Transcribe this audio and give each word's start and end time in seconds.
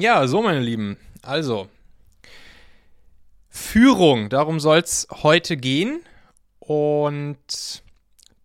Ja, 0.00 0.26
so 0.26 0.40
meine 0.40 0.60
Lieben. 0.60 0.96
Also, 1.20 1.68
Führung, 3.50 4.30
darum 4.30 4.58
soll 4.58 4.78
es 4.78 5.06
heute 5.10 5.58
gehen. 5.58 6.00
Und 6.58 7.82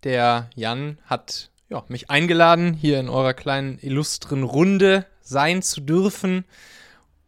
der 0.03 0.49
Jan 0.55 0.97
hat 1.05 1.51
ja, 1.69 1.85
mich 1.87 2.10
eingeladen, 2.10 2.73
hier 2.73 2.99
in 2.99 3.07
eurer 3.07 3.33
kleinen 3.33 3.79
illustren 3.79 4.44
Runde 4.44 5.05
sein 5.21 5.62
zu 5.62 5.79
dürfen, 5.79 6.44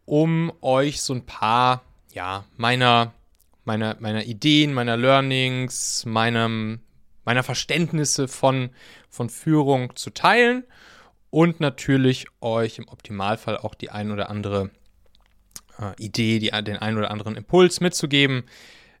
um 0.04 0.52
euch 0.60 1.00
so 1.00 1.14
ein 1.14 1.24
paar 1.24 1.80
ja, 2.12 2.44
meiner, 2.58 3.14
meiner, 3.64 3.96
meiner 3.98 4.24
Ideen, 4.24 4.74
meiner 4.74 4.98
Learnings, 4.98 6.04
meinem, 6.04 6.80
meiner 7.24 7.42
Verständnisse 7.42 8.28
von, 8.28 8.68
von 9.08 9.30
Führung 9.30 9.96
zu 9.96 10.10
teilen 10.10 10.64
und 11.30 11.60
natürlich 11.60 12.26
euch 12.40 12.78
im 12.78 12.88
Optimalfall 12.88 13.58
auch 13.58 13.74
die 13.74 13.90
ein 13.90 14.10
oder 14.10 14.30
andere 14.30 14.70
äh, 15.78 15.94
Idee, 16.02 16.38
die, 16.38 16.50
den 16.50 16.76
einen 16.76 16.98
oder 16.98 17.10
anderen 17.10 17.36
Impuls 17.36 17.80
mitzugeben, 17.80 18.44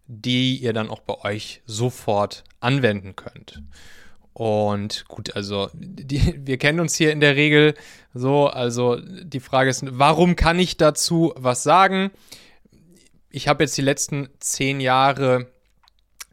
die 0.06 0.56
ihr 0.56 0.72
dann 0.72 0.90
auch 0.90 1.00
bei 1.00 1.18
euch 1.22 1.62
sofort 1.66 2.44
anwenden 2.60 3.16
könnt. 3.16 3.62
Und 4.32 5.06
gut, 5.08 5.34
also 5.34 5.68
die, 5.74 6.34
wir 6.46 6.58
kennen 6.58 6.80
uns 6.80 6.94
hier 6.94 7.12
in 7.12 7.20
der 7.20 7.34
Regel 7.34 7.74
so. 8.14 8.46
Also 8.46 8.96
die 8.96 9.40
Frage 9.40 9.68
ist, 9.68 9.84
warum 9.90 10.36
kann 10.36 10.58
ich 10.58 10.76
dazu 10.76 11.32
was 11.36 11.62
sagen? 11.62 12.12
Ich 13.30 13.48
habe 13.48 13.64
jetzt 13.64 13.76
die 13.76 13.82
letzten 13.82 14.28
zehn 14.38 14.80
Jahre 14.80 15.48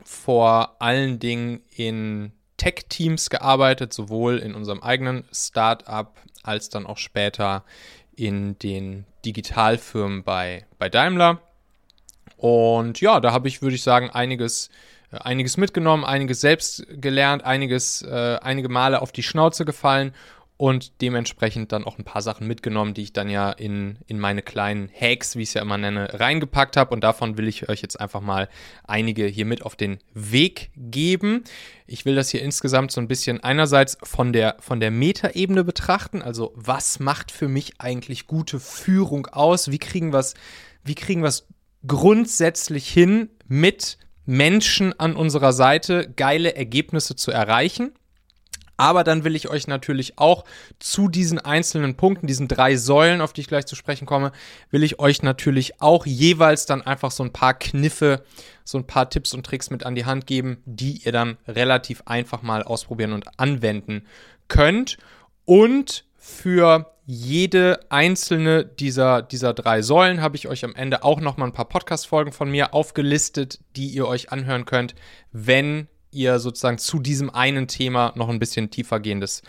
vor 0.03 0.79
allen 0.81 1.17
Dingen 1.17 1.63
in 1.75 2.31
Tech-Teams 2.57 3.29
gearbeitet, 3.29 3.93
sowohl 3.93 4.37
in 4.37 4.55
unserem 4.55 4.81
eigenen 4.81 5.25
Startup 5.31 6.13
als 6.43 6.69
dann 6.69 6.85
auch 6.85 6.97
später 6.97 7.63
in 8.15 8.57
den 8.59 9.05
Digitalfirmen 9.25 10.23
bei, 10.23 10.65
bei 10.77 10.89
Daimler. 10.89 11.41
Und 12.37 13.01
ja, 13.01 13.19
da 13.19 13.31
habe 13.31 13.47
ich, 13.47 13.61
würde 13.61 13.75
ich 13.75 13.83
sagen, 13.83 14.09
einiges, 14.09 14.69
äh, 15.11 15.17
einiges 15.17 15.57
mitgenommen, 15.57 16.05
einiges 16.05 16.41
selbst 16.41 16.85
gelernt, 16.89 17.43
einiges, 17.43 18.01
äh, 18.01 18.37
einige 18.41 18.69
Male 18.69 19.01
auf 19.01 19.11
die 19.11 19.23
Schnauze 19.23 19.65
gefallen 19.65 20.13
und 20.57 21.01
dementsprechend 21.01 21.73
dann 21.73 21.83
auch 21.83 21.97
ein 21.97 22.05
paar 22.05 22.21
Sachen 22.21 22.47
mitgenommen, 22.47 22.93
die 22.93 23.03
ich 23.03 23.13
dann 23.13 23.29
ja 23.29 23.51
in, 23.51 23.97
in 24.07 24.19
meine 24.19 24.41
kleinen 24.41 24.89
Hacks, 24.89 25.35
wie 25.35 25.41
ich 25.41 25.49
es 25.49 25.53
ja 25.53 25.61
immer 25.61 25.77
nenne, 25.77 26.07
reingepackt 26.13 26.77
habe. 26.77 26.93
Und 26.93 27.03
davon 27.03 27.37
will 27.37 27.49
ich 27.49 27.67
euch 27.67 27.81
jetzt 27.81 27.99
einfach 27.99 28.21
mal 28.21 28.47
einige 28.85 29.25
hier 29.25 29.45
mit 29.45 29.63
auf 29.63 29.75
den 29.75 29.97
Weg 30.13 30.71
geben. 30.77 31.43
Ich 31.87 32.05
will 32.05 32.15
das 32.15 32.29
hier 32.29 32.41
insgesamt 32.41 32.93
so 32.93 33.01
ein 33.01 33.09
bisschen 33.09 33.43
einerseits 33.43 33.97
von 34.03 34.31
der, 34.31 34.55
von 34.59 34.79
der 34.79 34.91
Metaebene 34.91 35.65
betrachten. 35.65 36.21
Also, 36.21 36.53
was 36.55 36.99
macht 37.01 37.31
für 37.31 37.49
mich 37.49 37.73
eigentlich 37.79 38.25
gute 38.25 38.61
Führung 38.61 39.27
aus? 39.27 39.71
Wie 39.71 39.79
kriegen 39.79 40.13
wir 40.13 40.19
es, 40.19 40.35
wie 40.85 40.95
kriegen 40.95 41.21
wir 41.21 41.29
es 41.29 41.47
grundsätzlich 41.85 42.87
hin, 42.87 43.29
mit 43.47 43.97
Menschen 44.25 44.97
an 44.99 45.17
unserer 45.17 45.51
Seite 45.51 46.11
geile 46.15 46.55
Ergebnisse 46.55 47.17
zu 47.17 47.31
erreichen? 47.31 47.91
Aber 48.77 49.03
dann 49.03 49.23
will 49.23 49.35
ich 49.35 49.49
euch 49.49 49.67
natürlich 49.67 50.17
auch 50.17 50.43
zu 50.79 51.07
diesen 51.07 51.39
einzelnen 51.39 51.95
Punkten, 51.95 52.27
diesen 52.27 52.47
drei 52.47 52.75
Säulen, 52.75 53.21
auf 53.21 53.33
die 53.33 53.41
ich 53.41 53.47
gleich 53.47 53.65
zu 53.65 53.75
sprechen 53.75 54.05
komme, 54.05 54.31
will 54.69 54.83
ich 54.83 54.99
euch 54.99 55.23
natürlich 55.23 55.81
auch 55.81 56.05
jeweils 56.05 56.65
dann 56.65 56.81
einfach 56.81 57.11
so 57.11 57.23
ein 57.23 57.31
paar 57.31 57.53
Kniffe, 57.53 58.23
so 58.63 58.77
ein 58.77 58.87
paar 58.87 59.09
Tipps 59.09 59.33
und 59.33 59.45
Tricks 59.45 59.69
mit 59.69 59.85
an 59.85 59.95
die 59.95 60.05
Hand 60.05 60.27
geben, 60.27 60.57
die 60.65 61.01
ihr 61.05 61.11
dann 61.11 61.37
relativ 61.47 62.03
einfach 62.05 62.41
mal 62.41 62.63
ausprobieren 62.63 63.13
und 63.13 63.39
anwenden 63.39 64.05
könnt. 64.47 64.97
Und 65.45 66.05
für 66.17 66.91
jede 67.05 67.79
einzelne 67.89 68.65
dieser, 68.65 69.21
dieser 69.21 69.53
drei 69.53 69.83
Säulen 69.83 70.21
habe 70.21 70.35
ich 70.35 70.47
euch 70.47 70.65
am 70.65 70.73
Ende 70.75 71.03
auch 71.03 71.21
nochmal 71.21 71.49
ein 71.49 71.53
paar 71.53 71.69
Podcast-Folgen 71.69 72.31
von 72.31 72.49
mir 72.49 72.73
aufgelistet, 72.73 73.59
die 73.75 73.87
ihr 73.87 74.07
euch 74.07 74.31
anhören 74.31 74.65
könnt, 74.65 74.95
wenn 75.31 75.87
ihr 76.15 76.39
sozusagen 76.39 76.77
zu 76.77 76.99
diesem 76.99 77.29
einen 77.29 77.67
Thema 77.67 78.13
noch 78.15 78.29
ein 78.29 78.39
bisschen 78.39 78.71
tiefergehendes 78.71 79.43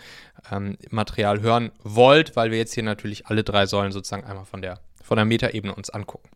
ähm, 0.51 0.77
Material 0.89 1.41
hören 1.41 1.71
wollt, 1.83 2.35
weil 2.35 2.51
wir 2.51 2.57
jetzt 2.57 2.73
hier 2.73 2.83
natürlich 2.83 3.27
alle 3.27 3.43
drei 3.43 3.65
Säulen 3.65 3.91
sozusagen 3.91 4.25
einmal 4.25 4.45
von 4.45 4.61
der, 4.61 4.79
von 5.01 5.15
der 5.15 5.25
Metaebene 5.25 5.73
uns 5.73 5.89
angucken. 5.89 6.29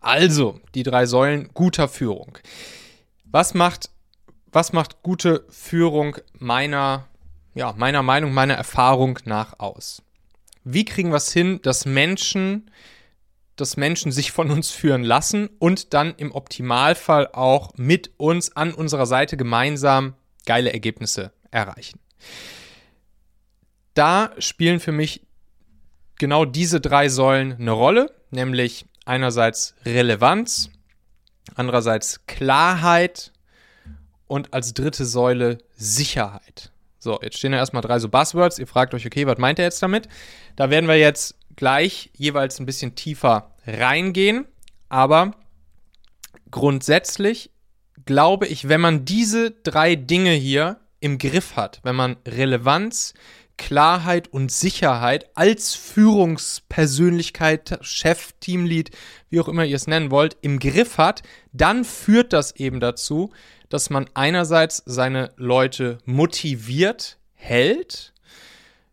Also, 0.00 0.60
die 0.74 0.82
drei 0.82 1.06
Säulen 1.06 1.50
guter 1.54 1.88
Führung. 1.88 2.38
Was 3.24 3.54
macht, 3.54 3.90
was 4.52 4.72
macht 4.72 5.02
gute 5.02 5.44
Führung 5.48 6.16
meiner, 6.38 7.06
ja, 7.54 7.72
meiner 7.76 8.02
Meinung, 8.02 8.32
meiner 8.32 8.54
Erfahrung 8.54 9.18
nach 9.24 9.58
aus? 9.58 10.02
Wie 10.64 10.84
kriegen 10.84 11.10
wir 11.10 11.16
es 11.16 11.32
hin, 11.32 11.60
dass 11.62 11.86
Menschen 11.86 12.70
dass 13.56 13.76
Menschen 13.76 14.12
sich 14.12 14.32
von 14.32 14.50
uns 14.50 14.70
führen 14.70 15.02
lassen 15.02 15.48
und 15.58 15.94
dann 15.94 16.14
im 16.16 16.32
Optimalfall 16.32 17.28
auch 17.32 17.72
mit 17.76 18.10
uns 18.18 18.54
an 18.54 18.74
unserer 18.74 19.06
Seite 19.06 19.36
gemeinsam 19.36 20.14
geile 20.44 20.72
Ergebnisse 20.72 21.32
erreichen. 21.50 21.98
Da 23.94 24.32
spielen 24.38 24.78
für 24.78 24.92
mich 24.92 25.22
genau 26.18 26.44
diese 26.44 26.80
drei 26.80 27.08
Säulen 27.08 27.54
eine 27.54 27.70
Rolle, 27.72 28.14
nämlich 28.30 28.86
einerseits 29.06 29.74
Relevanz, 29.84 30.70
andererseits 31.54 32.26
Klarheit 32.26 33.32
und 34.26 34.52
als 34.52 34.74
dritte 34.74 35.04
Säule 35.04 35.58
Sicherheit. 35.76 36.72
So, 36.98 37.20
jetzt 37.22 37.38
stehen 37.38 37.52
da 37.52 37.58
erstmal 37.58 37.82
drei 37.82 37.98
so 38.00 38.08
Buzzwords. 38.08 38.58
Ihr 38.58 38.66
fragt 38.66 38.92
euch, 38.92 39.06
okay, 39.06 39.26
was 39.26 39.38
meint 39.38 39.58
er 39.58 39.66
jetzt 39.66 39.82
damit? 39.82 40.08
Da 40.56 40.70
werden 40.70 40.88
wir 40.88 40.98
jetzt 40.98 41.36
gleich 41.56 42.10
jeweils 42.14 42.60
ein 42.60 42.66
bisschen 42.66 42.94
tiefer 42.94 43.54
reingehen. 43.66 44.46
Aber 44.88 45.32
grundsätzlich 46.50 47.50
glaube 48.04 48.46
ich, 48.46 48.68
wenn 48.68 48.80
man 48.80 49.04
diese 49.04 49.50
drei 49.50 49.96
Dinge 49.96 50.32
hier 50.32 50.78
im 51.00 51.18
Griff 51.18 51.56
hat, 51.56 51.80
wenn 51.82 51.96
man 51.96 52.16
Relevanz, 52.26 53.14
Klarheit 53.56 54.28
und 54.28 54.52
Sicherheit 54.52 55.30
als 55.34 55.74
Führungspersönlichkeit, 55.74 57.78
Chef, 57.80 58.32
Teamlead, 58.40 58.90
wie 59.30 59.40
auch 59.40 59.48
immer 59.48 59.64
ihr 59.64 59.76
es 59.76 59.86
nennen 59.86 60.10
wollt, 60.10 60.36
im 60.42 60.58
Griff 60.58 60.98
hat, 60.98 61.22
dann 61.52 61.84
führt 61.84 62.32
das 62.32 62.54
eben 62.56 62.80
dazu, 62.80 63.32
dass 63.68 63.90
man 63.90 64.08
einerseits 64.14 64.82
seine 64.86 65.32
Leute 65.36 65.98
motiviert 66.04 67.18
hält, 67.34 68.12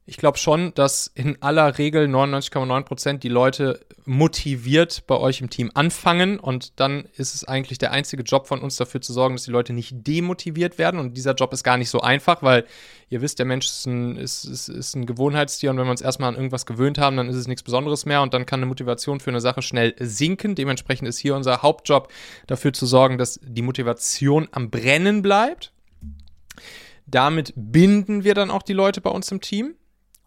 ich 0.06 0.18
glaube 0.18 0.38
schon, 0.38 0.74
dass 0.74 1.08
in 1.16 1.42
aller 1.42 1.78
Regel 1.78 2.08
99,9% 2.08 3.20
die 3.20 3.30
Leute 3.30 3.80
motiviert 4.04 5.04
bei 5.08 5.16
euch 5.16 5.40
im 5.40 5.50
Team 5.50 5.72
anfangen 5.76 6.40
und 6.40 6.78
dann 6.82 7.06
ist 7.16 7.34
es 7.34 7.46
eigentlich 7.46 7.78
der 7.78 7.92
einzige 7.92 8.24
Job 8.24 8.48
von 8.48 8.60
uns 8.60 8.76
dafür 8.76 9.00
zu 9.00 9.14
sorgen, 9.14 9.36
dass 9.36 9.46
die 9.46 9.52
Leute 9.52 9.72
nicht 9.72 10.06
demotiviert 10.06 10.78
werden 10.78 11.00
und 11.00 11.16
dieser 11.16 11.36
Job 11.36 11.54
ist 11.54 11.64
gar 11.64 11.78
nicht 11.78 11.90
so 11.90 12.02
einfach, 12.02 12.44
weil 12.44 12.66
ihr 13.10 13.22
wisst, 13.22 13.40
der 13.40 13.46
Mensch 13.46 13.66
ist 13.66 13.86
ein, 13.86 14.18
ist, 14.18 14.44
ist, 14.44 14.68
ist 14.68 14.94
ein 14.94 15.06
Gewohnheitstier 15.06 15.70
und 15.70 15.78
wenn 15.78 15.86
wir 15.86 15.92
uns 15.92 16.02
erstmal 16.02 16.28
an 16.28 16.36
irgendwas 16.36 16.66
gewöhnt 16.66 16.98
haben, 16.98 17.16
dann 17.16 17.30
ist 17.30 17.38
es 17.38 17.48
nichts 17.48 17.64
Besonderes 17.64 18.06
mehr 18.06 18.22
und 18.22 18.34
dann 18.34 18.46
kann 18.46 18.60
eine 18.60 18.66
Motivation 18.66 19.22
für 19.22 19.30
eine 19.30 19.40
Sache 19.40 19.62
schnell 19.62 19.96
sinken. 20.00 20.56
Dementsprechend 20.56 21.08
ist 21.08 21.20
hier 21.20 21.34
unser 21.34 21.62
Hauptjob 21.62 22.12
dafür 22.48 22.74
zu 22.74 22.86
sorgen, 22.86 23.18
dass 23.18 23.40
die 23.42 23.62
Motivation 23.62 24.50
am 24.52 24.70
Brennen 24.70 25.22
bleibt. 25.22 25.72
Damit 27.06 27.54
binden 27.56 28.26
wir 28.26 28.34
dann 28.34 28.52
auch 28.52 28.64
die 28.64 28.74
Leute 28.74 29.00
bei 29.00 29.10
uns 29.10 29.32
im 29.32 29.40
Team 29.40 29.76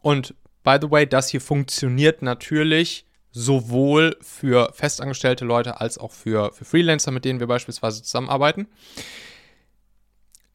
und 0.07 0.37
by 0.63 0.79
the 0.81 0.89
way, 0.89 1.05
das 1.05 1.31
hier 1.31 1.41
funktioniert 1.41 2.23
natürlich 2.23 3.07
sowohl 3.33 4.17
für 4.21 4.73
festangestellte 4.73 5.45
Leute 5.45 5.81
als 5.81 5.99
auch 5.99 6.13
für, 6.13 6.53
für 6.53 6.65
Freelancer, 6.65 7.11
mit 7.11 7.25
denen 7.25 7.41
wir 7.41 7.49
beispielsweise 7.49 8.05
zusammenarbeiten. 8.05 8.69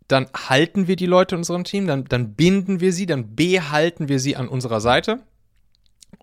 Dann 0.08 0.30
halten 0.34 0.88
wir 0.88 0.96
die 0.96 1.06
Leute 1.06 1.36
in 1.36 1.40
unserem 1.40 1.66
Team, 1.66 1.86
dann, 1.86 2.06
dann 2.06 2.34
binden 2.34 2.80
wir 2.80 2.94
sie, 2.94 3.06
dann 3.06 3.36
behalten 3.36 4.08
wir 4.08 4.22
sie 4.22 4.38
an 4.38 4.48
unserer 4.48 4.80
Seite. 4.80 5.20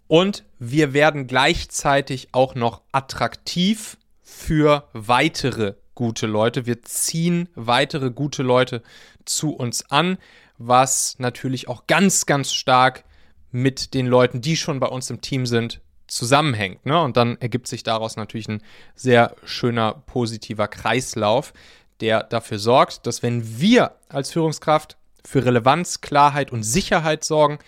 Und 0.07 0.45
wir 0.59 0.95
werden 0.95 1.27
gleichzeitig 1.27 2.29
auch 2.33 2.55
noch 2.55 2.81
attraktiv 2.93 3.99
für 4.23 4.89
weitere 4.95 5.75
gute 5.95 6.27
Leute. 6.27 6.65
Wir 6.65 6.81
ziehen 6.81 7.51
weitere 7.55 8.11
gute 8.11 8.43
Leute 8.43 8.83
zu 9.27 9.55
uns 9.55 9.91
an, 9.91 10.17
was 10.57 11.17
natürlich 11.19 11.69
auch 11.69 11.87
ganz, 11.87 12.25
ganz 12.25 12.55
stark 12.55 13.05
mit 13.51 13.95
den 13.95 14.07
Leuten, 14.07 14.41
die 14.41 14.57
schon 14.57 14.81
bei 14.81 14.87
uns 14.87 15.11
im 15.11 15.21
Team 15.21 15.47
sind, 15.47 15.81
zusammenhängt. 16.07 16.85
Ne? 16.87 17.01
Und 17.01 17.17
dann 17.17 17.37
ergibt 17.41 17.69
sich 17.69 17.83
daraus 17.83 18.17
natürlich 18.17 18.49
ein 18.49 18.63
sehr 18.95 19.37
schöner, 19.45 20.03
positiver 20.07 20.69
Kreislauf, 20.69 21.53
der 22.01 22.23
dafür 22.23 22.59
sorgt, 22.59 23.07
dass 23.07 23.23
wenn 23.23 23.61
wir 23.61 23.97
als 24.09 24.33
Führungskraft 24.33 24.97
für 25.25 25.45
Relevanz, 25.45 26.01
Klarheit 26.01 26.53
und 26.53 26.63
Sicherheit 26.63 27.25
sorgen, 27.25 27.59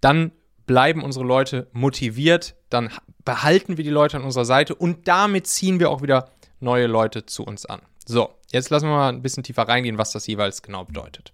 dann 0.00 0.32
bleiben 0.66 1.02
unsere 1.02 1.24
Leute 1.24 1.66
motiviert, 1.72 2.54
dann 2.68 2.90
behalten 3.24 3.76
wir 3.76 3.84
die 3.84 3.90
Leute 3.90 4.16
an 4.16 4.24
unserer 4.24 4.44
Seite 4.44 4.74
und 4.74 5.08
damit 5.08 5.46
ziehen 5.46 5.80
wir 5.80 5.90
auch 5.90 6.02
wieder 6.02 6.30
neue 6.60 6.86
Leute 6.86 7.26
zu 7.26 7.42
uns 7.42 7.66
an. 7.66 7.82
So, 8.06 8.30
jetzt 8.52 8.70
lassen 8.70 8.86
wir 8.86 8.94
mal 8.96 9.08
ein 9.08 9.22
bisschen 9.22 9.42
tiefer 9.42 9.62
reingehen, 9.62 9.98
was 9.98 10.12
das 10.12 10.26
jeweils 10.26 10.62
genau 10.62 10.84
bedeutet. 10.84 11.32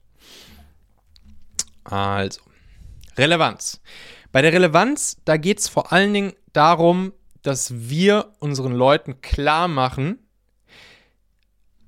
Also, 1.84 2.40
Relevanz. 3.18 3.80
Bei 4.32 4.42
der 4.42 4.52
Relevanz, 4.52 5.18
da 5.24 5.36
geht 5.36 5.60
es 5.60 5.68
vor 5.68 5.92
allen 5.92 6.12
Dingen 6.12 6.32
darum, 6.52 7.12
dass 7.42 7.88
wir 7.88 8.32
unseren 8.40 8.72
Leuten 8.72 9.20
klar 9.20 9.68
machen, 9.68 10.18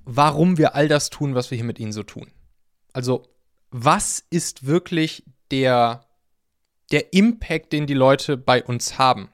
warum 0.05 0.57
wir 0.57 0.75
all 0.75 0.87
das 0.87 1.09
tun, 1.09 1.35
was 1.35 1.51
wir 1.51 1.57
hier 1.57 1.65
mit 1.65 1.79
ihnen 1.79 1.91
so 1.91 2.03
tun. 2.03 2.31
Also, 2.93 3.27
was 3.71 4.23
ist 4.29 4.65
wirklich 4.65 5.23
der, 5.51 6.05
der 6.91 7.13
Impact, 7.13 7.73
den 7.73 7.87
die 7.87 7.93
Leute 7.93 8.37
bei 8.37 8.63
uns 8.63 8.97
haben? 8.97 9.29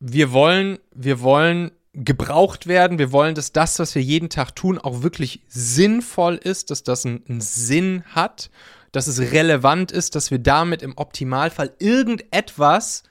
Wir 0.00 0.32
wollen, 0.32 0.78
wir 0.92 1.20
wollen 1.20 1.72
gebraucht 1.92 2.66
werden. 2.66 2.98
Wir 2.98 3.12
wollen, 3.12 3.34
dass 3.34 3.52
das, 3.52 3.78
was 3.78 3.94
wir 3.94 4.02
jeden 4.02 4.30
Tag 4.30 4.54
tun, 4.54 4.78
auch 4.78 5.02
wirklich 5.02 5.42
sinnvoll 5.48 6.36
ist, 6.36 6.70
dass 6.70 6.82
das 6.82 7.04
einen, 7.04 7.24
einen 7.28 7.40
Sinn 7.40 8.04
hat, 8.06 8.50
dass 8.92 9.06
es 9.06 9.20
relevant 9.32 9.92
ist, 9.92 10.14
dass 10.14 10.30
wir 10.30 10.38
damit 10.38 10.82
im 10.82 10.96
Optimalfall 10.96 11.74
irgendetwas 11.78 13.02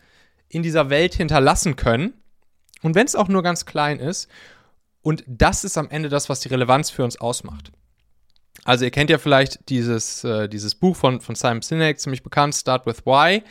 in 0.48 0.64
dieser 0.64 0.90
Welt 0.90 1.14
hinterlassen 1.14 1.76
können. 1.76 2.14
Und 2.82 2.96
wenn 2.96 3.06
es 3.06 3.16
auch 3.16 3.28
nur 3.28 3.44
ganz 3.44 3.66
klein 3.66 4.00
ist. 4.00 4.30
Und 5.02 5.24
das 5.28 5.64
ist 5.64 5.78
am 5.78 5.90
Ende 5.90 6.10
das, 6.10 6.30
was 6.30 6.42
die 6.42 6.50
Relevanz 6.50 6.90
für 6.90 7.04
uns 7.04 7.20
ausmacht. 7.20 7.72
Also 8.66 8.84
ihr 8.86 8.92
kennt 8.92 9.10
ja 9.10 9.18
vielleicht 9.18 9.70
dieses, 9.70 10.24
äh, 10.24 10.50
dieses 10.50 10.76
Buch 10.76 10.96
von, 10.96 11.22
von 11.22 11.36
Simon 11.36 11.62
Sinek, 11.62 12.00
ziemlich 12.00 12.24
bekannt, 12.24 12.56
Start 12.56 12.86
with 12.86 13.06
Why. 13.06 13.44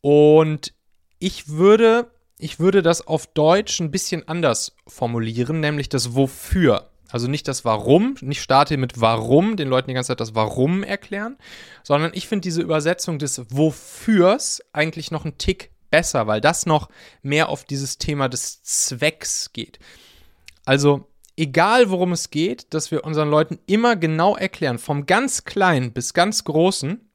Und 0.00 0.72
ich 1.18 1.48
würde 1.48 2.10
ich 2.38 2.60
würde 2.60 2.82
das 2.82 3.06
auf 3.06 3.26
Deutsch 3.26 3.80
ein 3.80 3.90
bisschen 3.90 4.26
anders 4.28 4.76
formulieren, 4.86 5.60
nämlich 5.60 5.88
das 5.88 6.14
Wofür. 6.14 6.88
Also 7.10 7.26
nicht 7.28 7.48
das 7.48 7.64
Warum, 7.64 8.16
nicht 8.20 8.42
starte 8.42 8.76
mit 8.76 9.00
Warum, 9.00 9.56
den 9.56 9.68
Leuten 9.68 9.88
die 9.88 9.94
ganze 9.94 10.08
Zeit 10.08 10.20
das 10.20 10.34
Warum 10.34 10.82
erklären, 10.82 11.38
sondern 11.82 12.10
ich 12.14 12.28
finde 12.28 12.42
diese 12.42 12.60
Übersetzung 12.62 13.18
des 13.18 13.50
Wofürs 13.50 14.62
eigentlich 14.72 15.10
noch 15.10 15.24
einen 15.24 15.38
Tick 15.38 15.70
besser, 15.90 16.26
weil 16.26 16.40
das 16.40 16.66
noch 16.66 16.90
mehr 17.22 17.48
auf 17.48 17.64
dieses 17.64 17.98
Thema 17.98 18.28
des 18.28 18.62
Zwecks 18.62 19.52
geht. 19.52 19.78
Also 20.66 21.08
egal 21.36 21.88
worum 21.88 22.12
es 22.12 22.30
geht, 22.30 22.74
dass 22.74 22.90
wir 22.90 23.04
unseren 23.04 23.30
Leuten 23.30 23.58
immer 23.66 23.96
genau 23.96 24.36
erklären, 24.36 24.78
vom 24.78 25.06
ganz 25.06 25.44
Kleinen 25.44 25.92
bis 25.92 26.12
ganz 26.12 26.44
Großen, 26.44 27.08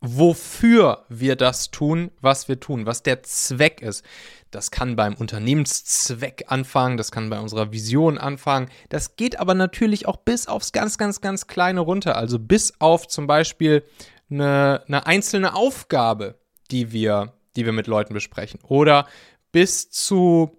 wofür 0.00 1.04
wir 1.08 1.36
das 1.36 1.70
tun, 1.70 2.10
was 2.20 2.48
wir 2.48 2.60
tun, 2.60 2.86
was 2.86 3.02
der 3.02 3.22
Zweck 3.24 3.82
ist. 3.82 4.04
Das 4.50 4.70
kann 4.70 4.96
beim 4.96 5.14
Unternehmenszweck 5.14 6.44
anfangen, 6.48 6.96
das 6.96 7.10
kann 7.10 7.30
bei 7.30 7.38
unserer 7.40 7.72
Vision 7.72 8.16
anfangen. 8.16 8.68
Das 8.88 9.16
geht 9.16 9.38
aber 9.40 9.54
natürlich 9.54 10.06
auch 10.06 10.16
bis 10.16 10.46
aufs 10.46 10.72
ganz, 10.72 10.98
ganz, 10.98 11.20
ganz 11.20 11.46
Kleine 11.46 11.80
runter. 11.80 12.16
Also 12.16 12.38
bis 12.38 12.74
auf 12.78 13.08
zum 13.08 13.26
Beispiel 13.26 13.82
eine, 14.30 14.82
eine 14.86 15.06
einzelne 15.06 15.54
Aufgabe, 15.54 16.38
die 16.70 16.92
wir, 16.92 17.34
die 17.56 17.64
wir 17.64 17.72
mit 17.72 17.86
Leuten 17.86 18.14
besprechen. 18.14 18.60
Oder 18.62 19.06
bis 19.52 19.90
zu 19.90 20.56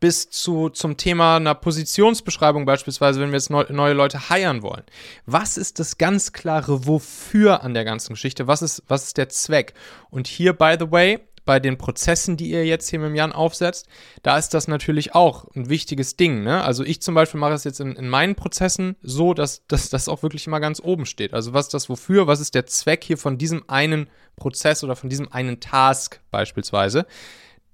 bis 0.00 0.30
zu, 0.30 0.70
zum 0.70 0.96
Thema 0.96 1.36
einer 1.36 1.54
Positionsbeschreibung 1.54 2.64
beispielsweise, 2.64 3.20
wenn 3.20 3.28
wir 3.30 3.36
jetzt 3.36 3.50
neu, 3.50 3.64
neue 3.68 3.92
Leute 3.92 4.30
heiern 4.30 4.62
wollen. 4.62 4.84
Was 5.26 5.56
ist 5.56 5.78
das 5.78 5.98
ganz 5.98 6.32
klare 6.32 6.86
Wofür 6.86 7.62
an 7.62 7.74
der 7.74 7.84
ganzen 7.84 8.14
Geschichte? 8.14 8.46
Was 8.46 8.62
ist, 8.62 8.82
was 8.88 9.04
ist 9.04 9.18
der 9.18 9.28
Zweck? 9.28 9.74
Und 10.10 10.26
hier, 10.26 10.54
by 10.54 10.76
the 10.78 10.90
way, 10.90 11.20
bei 11.44 11.60
den 11.60 11.78
Prozessen, 11.78 12.36
die 12.36 12.50
ihr 12.50 12.64
jetzt 12.64 12.88
hier 12.88 12.98
mit 12.98 13.16
Jan 13.16 13.32
aufsetzt, 13.32 13.88
da 14.22 14.38
ist 14.38 14.54
das 14.54 14.68
natürlich 14.68 15.14
auch 15.14 15.46
ein 15.54 15.68
wichtiges 15.68 16.16
Ding. 16.16 16.42
Ne? 16.42 16.62
Also 16.62 16.84
ich 16.84 17.02
zum 17.02 17.14
Beispiel 17.14 17.40
mache 17.40 17.54
es 17.54 17.64
jetzt 17.64 17.80
in, 17.80 17.96
in 17.96 18.08
meinen 18.08 18.34
Prozessen 18.34 18.96
so, 19.02 19.34
dass, 19.34 19.66
dass 19.66 19.90
das 19.90 20.08
auch 20.08 20.22
wirklich 20.22 20.46
immer 20.46 20.60
ganz 20.60 20.80
oben 20.80 21.06
steht. 21.06 21.34
Also 21.34 21.52
was 21.52 21.66
ist 21.66 21.74
das 21.74 21.88
wofür? 21.88 22.26
Was 22.26 22.40
ist 22.40 22.54
der 22.54 22.66
Zweck 22.66 23.04
hier 23.04 23.18
von 23.18 23.38
diesem 23.38 23.68
einen 23.68 24.08
Prozess 24.36 24.84
oder 24.84 24.96
von 24.96 25.10
diesem 25.10 25.32
einen 25.32 25.60
Task 25.60 26.20
beispielsweise, 26.30 27.06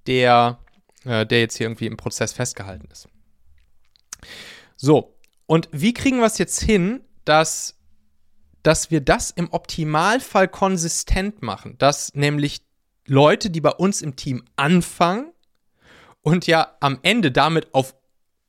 der 0.07 0.59
äh, 1.05 1.25
der 1.25 1.39
jetzt 1.39 1.57
hier 1.57 1.67
irgendwie 1.67 1.85
im 1.87 1.97
Prozess 1.97 2.33
festgehalten 2.33 2.87
ist. 2.91 3.07
So, 4.75 5.17
und 5.45 5.69
wie 5.71 5.93
kriegen 5.93 6.19
wir 6.19 6.25
es 6.25 6.37
jetzt 6.37 6.61
hin, 6.61 7.01
dass, 7.25 7.75
dass 8.63 8.91
wir 8.91 9.01
das 9.01 9.31
im 9.31 9.51
Optimalfall 9.51 10.47
konsistent 10.47 11.41
machen? 11.41 11.77
Dass 11.77 12.13
nämlich 12.13 12.61
Leute, 13.09 13.49
die 13.49 13.61
bei 13.61 13.71
uns 13.71 14.01
im 14.01 14.15
Team 14.15 14.43
anfangen 14.55 15.31
und 16.21 16.47
ja 16.47 16.75
am 16.79 16.99
Ende 17.01 17.31
damit 17.31 17.73
auf, 17.73 17.95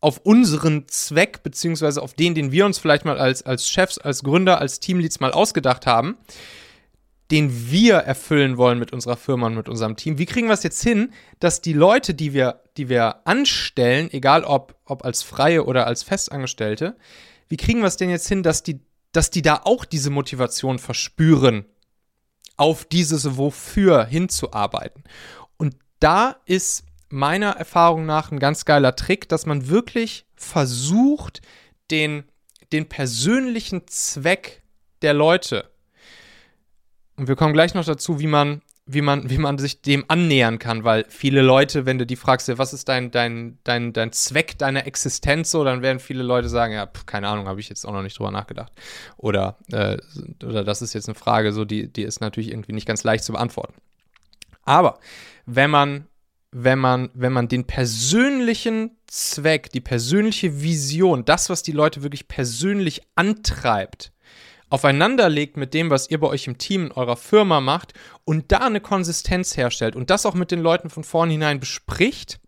auf 0.01 0.19
unseren 0.19 0.89
Zweck, 0.89 1.43
beziehungsweise 1.43 2.03
auf 2.03 2.15
den, 2.15 2.35
den 2.35 2.53
wir 2.53 2.67
uns 2.67 2.79
vielleicht 2.79 3.05
mal 3.05 3.19
als, 3.19 3.43
als 3.43 3.69
Chefs, 3.69 3.99
als 3.99 4.23
Gründer, 4.23 4.61
als 4.61 4.81
Teamleads 4.81 5.21
mal 5.21 5.33
ausgedacht 5.33 5.87
haben, 5.87 6.17
den 7.31 7.71
wir 7.71 7.97
erfüllen 7.97 8.57
wollen 8.57 8.79
mit 8.79 8.93
unserer 8.93 9.17
Firma 9.17 9.47
und 9.47 9.55
mit 9.55 9.69
unserem 9.69 9.97
Team. 9.97 10.19
Wie 10.19 10.27
kriegen 10.27 10.49
wir 10.49 10.55
es 10.55 10.63
jetzt 10.63 10.83
hin, 10.83 11.13
dass 11.39 11.61
die 11.61 11.73
Leute, 11.73 12.15
die 12.15 12.33
wir, 12.33 12.63
die 12.77 12.89
wir 12.89 13.27
anstellen, 13.27 14.11
egal 14.13 14.45
ob, 14.45 14.75
ob 14.85 15.05
als 15.05 15.23
Freie 15.23 15.65
oder 15.65 15.87
als 15.87 16.03
Festangestellte, 16.03 16.97
wie 17.49 17.57
kriegen 17.57 17.81
wir 17.81 17.87
es 17.87 17.97
denn 17.97 18.11
jetzt 18.11 18.29
hin, 18.29 18.43
dass 18.43 18.63
die, 18.63 18.81
dass 19.13 19.31
die 19.31 19.43
da 19.43 19.61
auch 19.65 19.85
diese 19.85 20.11
Motivation 20.11 20.79
verspüren, 20.79 21.67
auf 22.61 22.85
dieses 22.85 23.37
Wofür 23.37 24.05
hinzuarbeiten? 24.05 25.05
Und 25.57 25.77
da 25.99 26.37
ist 26.45 26.85
meiner 27.09 27.51
Erfahrung 27.51 28.07
nach 28.07 28.31
ein 28.31 28.39
ganz 28.39 28.65
geiler 28.65 28.95
Trick, 28.95 29.29
dass 29.29 29.47
man 29.47 29.69
wirklich 29.69 30.27
versucht, 30.37 31.41
den, 31.91 32.25
den 32.73 32.89
persönlichen 32.89 33.89
Zweck 33.89 34.63
der 35.03 35.15
Leute 35.15 35.71
und 37.21 37.29
wir 37.29 37.37
kommen 37.37 37.53
gleich 37.53 37.75
noch 37.75 37.85
dazu, 37.85 38.19
wie 38.19 38.27
man, 38.27 38.63
wie 38.93 39.03
man, 39.03 39.31
wie 39.31 39.39
man 39.39 39.59
sich 39.59 39.83
dem 39.83 40.05
annähern 40.09 40.59
kann, 40.59 40.85
weil 40.85 41.05
viele 41.09 41.43
Leute, 41.43 41.87
wenn 41.87 41.99
du 41.99 42.07
die 42.07 42.17
fragst, 42.17 42.49
was 42.59 42.73
ist 42.73 42.89
dein, 42.89 43.11
dein, 43.11 43.59
dein, 43.65 43.93
dein 43.93 44.13
Zweck 44.13 44.59
deiner 44.59 44.87
Existenz 44.87 45.51
so, 45.51 45.63
dann 45.65 45.83
werden 45.83 46.01
viele 46.01 46.23
Leute 46.23 46.49
sagen, 46.49 46.73
ja, 46.73 46.87
pf, 46.87 47.07
keine 47.07 47.29
Ahnung, 47.29 47.47
habe 47.47 47.61
ich 47.61 47.69
jetzt 47.69 47.87
auch 47.87 47.93
noch 47.93 48.03
nicht 48.03 48.19
drüber 48.19 48.31
nachgedacht. 48.31 48.73
Oder, 49.17 49.59
äh, 49.71 49.97
oder 50.45 50.65
das 50.65 50.83
ist 50.83 50.93
jetzt 50.93 51.09
eine 51.09 51.15
Frage, 51.15 51.53
so, 51.53 51.65
die, 51.65 51.93
die 51.93 52.03
ist 52.03 52.21
natürlich 52.21 52.51
irgendwie 52.51 52.73
nicht 52.73 52.87
ganz 52.87 53.05
leicht 53.05 53.25
zu 53.25 53.33
beantworten. 53.33 53.75
Aber 54.65 54.99
wenn 55.47 55.71
man, 55.71 56.07
wenn 56.51 56.79
man, 56.79 57.11
wenn 57.15 57.33
man 57.33 57.49
den 57.49 57.67
persönlichen 57.67 58.97
Zweck, 59.07 59.71
die 59.71 59.81
persönliche 59.81 60.63
Vision, 60.63 61.25
das, 61.25 61.49
was 61.49 61.63
die 61.63 61.73
Leute 61.73 62.03
wirklich 62.03 62.29
persönlich 62.29 63.03
antreibt, 63.15 64.13
aufeinander 64.71 65.29
legt 65.29 65.57
mit 65.57 65.75
dem, 65.75 65.91
was 65.91 66.11
ihr 66.11 66.19
bei 66.19 66.29
euch 66.29 66.47
im 66.47 66.57
Team 66.57 66.87
in 66.87 66.93
eurer 66.93 67.17
Firma 67.17 67.61
macht 67.61 67.93
und 68.25 68.53
da 68.53 68.59
eine 68.59 68.81
Konsistenz 68.81 69.57
herstellt 69.57 69.97
und 69.97 70.11
das 70.11 70.25
auch 70.25 70.35
mit 70.35 70.51
den 70.51 70.61
Leuten 70.61 70.89
von 70.89 71.05
vornherein 71.05 71.61
bespricht, 71.61 72.41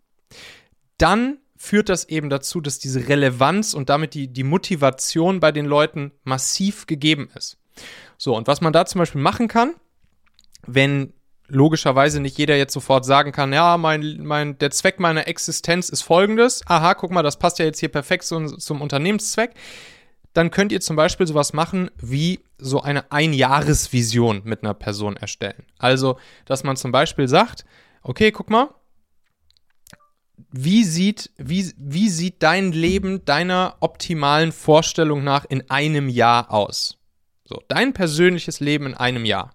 dann 0.97 1.37
führt 1.57 1.89
das 1.89 2.09
eben 2.09 2.29
dazu, 2.29 2.59
dass 2.59 2.79
diese 2.79 3.07
Relevanz 3.07 3.73
und 3.73 3.89
damit 3.89 4.13
die, 4.13 4.27
die 4.27 4.43
Motivation 4.43 5.39
bei 5.39 5.51
den 5.51 5.65
Leuten 5.65 6.11
massiv 6.23 6.87
gegeben 6.87 7.29
ist. 7.35 7.57
So, 8.17 8.35
und 8.35 8.47
was 8.47 8.61
man 8.61 8.73
da 8.73 8.85
zum 8.85 8.99
Beispiel 8.99 9.21
machen 9.21 9.47
kann, 9.47 9.73
wenn 10.65 11.13
logischerweise 11.47 12.19
nicht 12.19 12.37
jeder 12.37 12.57
jetzt 12.57 12.73
sofort 12.73 13.05
sagen 13.05 13.31
kann, 13.31 13.53
ja, 13.53 13.77
mein, 13.77 14.23
mein, 14.23 14.57
der 14.57 14.71
Zweck 14.71 14.99
meiner 14.99 15.27
Existenz 15.27 15.89
ist 15.89 16.01
folgendes. 16.01 16.61
Aha, 16.67 16.93
guck 16.95 17.11
mal, 17.11 17.23
das 17.23 17.37
passt 17.37 17.59
ja 17.59 17.65
jetzt 17.65 17.79
hier 17.79 17.89
perfekt 17.89 18.23
zum, 18.23 18.59
zum 18.59 18.81
Unternehmenszweck 18.81 19.51
dann 20.33 20.51
könnt 20.51 20.71
ihr 20.71 20.81
zum 20.81 20.95
Beispiel 20.95 21.27
sowas 21.27 21.53
machen 21.53 21.89
wie 21.97 22.39
so 22.57 22.81
eine 22.81 23.11
Einjahresvision 23.11 24.41
mit 24.43 24.63
einer 24.63 24.73
Person 24.73 25.15
erstellen. 25.15 25.65
Also, 25.77 26.17
dass 26.45 26.63
man 26.63 26.75
zum 26.75 26.91
Beispiel 26.91 27.27
sagt, 27.27 27.65
okay, 28.01 28.31
guck 28.31 28.49
mal, 28.49 28.69
wie 30.51 30.83
sieht, 30.83 31.31
wie, 31.37 31.71
wie 31.77 32.09
sieht 32.09 32.41
dein 32.43 32.71
Leben 32.71 33.25
deiner 33.25 33.77
optimalen 33.79 34.51
Vorstellung 34.51 35.23
nach 35.23 35.45
in 35.45 35.69
einem 35.69 36.09
Jahr 36.09 36.51
aus? 36.51 36.97
So, 37.45 37.61
dein 37.67 37.93
persönliches 37.93 38.59
Leben 38.59 38.87
in 38.87 38.93
einem 38.93 39.25
Jahr. 39.25 39.51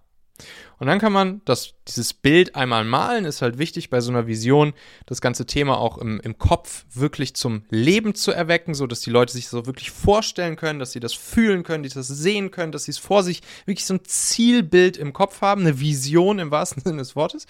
Und 0.79 0.87
dann 0.87 0.99
kann 0.99 1.11
man 1.11 1.41
das, 1.43 1.73
dieses 1.87 2.13
Bild 2.13 2.55
einmal 2.55 2.85
malen, 2.85 3.25
ist 3.25 3.41
halt 3.41 3.57
wichtig 3.57 3.89
bei 3.89 3.99
so 3.99 4.11
einer 4.11 4.27
Vision, 4.27 4.73
das 5.05 5.19
ganze 5.19 5.45
Thema 5.45 5.77
auch 5.77 5.97
im, 5.97 6.21
im 6.21 6.37
Kopf 6.37 6.85
wirklich 6.93 7.35
zum 7.35 7.63
Leben 7.69 8.15
zu 8.15 8.31
erwecken, 8.31 8.73
so 8.73 8.87
dass 8.87 9.01
die 9.01 9.09
Leute 9.09 9.33
sich 9.33 9.49
so 9.49 9.65
wirklich 9.65 9.91
vorstellen 9.91 10.55
können, 10.55 10.79
dass 10.79 10.93
sie 10.93 11.01
das 11.01 11.13
fühlen 11.13 11.63
können, 11.63 11.83
dass 11.83 11.93
sie 11.93 11.99
das 11.99 12.07
sehen 12.07 12.49
können, 12.49 12.71
dass 12.71 12.85
sie 12.85 12.91
es 12.91 12.97
vor 12.97 13.23
sich 13.23 13.41
wirklich 13.65 13.85
so 13.85 13.95
ein 13.95 14.05
Zielbild 14.05 14.95
im 14.95 15.11
Kopf 15.11 15.41
haben, 15.41 15.61
eine 15.61 15.81
Vision 15.81 16.39
im 16.39 16.49
wahrsten 16.49 16.81
Sinne 16.83 16.99
des 16.99 17.15
Wortes. 17.15 17.45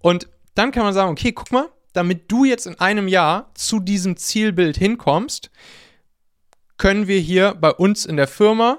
Und 0.00 0.28
dann 0.54 0.72
kann 0.72 0.84
man 0.84 0.92
sagen, 0.92 1.10
okay, 1.10 1.32
guck 1.32 1.50
mal, 1.52 1.70
damit 1.94 2.30
du 2.30 2.44
jetzt 2.44 2.66
in 2.66 2.78
einem 2.78 3.08
Jahr 3.08 3.50
zu 3.54 3.80
diesem 3.80 4.16
Zielbild 4.18 4.76
hinkommst, 4.76 5.50
können 6.76 7.06
wir 7.06 7.18
hier 7.18 7.54
bei 7.54 7.70
uns 7.70 8.04
in 8.04 8.16
der 8.16 8.28
Firma 8.28 8.78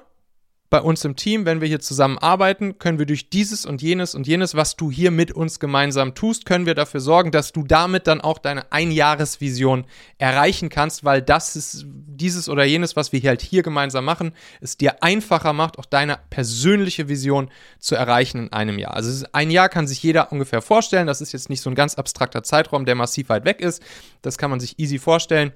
bei 0.74 0.82
uns 0.82 1.06
im 1.06 1.15
Team, 1.15 1.46
wenn 1.46 1.62
wir 1.62 1.68
hier 1.68 1.82
zusammenarbeiten, 1.82 2.80
können 2.80 2.98
wir 2.98 3.06
durch 3.06 3.30
dieses 3.30 3.63
und 3.63 3.84
jenes 3.84 4.15
und 4.15 4.25
jenes, 4.25 4.56
was 4.56 4.75
du 4.75 4.89
hier 4.89 5.12
mit 5.12 5.32
uns 5.32 5.60
gemeinsam 5.60 6.15
tust, 6.15 6.48
können 6.48 6.65
wir 6.65 6.74
dafür 6.74 7.00
sorgen, 7.00 7.30
dass 7.30 7.51
du 7.51 7.62
damit 7.62 8.08
dann 8.08 8.22
auch 8.22 8.39
deine 8.39 8.72
Einjahresvision 8.72 9.86
erreichen 10.18 10.70
kannst, 10.70 11.03
weil 11.03 11.22
das 11.22 11.56
ist 11.56 11.86
dieses 11.86 12.50
oder 12.50 12.63
jenes, 12.63 12.96
was 12.96 13.12
wir 13.12 13.22
halt 13.22 13.44
hier 13.44 13.62
gemeinsam 13.62 14.03
machen, 14.03 14.32
es 14.62 14.75
dir 14.75 15.03
einfacher 15.03 15.53
macht, 15.53 15.77
auch 15.77 15.86
deine 15.86 16.18
persönliche 16.32 17.08
Vision 17.08 17.51
zu 17.77 17.94
erreichen 17.94 18.48
in 18.48 18.51
einem 18.51 18.80
Jahr. 18.80 18.96
Also 18.96 19.27
ein 19.32 19.51
Jahr 19.51 19.70
kann 19.70 19.86
sich 19.86 20.01
jeder 20.01 20.32
ungefähr 20.32 20.63
vorstellen. 20.63 21.06
Das 21.06 21.22
ist 21.22 21.34
jetzt 21.34 21.51
nicht 21.51 21.62
so 21.62 21.70
ein 21.70 21.75
ganz 21.75 21.94
abstrakter 21.94 22.42
Zeitraum, 22.42 22.86
der 22.86 22.96
massiv 22.96 23.30
weit 23.30 23.46
weg 23.46 23.62
ist. 23.62 23.84
Das 24.24 24.39
kann 24.39 24.50
man 24.50 24.60
sich 24.60 24.80
easy 24.80 24.98
vorstellen. 24.98 25.53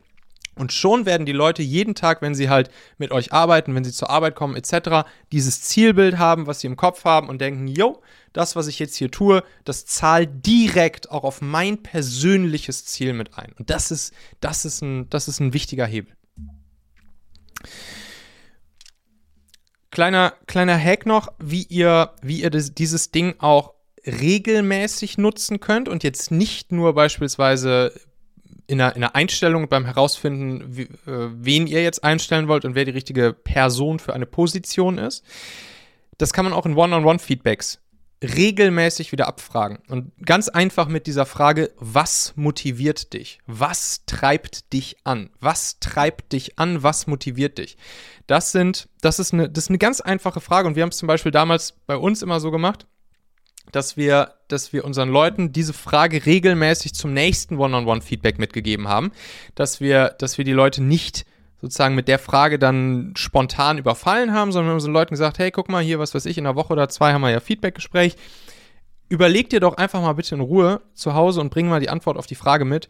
Und 0.58 0.74
schon 0.74 1.06
werden 1.06 1.26
die 1.26 1.34
Leute 1.34 1.62
jeden 1.62 1.96
Tag, 1.96 2.22
wenn 2.22 2.36
sie 2.36 2.50
halt 2.50 2.70
mit 2.98 3.12
euch 3.12 3.34
arbeiten, 3.34 3.76
wenn 3.76 3.84
sie 3.84 3.92
zur 3.92 4.10
Arbeit 4.10 4.36
kommen, 4.36 4.56
etc., 4.56 5.08
dieses 5.32 5.62
Zielbild 5.62 6.18
haben, 6.18 6.48
was 6.48 6.60
sie 6.60 6.68
im 6.68 6.76
Kopf 6.76 7.06
haben 7.06 7.30
und 7.30 7.40
denken, 7.40 7.68
yo, 7.68 8.02
das, 8.34 8.56
was 8.56 8.68
ich 8.68 8.80
jetzt 8.80 8.96
hier 8.96 9.12
tue, 9.12 9.44
das 9.66 9.86
zahlt 9.86 10.46
direkt 10.46 11.12
auch 11.12 11.24
auf 11.24 11.42
mein 11.42 11.82
persönliches 11.82 12.86
Ziel 12.86 13.14
mit 13.14 13.38
ein. 13.38 13.54
Und 13.58 13.70
das 13.70 13.92
ist, 13.92 14.14
das 14.40 14.66
ist, 14.66 14.82
ein, 14.82 15.10
das 15.10 15.28
ist 15.28 15.40
ein 15.40 15.54
wichtiger 15.54 15.86
Hebel. 15.86 16.14
Kleiner, 19.92 20.34
kleiner 20.46 20.78
Hack 20.78 21.06
noch, 21.06 21.30
wie 21.40 21.64
ihr, 21.64 22.12
wie 22.22 22.42
ihr 22.42 22.50
das, 22.50 22.74
dieses 22.74 23.12
Ding 23.12 23.36
auch 23.40 23.74
regelmäßig 24.06 25.18
nutzen 25.18 25.60
könnt 25.60 25.90
und 25.90 26.04
jetzt 26.04 26.32
nicht 26.32 26.72
nur 26.72 26.94
beispielsweise 26.94 27.94
in 28.68 28.82
einer, 28.82 28.96
in 28.96 29.04
einer 29.04 29.16
Einstellung 29.16 29.70
beim 29.70 29.86
Herausfinden, 29.86 30.78
wie, 30.78 30.84
äh, 30.84 30.90
wen 31.06 31.68
ihr 31.68 31.82
jetzt 31.84 32.04
einstellen 32.04 32.48
wollt 32.48 32.66
und 32.66 32.76
wer 32.76 32.86
die 32.86 32.92
richtige 32.92 33.34
Person 33.34 34.00
für 34.00 34.14
eine 34.14 34.26
Position 34.26 34.98
ist. 34.98 35.24
Das 36.18 36.34
kann 36.34 36.46
man 36.46 36.54
auch 36.54 36.66
in 36.66 36.76
One-on-One-Feedbacks 36.76 37.80
regelmäßig 38.24 39.12
wieder 39.12 39.28
abfragen. 39.28 39.80
Und 39.90 40.12
ganz 40.26 40.50
einfach 40.50 40.88
mit 40.88 41.06
dieser 41.08 41.26
Frage, 41.26 41.72
was 41.78 42.34
motiviert 42.36 43.14
dich? 43.14 43.40
Was 43.46 44.06
treibt 44.06 44.74
dich 44.74 44.98
an? 45.04 45.30
Was 45.40 45.80
treibt 45.80 46.34
dich 46.34 46.58
an? 46.58 46.82
Was 46.82 47.06
motiviert 47.08 47.60
dich? 47.60 47.78
Das 48.26 48.52
sind, 48.52 48.90
das 49.02 49.20
ist 49.20 49.34
eine, 49.34 49.50
das 49.50 49.66
ist 49.66 49.70
eine 49.70 49.78
ganz 49.78 50.02
einfache 50.02 50.42
Frage 50.42 50.68
und 50.68 50.76
wir 50.76 50.84
haben 50.84 50.90
es 50.90 50.98
zum 50.98 51.08
Beispiel 51.08 51.32
damals 51.32 51.74
bei 51.86 51.96
uns 51.96 52.22
immer 52.24 52.40
so 52.40 52.50
gemacht 52.50 52.88
dass 53.72 53.98
wir, 53.98 54.34
dass 54.48 54.74
wir 54.74 54.86
unseren 54.86 55.10
Leuten 55.10 55.52
diese 55.52 55.74
Frage 55.74 56.26
regelmäßig 56.26 56.94
zum 56.94 57.14
nächsten 57.14 57.58
One-on-One-Feedback 57.58 58.40
mitgegeben 58.40 58.88
haben, 58.88 59.12
dass 59.56 59.82
wir, 59.82 60.16
dass 60.20 60.38
wir 60.38 60.46
die 60.46 60.54
Leute 60.54 60.84
nicht 60.84 61.26
sozusagen 61.62 61.96
mit 61.96 62.08
der 62.08 62.20
Frage 62.20 62.60
dann 62.60 63.14
spontan 63.18 63.78
überfallen 63.78 64.34
haben, 64.34 64.52
sondern 64.52 64.68
wir 64.68 64.72
haben 64.72 64.78
unseren 64.78 64.94
Leuten 64.94 65.12
gesagt, 65.12 65.40
hey, 65.40 65.52
guck 65.52 65.70
mal 65.70 65.84
hier, 65.84 66.00
was 66.00 66.14
weiß 66.14 66.26
ich, 66.26 66.38
in 66.38 66.46
einer 66.46 66.56
Woche 66.56 66.74
oder 66.74 66.88
zwei 66.90 67.14
haben 67.14 67.22
wir 67.22 67.32
ja 67.32 67.40
Feedbackgespräch. 67.40 68.16
Überleg 69.10 69.50
dir 69.50 69.60
doch 69.60 69.78
einfach 69.78 70.02
mal 70.02 70.14
bitte 70.14 70.36
in 70.36 70.42
Ruhe 70.42 70.82
zu 70.94 71.14
Hause 71.14 71.42
und 71.42 71.50
bring 71.50 71.68
mal 71.68 71.80
die 71.80 71.90
Antwort 71.90 72.18
auf 72.18 72.28
die 72.28 72.36
Frage 72.36 72.66
mit. 72.66 72.88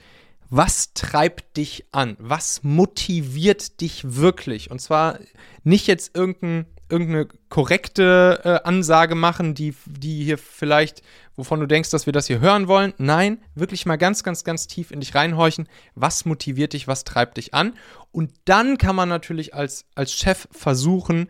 Was 0.49 0.93
treibt 0.93 1.57
dich 1.57 1.85
an? 1.91 2.15
Was 2.19 2.63
motiviert 2.63 3.81
dich 3.81 4.15
wirklich? 4.15 4.71
Und 4.71 4.79
zwar 4.79 5.19
nicht 5.63 5.87
jetzt 5.87 6.15
irgendein 6.15 6.65
irgendeine 6.89 7.27
korrekte 7.49 8.41
äh, 8.43 8.67
Ansage 8.67 9.15
machen, 9.15 9.53
die, 9.53 9.73
die 9.85 10.23
hier 10.23 10.37
vielleicht, 10.37 11.01
wovon 11.35 11.59
du 11.59 11.65
denkst, 11.65 11.89
dass 11.89 12.05
wir 12.05 12.13
das 12.13 12.27
hier 12.27 12.39
hören 12.39 12.67
wollen. 12.67 12.93
Nein, 12.97 13.39
wirklich 13.55 13.85
mal 13.85 13.97
ganz, 13.97 14.23
ganz, 14.23 14.43
ganz 14.43 14.67
tief 14.67 14.91
in 14.91 14.99
dich 14.99 15.13
reinhorchen. 15.13 15.67
Was 15.95 16.25
motiviert 16.25 16.73
dich, 16.73 16.87
was 16.87 17.03
treibt 17.03 17.37
dich 17.37 17.53
an? 17.53 17.73
Und 18.11 18.31
dann 18.45 18.77
kann 18.77 18.95
man 18.95 19.09
natürlich 19.09 19.53
als, 19.53 19.85
als 19.95 20.13
Chef 20.13 20.47
versuchen, 20.51 21.29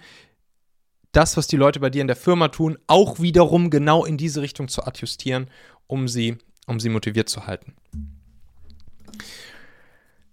das, 1.12 1.38
was 1.38 1.48
die 1.48 1.58
Leute 1.58 1.80
bei 1.80 1.90
dir 1.90 2.02
in 2.02 2.08
der 2.08 2.16
Firma 2.16 2.50
tun, 2.50 2.78
auch 2.86 3.20
wiederum 3.20 3.70
genau 3.70 4.06
in 4.06 4.18
diese 4.18 4.42
Richtung 4.42 4.68
zu 4.68 4.86
adjustieren, 4.86 5.50
um 5.88 6.08
sie, 6.08 6.38
um 6.68 6.80
sie 6.80 6.90
motiviert 6.90 7.30
zu 7.30 7.48
halten. 7.48 7.74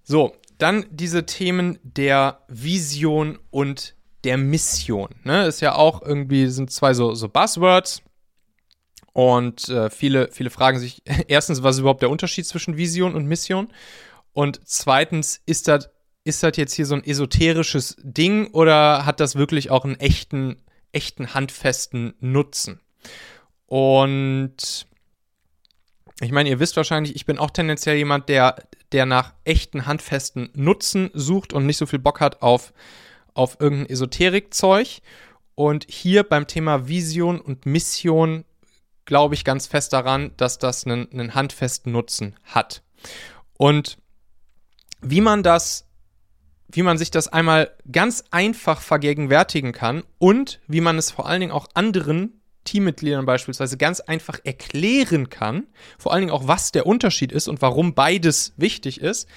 So, 0.03 0.37
dann 0.59 0.85
diese 0.91 1.25
Themen 1.25 1.79
der 1.83 2.43
Vision 2.49 3.39
und 3.51 3.95
der 4.25 4.37
Mission. 4.37 5.09
Ne? 5.25 5.47
Ist 5.47 5.61
ja 5.61 5.75
auch 5.75 6.03
irgendwie, 6.03 6.49
sind 6.49 6.71
zwei 6.71 6.95
so, 6.95 7.15
so 7.15 7.29
Buzzwords. 7.29 8.03
Und 9.13 9.69
äh, 9.69 9.91
viele, 9.91 10.29
viele 10.33 10.51
fragen 10.51 10.79
sich 10.79 11.03
erstens, 11.29 11.63
was 11.63 11.77
ist 11.77 11.81
überhaupt 11.81 12.03
der 12.03 12.11
Unterschied 12.11 12.47
zwischen 12.47 12.77
Vision 12.77 13.15
und 13.15 13.27
Mission? 13.27 13.69
Und 14.33 14.61
zweitens, 14.65 15.41
ist 15.47 15.69
das 15.69 15.89
ist 16.25 16.43
das 16.43 16.57
jetzt 16.57 16.73
hier 16.75 16.87
so 16.87 16.95
ein 16.95 17.05
esoterisches 17.05 17.97
Ding 18.03 18.49
oder 18.49 19.05
hat 19.05 19.21
das 19.21 19.37
wirklich 19.37 19.71
auch 19.71 19.85
einen 19.85 20.01
echten, 20.01 20.57
echten 20.91 21.35
handfesten 21.35 22.15
Nutzen? 22.19 22.81
Und 23.67 24.87
ich 26.21 26.33
meine, 26.33 26.49
ihr 26.49 26.61
wisst 26.61 26.77
wahrscheinlich, 26.77 27.15
ich 27.15 27.27
bin 27.27 27.39
auch 27.39 27.51
tendenziell 27.51 27.97
jemand, 27.97 28.29
der, 28.31 28.57
der 28.93 29.05
nach 29.05 29.35
echten 29.45 29.85
handfesten 29.87 30.49
Nutzen 30.55 31.11
sucht 31.13 31.53
und 31.53 31.67
nicht 31.67 31.77
so 31.77 31.87
viel 31.87 31.99
Bock 31.99 32.21
hat 32.21 32.41
auf 32.41 32.73
auf 33.35 33.57
irgendein 33.61 33.91
Esoterik-Zeug. 33.91 35.01
Und 35.55 35.87
hier 35.89 36.25
beim 36.25 36.47
Thema 36.47 36.89
Vision 36.89 37.41
und 37.41 37.67
Mission 37.67 38.45
glaube 39.05 39.35
ich 39.35 39.45
ganz 39.45 39.67
fest 39.67 39.93
daran, 39.93 40.33
dass 40.37 40.59
das 40.59 40.87
einen, 40.87 41.11
einen 41.13 41.35
handfesten 41.35 41.93
Nutzen 41.93 42.37
hat. 42.45 42.83
Und 43.59 43.99
wie 45.01 45.21
man 45.21 45.43
das, 45.43 45.87
wie 46.69 46.83
man 46.83 46.99
sich 46.99 47.11
das 47.11 47.29
einmal 47.29 47.71
ganz 47.91 48.25
einfach 48.31 48.81
vergegenwärtigen 48.81 49.73
kann 49.73 50.03
und 50.19 50.61
wie 50.67 50.81
man 50.81 50.97
es 50.99 51.11
vor 51.11 51.27
allen 51.27 51.41
Dingen 51.41 51.53
auch 51.53 51.69
anderen 51.75 52.41
Teammitgliedern 52.65 53.27
beispielsweise 53.27 53.77
ganz 53.77 54.01
einfach 54.01 54.39
erklären 54.43 55.29
kann, 55.29 55.67
vor 55.99 56.13
allen 56.13 56.23
Dingen 56.23 56.33
auch, 56.33 56.49
was 56.49 56.73
der 56.73 56.87
Unterschied 56.87 57.31
ist 57.31 57.47
und 57.47 57.61
warum 57.61 57.95
beides 57.95 58.55
wichtig 58.57 59.01
ist, 59.01 59.29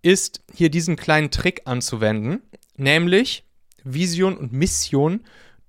ist 0.00 0.42
hier 0.54 0.70
diesen 0.70 0.94
kleinen 0.94 1.32
Trick 1.32 1.62
anzuwenden 1.64 2.40
nämlich 2.78 3.44
Vision 3.84 4.36
und 4.36 4.52
Mission 4.52 5.20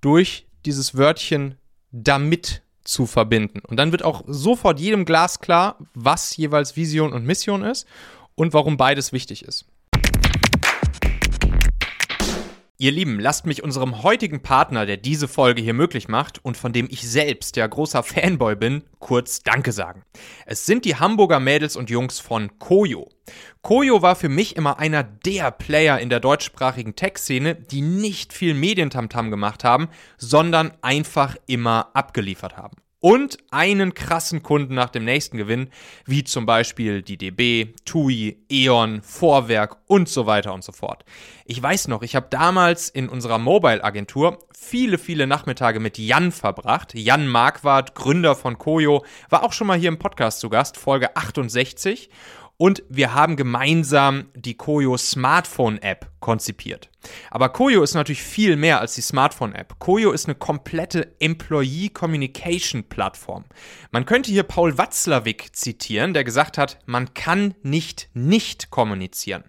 durch 0.02 0.48
dieses 0.66 0.96
Wörtchen 0.96 1.56
damit 1.92 2.62
zu 2.84 3.06
verbinden. 3.06 3.60
Und 3.68 3.78
dann 3.78 3.92
wird 3.92 4.04
auch 4.04 4.24
sofort 4.28 4.80
jedem 4.80 5.06
Glas 5.06 5.40
klar, 5.40 5.78
was 5.94 6.36
jeweils 6.38 6.76
Vision 6.76 7.14
und 7.14 7.26
Mission 7.26 7.64
ist 7.64 7.88
und 8.36 8.54
warum 8.54 8.78
beides 8.78 9.14
wichtig 9.14 9.44
ist. 9.44 9.66
Ihr 12.82 12.94
Lieben, 12.94 13.20
lasst 13.20 13.46
mich 13.46 13.62
unserem 13.62 14.04
heutigen 14.04 14.42
Partner, 14.42 14.86
der 14.86 14.96
diese 14.96 15.28
Folge 15.28 15.62
hier 15.62 15.74
möglich 15.74 16.08
macht 16.08 16.40
und 16.46 16.56
von 16.56 16.72
dem 16.72 16.88
ich 16.90 17.06
selbst 17.06 17.58
ja 17.58 17.68
großer 17.68 18.04
Fanboy 18.04 18.56
bin, 18.56 18.84
kurz 19.00 19.44
Danke 19.44 19.74
sagen. 19.74 20.04
Es 20.46 20.66
sind 20.66 20.86
die 20.86 20.96
Hamburger 20.96 21.42
Mädels 21.42 21.76
und 21.76 21.90
Jungs 21.90 22.22
von 22.22 22.58
Koyo. 22.58 23.10
Koyo 23.64 24.02
war 24.02 24.16
für 24.16 24.30
mich 24.30 24.56
immer 24.56 24.80
einer 24.80 25.04
der 25.04 25.52
Player 25.52 26.00
in 26.00 26.10
der 26.10 26.22
deutschsprachigen 26.22 26.96
Tech-Szene, 26.96 27.56
die 27.56 27.82
nicht 27.82 28.32
viel 28.32 28.54
Medientamtam 28.54 29.30
gemacht 29.30 29.66
haben, 29.66 29.90
sondern 30.18 30.72
einfach 30.82 31.36
immer 31.48 31.90
abgeliefert 31.94 32.56
haben 32.56 32.78
und 33.00 33.38
einen 33.52 33.94
krassen 33.94 34.44
Kunden 34.44 34.76
nach 34.76 34.90
dem 34.90 35.06
nächsten 35.06 35.38
gewinnen, 35.38 35.70
wie 36.06 36.24
zum 36.24 36.46
Beispiel 36.46 37.02
die 37.02 37.18
DB, 37.18 37.74
TUI, 37.86 38.38
E.ON, 38.50 39.02
Vorwerk 39.02 39.78
und 39.88 40.10
so 40.10 40.26
weiter 40.26 40.54
und 40.54 40.64
so 40.64 40.72
fort. 40.72 41.06
Ich 41.46 41.62
weiß 41.62 41.88
noch, 41.88 42.02
ich 42.02 42.16
habe 42.16 42.28
damals 42.30 42.90
in 42.90 43.10
unserer 43.10 43.38
Mobile-Agentur 43.38 44.40
viele, 44.54 44.98
viele 44.98 45.26
Nachmittage 45.26 45.80
mit 45.80 45.98
Jan 45.98 46.32
verbracht. 46.32 46.94
Jan 46.94 47.28
Marquardt, 47.28 47.96
Gründer 47.96 48.36
von 48.36 48.58
Koyo, 48.58 49.06
war 49.30 49.44
auch 49.44 49.54
schon 49.54 49.68
mal 49.68 49.80
hier 49.80 49.90
im 49.90 50.00
Podcast 50.00 50.42
zu 50.42 50.50
Gast, 50.50 50.78
Folge 50.78 51.16
68. 51.16 52.10
Und 52.62 52.84
wir 52.90 53.14
haben 53.14 53.38
gemeinsam 53.38 54.26
die 54.36 54.56
Koyo 54.56 54.98
Smartphone 54.98 55.82
App 55.82 56.12
konzipiert. 56.20 56.90
Aber 57.32 57.48
Koyo 57.48 57.82
ist 57.82 57.94
natürlich 57.94 58.22
viel 58.22 58.58
mehr 58.58 58.82
als 58.82 58.96
die 58.96 59.02
Smartphone 59.02 59.56
App. 59.56 59.80
Koyo 59.80 60.12
ist 60.12 60.26
eine 60.26 60.36
komplette 60.36 61.16
Employee 61.22 61.88
Communication 61.88 62.84
Plattform. 62.84 63.46
Man 63.92 64.06
könnte 64.06 64.30
hier 64.30 64.44
Paul 64.44 64.78
Watzlawick 64.78 65.56
zitieren, 65.56 66.14
der 66.14 66.26
gesagt 66.26 66.58
hat, 66.58 66.80
man 66.86 67.14
kann 67.14 67.56
nicht 67.64 68.10
nicht 68.14 68.72
kommunizieren. 68.72 69.46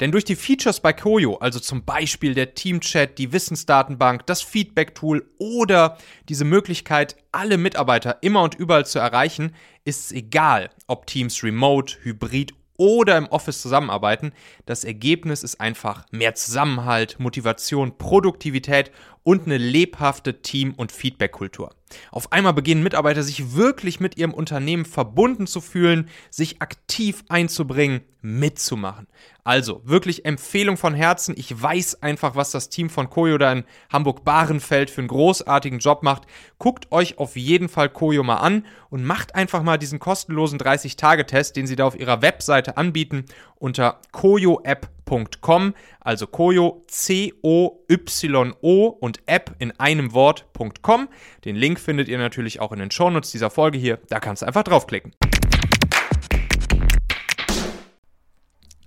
Denn 0.00 0.12
durch 0.12 0.24
die 0.24 0.36
Features 0.36 0.80
bei 0.80 0.92
Koyo, 0.92 1.36
also 1.36 1.60
zum 1.60 1.84
Beispiel 1.84 2.34
der 2.34 2.54
Teamchat, 2.54 3.18
die 3.18 3.32
Wissensdatenbank, 3.32 4.26
das 4.26 4.42
Feedback-Tool 4.42 5.28
oder 5.38 5.98
diese 6.28 6.44
Möglichkeit, 6.44 7.16
alle 7.32 7.58
Mitarbeiter 7.58 8.18
immer 8.22 8.42
und 8.42 8.54
überall 8.54 8.86
zu 8.86 8.98
erreichen, 8.98 9.54
ist 9.84 10.06
es 10.06 10.12
egal, 10.12 10.70
ob 10.86 11.06
Teams 11.06 11.42
remote, 11.42 11.96
hybrid 12.02 12.54
oder 12.78 13.16
im 13.16 13.26
Office 13.26 13.62
zusammenarbeiten. 13.62 14.32
Das 14.66 14.84
Ergebnis 14.84 15.42
ist 15.42 15.60
einfach 15.60 16.04
mehr 16.10 16.34
Zusammenhalt, 16.34 17.18
Motivation, 17.18 17.96
Produktivität 17.98 18.90
und 19.26 19.46
eine 19.46 19.58
lebhafte 19.58 20.40
Team- 20.40 20.74
und 20.74 20.92
Feedback-Kultur. 20.92 21.74
Auf 22.12 22.30
einmal 22.30 22.52
beginnen 22.52 22.84
Mitarbeiter 22.84 23.24
sich 23.24 23.56
wirklich 23.56 23.98
mit 23.98 24.16
ihrem 24.16 24.32
Unternehmen 24.32 24.84
verbunden 24.84 25.48
zu 25.48 25.60
fühlen, 25.60 26.08
sich 26.30 26.62
aktiv 26.62 27.24
einzubringen, 27.28 28.02
mitzumachen. 28.22 29.08
Also 29.42 29.82
wirklich 29.84 30.24
Empfehlung 30.24 30.76
von 30.76 30.94
Herzen. 30.94 31.34
Ich 31.36 31.60
weiß 31.60 32.02
einfach, 32.02 32.36
was 32.36 32.52
das 32.52 32.68
Team 32.68 32.88
von 32.88 33.10
Koyo 33.10 33.36
da 33.36 33.52
in 33.52 33.64
Hamburg-Bahrenfeld 33.92 34.90
für 34.90 35.00
einen 35.00 35.08
großartigen 35.08 35.80
Job 35.80 36.04
macht. 36.04 36.22
Guckt 36.58 36.92
euch 36.92 37.18
auf 37.18 37.36
jeden 37.36 37.68
Fall 37.68 37.88
Koyo 37.88 38.22
mal 38.22 38.36
an 38.36 38.64
und 38.90 39.04
macht 39.04 39.34
einfach 39.34 39.64
mal 39.64 39.76
diesen 39.76 39.98
kostenlosen 39.98 40.60
30-Tage-Test, 40.60 41.56
den 41.56 41.66
sie 41.66 41.76
da 41.76 41.84
auf 41.84 41.98
ihrer 41.98 42.22
Webseite 42.22 42.76
anbieten, 42.76 43.24
unter 43.58 44.00
koyoapp.com. 44.12 45.74
Also 46.00 46.26
Koyo, 46.26 46.84
C-O-Y-O 46.88 48.86
und 48.88 49.20
App 49.26 49.54
in 49.58 49.72
einem 49.72 50.12
Wort.com. 50.12 51.08
Den 51.44 51.56
Link 51.56 51.80
findet 51.80 52.08
ihr 52.08 52.18
natürlich 52.18 52.60
auch 52.60 52.72
in 52.72 52.78
den 52.78 52.90
Shownotes 52.90 53.30
dieser 53.30 53.50
Folge 53.50 53.78
hier. 53.78 53.98
Da 54.08 54.20
kannst 54.20 54.42
du 54.42 54.46
einfach 54.46 54.64
draufklicken. 54.64 55.12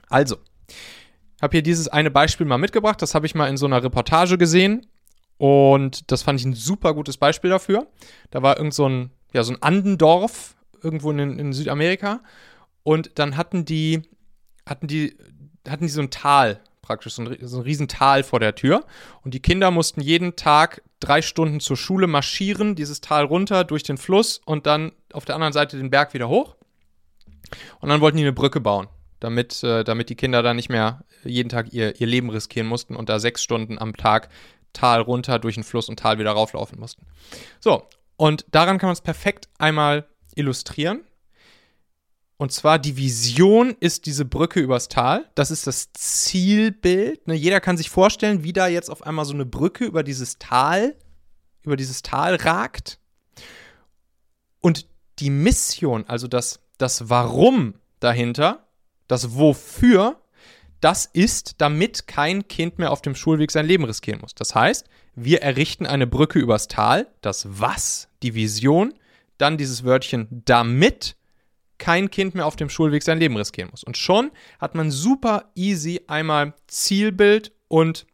Also, 0.09 0.37
habe 1.41 1.51
hier 1.51 1.61
dieses 1.61 1.87
eine 1.87 2.11
Beispiel 2.11 2.45
mal 2.45 2.57
mitgebracht. 2.57 3.01
Das 3.01 3.15
habe 3.15 3.25
ich 3.25 3.35
mal 3.35 3.47
in 3.47 3.57
so 3.57 3.65
einer 3.65 3.83
Reportage 3.83 4.37
gesehen. 4.37 4.87
Und 5.37 6.11
das 6.11 6.23
fand 6.23 6.39
ich 6.39 6.45
ein 6.45 6.53
super 6.53 6.93
gutes 6.93 7.17
Beispiel 7.17 7.49
dafür. 7.49 7.87
Da 8.29 8.41
war 8.41 8.57
irgend 8.57 8.73
so 8.73 8.87
ein, 8.87 9.11
ja, 9.31 9.43
so 9.43 9.53
ein 9.53 9.61
Andendorf 9.61 10.55
irgendwo 10.83 11.11
in, 11.11 11.39
in 11.39 11.53
Südamerika. 11.53 12.21
Und 12.83 13.17
dann 13.19 13.37
hatten 13.37 13.63
die, 13.63 14.01
hatten 14.69 14.87
die, 14.87 15.17
hatten 15.67 15.83
die 15.83 15.89
so 15.89 16.01
ein 16.01 16.11
Tal 16.11 16.59
praktisch, 16.81 17.13
so 17.13 17.23
ein, 17.23 17.37
so 17.41 17.57
ein 17.57 17.63
Riesental 17.63 18.23
vor 18.23 18.39
der 18.39 18.55
Tür. 18.55 18.85
Und 19.23 19.33
die 19.33 19.41
Kinder 19.41 19.71
mussten 19.71 20.01
jeden 20.01 20.35
Tag 20.35 20.81
drei 20.99 21.21
Stunden 21.21 21.59
zur 21.59 21.77
Schule 21.77 22.07
marschieren, 22.07 22.75
dieses 22.75 23.01
Tal 23.01 23.25
runter 23.25 23.63
durch 23.63 23.83
den 23.83 23.97
Fluss 23.97 24.41
und 24.45 24.65
dann 24.65 24.91
auf 25.13 25.25
der 25.25 25.35
anderen 25.35 25.53
Seite 25.53 25.77
den 25.77 25.91
Berg 25.91 26.13
wieder 26.13 26.29
hoch. 26.29 26.55
Und 27.79 27.89
dann 27.89 28.01
wollten 28.01 28.17
die 28.17 28.23
eine 28.23 28.33
Brücke 28.33 28.59
bauen 28.59 28.87
damit, 29.19 29.63
äh, 29.63 29.83
damit 29.83 30.09
die 30.09 30.15
Kinder 30.15 30.41
da 30.43 30.53
nicht 30.53 30.69
mehr 30.69 31.03
jeden 31.23 31.49
Tag 31.49 31.73
ihr, 31.73 31.99
ihr 31.99 32.07
Leben 32.07 32.29
riskieren 32.29 32.67
mussten 32.67 32.95
und 32.95 33.09
da 33.09 33.19
sechs 33.19 33.43
Stunden 33.43 33.77
am 33.77 33.95
Tag 33.95 34.29
Tal 34.73 35.01
runter 35.01 35.39
durch 35.39 35.55
den 35.55 35.63
Fluss 35.63 35.89
und 35.89 35.99
Tal 35.99 36.19
wieder 36.19 36.31
rauflaufen 36.31 36.79
mussten. 36.79 37.05
So, 37.59 37.87
und 38.17 38.45
daran 38.51 38.77
kann 38.77 38.87
man 38.87 38.93
es 38.93 39.01
perfekt 39.01 39.49
einmal 39.57 40.05
illustrieren. 40.35 41.01
Und 42.39 42.53
zwar 42.53 42.79
die 42.79 42.95
Vision 42.95 43.75
ist 43.81 44.05
diese 44.05 44.23
Brücke 44.23 44.61
übers 44.61 44.87
Tal. 44.87 45.29
Das 45.35 45.51
ist 45.51 45.67
das 45.67 45.91
Zielbild. 45.91 47.27
Ne? 47.27 47.33
Jeder 47.33 47.59
kann 47.59 47.75
sich 47.75 47.89
vorstellen, 47.89 48.45
wie 48.45 48.53
da 48.53 48.67
jetzt 48.69 48.89
auf 48.89 49.05
einmal 49.05 49.25
so 49.25 49.33
eine 49.33 49.45
Brücke 49.45 49.83
über 49.83 50.03
dieses 50.03 50.39
Tal, 50.39 50.95
über 51.63 51.75
dieses 51.75 52.01
Tal 52.01 52.35
ragt. 52.35 52.97
Und 54.61 54.87
die 55.19 55.29
Mission, 55.29 56.05
also 56.07 56.29
das, 56.29 56.61
das 56.77 57.09
Warum 57.09 57.73
dahinter, 57.99 58.69
das 59.09 59.35
Wofür, 59.35 60.21
das 60.79 61.07
ist, 61.07 61.55
damit 61.57 62.07
kein 62.07 62.47
Kind 62.47 62.79
mehr 62.79 62.93
auf 62.93 63.01
dem 63.01 63.15
Schulweg 63.15 63.51
sein 63.51 63.65
Leben 63.65 63.83
riskieren 63.83 64.21
muss. 64.21 64.33
Das 64.33 64.55
heißt, 64.55 64.87
wir 65.13 65.41
errichten 65.41 65.85
eine 65.85 66.07
Brücke 66.07 66.39
übers 66.39 66.69
Tal, 66.69 67.07
das 67.19 67.59
Was, 67.59 68.07
die 68.23 68.33
Vision, 68.33 68.93
dann 69.37 69.57
dieses 69.57 69.83
Wörtchen 69.83 70.41
damit 70.45 71.17
kein 71.79 72.11
Kind 72.11 72.35
mehr 72.35 72.45
auf 72.45 72.55
dem 72.55 72.69
Schulweg 72.69 73.01
sein 73.03 73.19
Leben 73.19 73.35
riskieren 73.35 73.71
muss. 73.71 73.83
Und 73.83 73.97
schon 73.97 74.31
hat 74.59 74.75
man 74.75 74.91
super 74.91 75.51
easy 75.55 76.01
einmal 76.07 76.53
Zielbild 76.67 77.51
und 77.67 78.05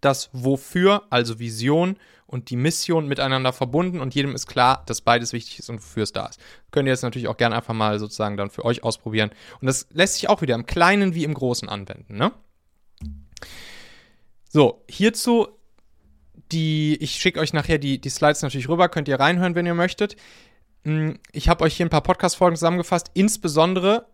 das 0.00 0.30
Wofür, 0.32 1.04
also 1.10 1.38
Vision 1.38 1.96
und 2.26 2.50
die 2.50 2.56
Mission 2.56 3.08
miteinander 3.08 3.52
verbunden 3.52 4.00
und 4.00 4.14
jedem 4.14 4.34
ist 4.34 4.46
klar, 4.46 4.82
dass 4.86 5.00
beides 5.00 5.32
wichtig 5.32 5.58
ist 5.58 5.68
und 5.68 5.78
wofür 5.78 6.04
es 6.04 6.12
da 6.12 6.26
ist. 6.26 6.40
Könnt 6.70 6.86
ihr 6.86 6.92
jetzt 6.92 7.02
natürlich 7.02 7.28
auch 7.28 7.36
gerne 7.36 7.56
einfach 7.56 7.74
mal 7.74 7.98
sozusagen 7.98 8.36
dann 8.36 8.50
für 8.50 8.64
euch 8.64 8.84
ausprobieren. 8.84 9.30
Und 9.60 9.66
das 9.66 9.88
lässt 9.90 10.14
sich 10.14 10.28
auch 10.28 10.40
wieder 10.40 10.54
im 10.54 10.66
Kleinen 10.66 11.14
wie 11.14 11.24
im 11.24 11.34
Großen 11.34 11.68
anwenden, 11.68 12.16
ne? 12.16 12.32
So, 14.48 14.84
hierzu 14.88 15.48
die, 16.52 16.96
ich 17.00 17.12
schicke 17.12 17.40
euch 17.40 17.52
nachher 17.52 17.78
die, 17.78 18.00
die 18.00 18.08
Slides 18.08 18.42
natürlich 18.42 18.68
rüber, 18.68 18.88
könnt 18.88 19.08
ihr 19.08 19.20
reinhören, 19.20 19.54
wenn 19.54 19.66
ihr 19.66 19.74
möchtet. 19.74 20.16
Hm, 20.84 21.18
ich 21.32 21.48
habe 21.48 21.64
euch 21.64 21.76
hier 21.76 21.86
ein 21.86 21.90
paar 21.90 22.02
Podcast-Folgen 22.02 22.56
zusammengefasst, 22.56 23.10
insbesondere 23.14 24.06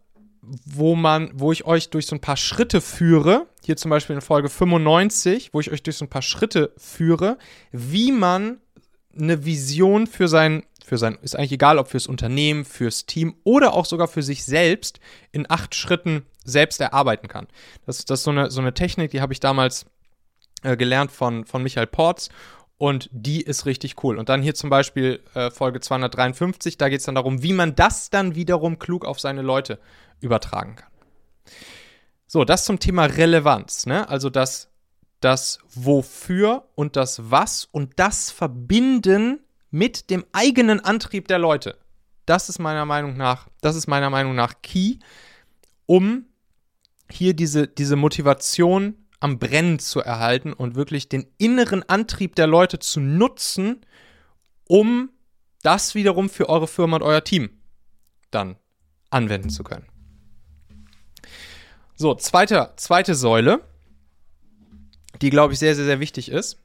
wo 0.64 0.94
man, 0.94 1.30
wo 1.34 1.52
ich 1.52 1.64
euch 1.64 1.90
durch 1.90 2.06
so 2.06 2.14
ein 2.14 2.20
paar 2.20 2.36
Schritte 2.36 2.80
führe, 2.80 3.46
hier 3.64 3.76
zum 3.76 3.90
Beispiel 3.90 4.14
in 4.14 4.22
Folge 4.22 4.48
95, 4.48 5.50
wo 5.52 5.60
ich 5.60 5.70
euch 5.70 5.82
durch 5.82 5.96
so 5.96 6.04
ein 6.04 6.10
paar 6.10 6.22
Schritte 6.22 6.72
führe, 6.76 7.38
wie 7.72 8.12
man 8.12 8.58
eine 9.18 9.44
Vision 9.44 10.06
für 10.06 10.28
sein, 10.28 10.62
für 10.84 10.98
sein, 10.98 11.18
ist 11.22 11.36
eigentlich 11.36 11.52
egal, 11.52 11.78
ob 11.78 11.88
fürs 11.88 12.06
Unternehmen, 12.06 12.64
fürs 12.64 13.06
Team 13.06 13.34
oder 13.44 13.74
auch 13.74 13.86
sogar 13.86 14.08
für 14.08 14.22
sich 14.22 14.44
selbst 14.44 15.00
in 15.32 15.50
acht 15.50 15.74
Schritten 15.74 16.26
selbst 16.44 16.80
erarbeiten 16.80 17.28
kann. 17.28 17.48
Das, 17.84 18.04
das 18.04 18.20
ist 18.20 18.24
so 18.24 18.30
eine, 18.30 18.50
so 18.50 18.60
eine 18.60 18.74
Technik, 18.74 19.10
die 19.10 19.20
habe 19.20 19.32
ich 19.32 19.40
damals 19.40 19.86
äh, 20.62 20.76
gelernt 20.76 21.10
von, 21.10 21.44
von 21.44 21.62
Michael 21.62 21.88
Porz 21.88 22.28
und 22.78 23.08
die 23.12 23.42
ist 23.42 23.66
richtig 23.66 24.02
cool. 24.04 24.18
Und 24.18 24.28
dann 24.28 24.42
hier 24.42 24.54
zum 24.54 24.70
Beispiel 24.70 25.20
äh, 25.34 25.50
Folge 25.50 25.80
253, 25.80 26.76
da 26.76 26.88
geht 26.88 27.00
es 27.00 27.06
dann 27.06 27.14
darum, 27.14 27.42
wie 27.42 27.52
man 27.52 27.74
das 27.74 28.10
dann 28.10 28.34
wiederum 28.34 28.78
klug 28.78 29.04
auf 29.04 29.18
seine 29.18 29.42
Leute 29.42 29.78
übertragen 30.20 30.76
kann. 30.76 30.90
So, 32.26 32.44
das 32.44 32.64
zum 32.64 32.78
Thema 32.78 33.04
Relevanz, 33.04 33.86
ne? 33.86 34.08
Also 34.08 34.30
das, 34.30 34.68
das 35.20 35.60
Wofür 35.68 36.68
und 36.74 36.96
das 36.96 37.30
Was 37.30 37.64
und 37.64 37.92
das 37.96 38.30
Verbinden 38.30 39.40
mit 39.70 40.10
dem 40.10 40.24
eigenen 40.32 40.80
Antrieb 40.80 41.28
der 41.28 41.38
Leute. 41.38 41.78
Das 42.26 42.48
ist 42.48 42.58
meiner 42.58 42.84
Meinung 42.84 43.16
nach, 43.16 43.48
das 43.60 43.76
ist 43.76 43.86
meiner 43.86 44.10
Meinung 44.10 44.34
nach 44.34 44.60
key, 44.62 44.98
um 45.86 46.26
hier 47.08 47.34
diese, 47.34 47.68
diese 47.68 47.94
Motivation 47.94 49.05
am 49.20 49.38
Brennen 49.38 49.78
zu 49.78 50.00
erhalten 50.00 50.52
und 50.52 50.74
wirklich 50.74 51.08
den 51.08 51.26
inneren 51.38 51.82
Antrieb 51.88 52.34
der 52.34 52.46
Leute 52.46 52.78
zu 52.78 53.00
nutzen, 53.00 53.80
um 54.68 55.10
das 55.62 55.94
wiederum 55.94 56.28
für 56.28 56.48
eure 56.48 56.68
Firma 56.68 56.96
und 56.96 57.02
euer 57.02 57.24
Team 57.24 57.50
dann 58.30 58.56
anwenden 59.10 59.50
zu 59.50 59.64
können. 59.64 59.86
So, 61.94 62.14
zweite, 62.14 62.72
zweite 62.76 63.14
Säule, 63.14 63.62
die, 65.22 65.30
glaube 65.30 65.54
ich, 65.54 65.58
sehr, 65.58 65.74
sehr, 65.74 65.86
sehr 65.86 66.00
wichtig 66.00 66.30
ist. 66.30 66.58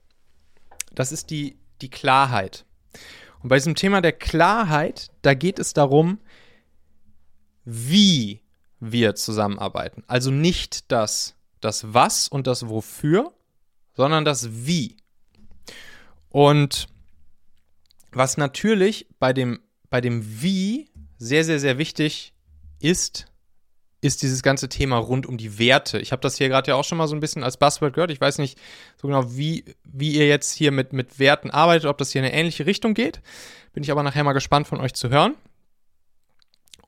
Das 0.94 1.12
ist 1.12 1.30
die, 1.30 1.58
die 1.82 1.90
Klarheit. 1.90 2.66
Und 3.42 3.50
bei 3.50 3.56
diesem 3.56 3.76
Thema 3.76 4.02
der 4.02 4.12
Klarheit, 4.12 5.10
da 5.22 5.34
geht 5.34 5.58
es 5.58 5.74
darum, 5.74 6.20
wie 7.64 8.44
wir 8.80 9.16
zusammenarbeiten. 9.16 10.04
Also 10.08 10.32
nicht 10.32 10.92
das, 10.92 11.36
das 11.62 11.94
Was 11.94 12.28
und 12.28 12.48
das 12.48 12.68
Wofür, 12.68 13.32
sondern 13.94 14.26
das 14.26 14.66
Wie. 14.66 14.98
Und 16.30 16.88
was 18.12 18.38
natürlich 18.38 19.08
bei 19.20 19.34
dem, 19.34 19.62
bei 19.90 20.02
dem 20.02 20.42
Wie 20.42 20.90
sehr, 21.18 21.44
sehr, 21.44 21.60
sehr 21.60 21.78
wichtig 21.78 22.34
ist, 22.80 23.28
ist 24.02 24.24
dieses 24.24 24.42
ganze 24.42 24.68
Thema 24.68 24.98
rund 24.98 25.28
um 25.28 25.38
die 25.38 25.60
Werte. 25.60 26.00
Ich 26.00 26.12
habe 26.12 26.22
das 26.22 26.38
hier 26.38 26.50
gerade 26.50 26.72
ja 26.72 26.76
auch 26.76 26.84
schon 26.84 26.98
mal 26.98 27.08
so 27.08 27.16
ein 27.16 27.20
bisschen 27.20 27.44
als 27.44 27.58
Buzzword 27.58 27.94
gehört. 27.94 28.10
Ich 28.10 28.20
weiß 28.20 28.40
nicht 28.40 28.60
so 29.00 29.08
genau, 29.08 29.36
wie, 29.36 29.64
wie 29.84 30.16
ihr 30.16 30.28
jetzt 30.28 30.52
hier 30.52 30.72
mit, 30.72 30.92
mit 30.92 31.20
Werten 31.20 31.52
arbeitet, 31.52 31.86
ob 31.86 32.00
das 32.00 32.12
hier 32.12 32.22
in 32.22 32.26
eine 32.26 32.36
ähnliche 32.36 32.66
Richtung 32.66 32.96
geht. 32.96 33.22
Bin 33.74 33.84
ich 33.84 33.92
aber 33.92 34.02
nachher 34.02 34.24
mal 34.24 34.34
gespannt 34.34 34.68
von 34.68 34.82
euch 34.82 34.96
zu 34.96 35.10
hören. 35.10 35.36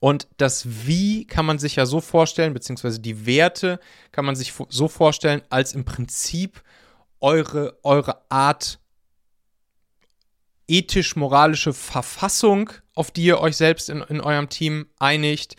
Und 0.03 0.27
das 0.35 0.85
Wie 0.85 1.25
kann 1.25 1.45
man 1.45 1.59
sich 1.59 1.77
ja 1.77 1.85
so 1.85 2.01
vorstellen, 2.01 2.53
beziehungsweise 2.53 2.99
die 2.99 3.25
Werte 3.25 3.79
kann 4.11 4.25
man 4.25 4.35
sich 4.35 4.51
so 4.67 4.89
vorstellen, 4.89 5.41
als 5.49 5.73
im 5.73 5.85
Prinzip 5.85 6.61
eure, 7.21 7.79
eure 7.83 8.29
Art 8.29 8.81
ethisch-moralische 10.67 11.71
Verfassung, 11.71 12.71
auf 12.95 13.11
die 13.11 13.23
ihr 13.23 13.39
euch 13.39 13.55
selbst 13.55 13.89
in, 13.89 14.01
in 14.01 14.19
eurem 14.19 14.49
Team 14.49 14.87
einigt. 14.99 15.55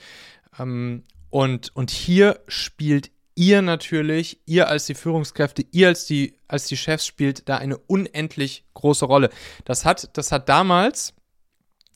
Ähm, 0.59 1.05
und, 1.31 1.75
und 1.75 1.91
hier 1.91 2.39
spielt 2.47 3.13
ihr 3.35 3.63
natürlich, 3.63 4.43
ihr 4.45 4.69
als 4.69 4.85
die 4.85 4.95
Führungskräfte, 4.95 5.65
ihr 5.71 5.89
als 5.89 6.05
die, 6.05 6.39
als 6.49 6.67
die 6.67 6.77
Chefs 6.77 7.07
spielt 7.07 7.49
da 7.49 7.57
eine 7.57 7.79
unendlich 7.79 8.67
große 8.75 9.07
Rolle. 9.07 9.31
Das 9.65 9.87
hat, 9.87 10.15
das 10.19 10.33
hat 10.33 10.51
damals, 10.51 11.15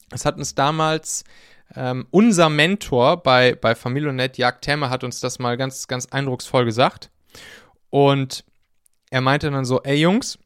das 0.09 0.25
hat 0.25 0.39
uns 0.39 0.55
damals 0.55 1.25
ähm, 1.75 2.07
unser 2.11 2.49
Mentor 2.49 3.23
bei, 3.23 3.55
bei 3.55 3.75
Familionet, 3.75 4.39
Jagd 4.39 4.65
Themme, 4.65 4.91
hat 4.91 5.05
uns 5.05 5.21
das 5.21 5.39
mal 5.39 5.57
ganz, 5.57 5.87
ganz 5.89 6.07
eindrucksvoll 6.07 6.65
gesagt. 6.65 7.11
Und 7.91 8.45
er 9.11 9.21
meinte 9.21 9.51
dann 9.51 9.65
so, 9.65 9.83
ey 9.83 9.97
Jungs, 9.97 10.39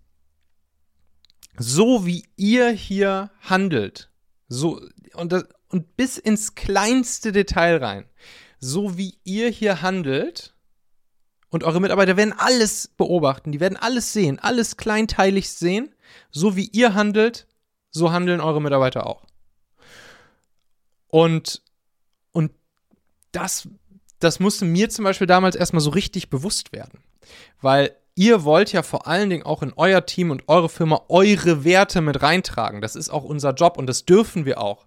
so 1.58 2.06
wie 2.06 2.24
ihr 2.37 2.70
hier 2.70 3.30
handelt, 3.40 4.11
so 4.48 4.80
und, 5.14 5.32
das, 5.32 5.44
und 5.68 5.96
bis 5.96 6.18
ins 6.18 6.54
kleinste 6.54 7.32
Detail 7.32 7.76
rein, 7.76 8.04
so 8.58 8.96
wie 8.96 9.18
ihr 9.24 9.48
hier 9.50 9.82
handelt 9.82 10.54
und 11.50 11.64
eure 11.64 11.80
Mitarbeiter 11.80 12.16
werden 12.16 12.35
alles 12.37 12.88
beobachten, 12.88 13.52
die 13.52 13.61
werden 13.61 13.76
alles 13.76 14.12
sehen, 14.12 14.38
alles 14.38 14.78
kleinteilig 14.78 15.50
sehen. 15.50 15.94
So 16.30 16.56
wie 16.56 16.68
ihr 16.72 16.94
handelt, 16.94 17.46
so 17.90 18.11
handeln 18.11 18.40
eure 18.40 18.62
Mitarbeiter 18.62 19.06
auch. 19.06 19.26
Und, 21.12 21.61
und 22.33 22.53
das, 23.33 23.68
das 24.18 24.40
musste 24.40 24.64
mir 24.64 24.88
zum 24.88 25.05
Beispiel 25.05 25.27
damals 25.27 25.55
erstmal 25.55 25.83
so 25.83 25.90
richtig 25.90 26.31
bewusst 26.31 26.72
werden. 26.72 27.01
Weil 27.61 27.94
ihr 28.14 28.44
wollt 28.44 28.72
ja 28.72 28.83
vor 28.83 29.07
allen 29.07 29.29
Dingen 29.29 29.42
auch 29.42 29.62
in 29.62 29.75
euer 29.77 30.07
Team 30.07 30.31
und 30.31 30.48
eure 30.48 30.70
Firma 30.70 31.03
eure 31.09 31.64
Werte 31.64 32.01
mit 32.01 32.22
reintragen. 32.22 32.81
Das 32.81 32.96
ist 32.96 33.11
auch 33.11 33.25
unser 33.25 33.53
Job 33.53 33.77
und 33.77 33.87
das 33.87 34.07
dürfen 34.07 34.46
wir 34.46 34.59
auch. 34.59 34.87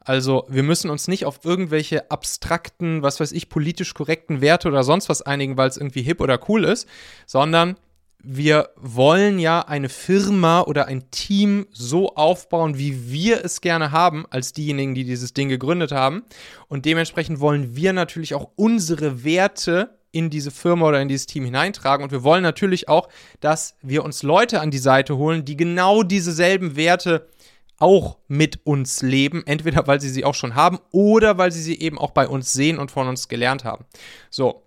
Also 0.00 0.46
wir 0.48 0.62
müssen 0.62 0.88
uns 0.88 1.08
nicht 1.08 1.26
auf 1.26 1.40
irgendwelche 1.44 2.10
abstrakten, 2.10 3.02
was 3.02 3.20
weiß 3.20 3.32
ich, 3.32 3.50
politisch 3.50 3.92
korrekten 3.92 4.40
Werte 4.40 4.68
oder 4.68 4.82
sonst 4.82 5.10
was 5.10 5.20
einigen, 5.20 5.58
weil 5.58 5.68
es 5.68 5.76
irgendwie 5.76 6.02
hip 6.02 6.22
oder 6.22 6.40
cool 6.48 6.64
ist, 6.64 6.88
sondern 7.26 7.76
wir 8.28 8.70
wollen 8.76 9.38
ja 9.38 9.60
eine 9.60 9.88
Firma 9.88 10.62
oder 10.62 10.86
ein 10.86 11.10
Team 11.12 11.66
so 11.70 12.16
aufbauen, 12.16 12.76
wie 12.76 13.10
wir 13.12 13.44
es 13.44 13.60
gerne 13.60 13.92
haben, 13.92 14.26
als 14.30 14.52
diejenigen, 14.52 14.96
die 14.96 15.04
dieses 15.04 15.32
Ding 15.32 15.48
gegründet 15.48 15.92
haben. 15.92 16.24
Und 16.66 16.84
dementsprechend 16.86 17.38
wollen 17.38 17.76
wir 17.76 17.92
natürlich 17.92 18.34
auch 18.34 18.50
unsere 18.56 19.22
Werte 19.22 19.98
in 20.10 20.28
diese 20.28 20.50
Firma 20.50 20.88
oder 20.88 21.00
in 21.00 21.08
dieses 21.08 21.26
Team 21.26 21.44
hineintragen. 21.44 22.02
Und 22.02 22.10
wir 22.10 22.24
wollen 22.24 22.42
natürlich 22.42 22.88
auch, 22.88 23.08
dass 23.40 23.76
wir 23.82 24.04
uns 24.04 24.24
Leute 24.24 24.60
an 24.60 24.72
die 24.72 24.78
Seite 24.78 25.16
holen, 25.16 25.44
die 25.44 25.56
genau 25.56 26.02
dieselben 26.02 26.74
Werte 26.74 27.28
auch 27.78 28.18
mit 28.26 28.66
uns 28.66 29.02
leben, 29.02 29.46
entweder 29.46 29.86
weil 29.86 30.00
sie 30.00 30.08
sie 30.08 30.24
auch 30.24 30.34
schon 30.34 30.54
haben 30.54 30.78
oder 30.90 31.38
weil 31.38 31.52
sie 31.52 31.62
sie 31.62 31.78
eben 31.78 31.98
auch 31.98 32.10
bei 32.10 32.26
uns 32.26 32.52
sehen 32.52 32.78
und 32.78 32.90
von 32.90 33.06
uns 33.06 33.28
gelernt 33.28 33.64
haben. 33.64 33.84
So. 34.30 34.65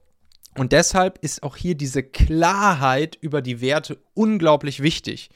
Und 0.60 0.74
deshalb 0.74 1.19
ist 1.19 1.41
auch 1.43 1.56
hier 1.56 1.74
diese 1.74 2.04
Klarheit 2.04 3.17
über 3.22 3.41
die 3.41 3.62
Werte 3.62 3.98
unglaublich 4.13 4.84
wichtig. 4.84 5.30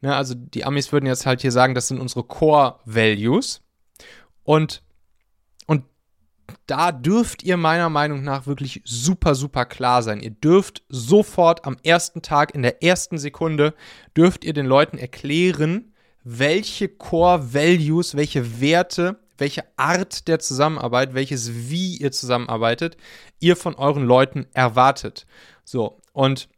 Ne, 0.00 0.16
also 0.16 0.34
die 0.34 0.64
Amis 0.64 0.90
würden 0.90 1.06
jetzt 1.06 1.26
halt 1.26 1.42
hier 1.42 1.52
sagen, 1.52 1.76
das 1.76 1.86
sind 1.86 2.00
unsere 2.00 2.24
Core 2.24 2.80
Values. 2.84 3.62
Und, 4.42 4.82
und 5.68 5.84
da 6.66 6.90
dürft 6.90 7.44
ihr 7.44 7.56
meiner 7.56 7.88
Meinung 7.88 8.24
nach 8.24 8.48
wirklich 8.48 8.82
super, 8.84 9.36
super 9.36 9.64
klar 9.64 10.02
sein. 10.02 10.18
Ihr 10.18 10.32
dürft 10.32 10.82
sofort 10.88 11.64
am 11.66 11.76
ersten 11.84 12.20
Tag, 12.20 12.52
in 12.52 12.62
der 12.62 12.82
ersten 12.82 13.16
Sekunde, 13.16 13.74
dürft 14.16 14.44
ihr 14.44 14.54
den 14.54 14.66
Leuten 14.66 14.98
erklären, 14.98 15.94
welche 16.24 16.88
Core 16.88 17.54
Values, 17.54 18.16
welche 18.16 18.60
Werte, 18.60 19.20
welche 19.38 19.64
Art 19.76 20.28
der 20.28 20.38
Zusammenarbeit, 20.38 21.14
welches 21.14 21.68
Wie 21.70 21.96
ihr 21.96 22.12
zusammenarbeitet, 22.12 22.96
ihr 23.40 23.56
von 23.56 23.74
euren 23.74 24.04
Leuten 24.04 24.46
erwartet. 24.52 25.26
So, 25.64 26.00
und 26.12 26.48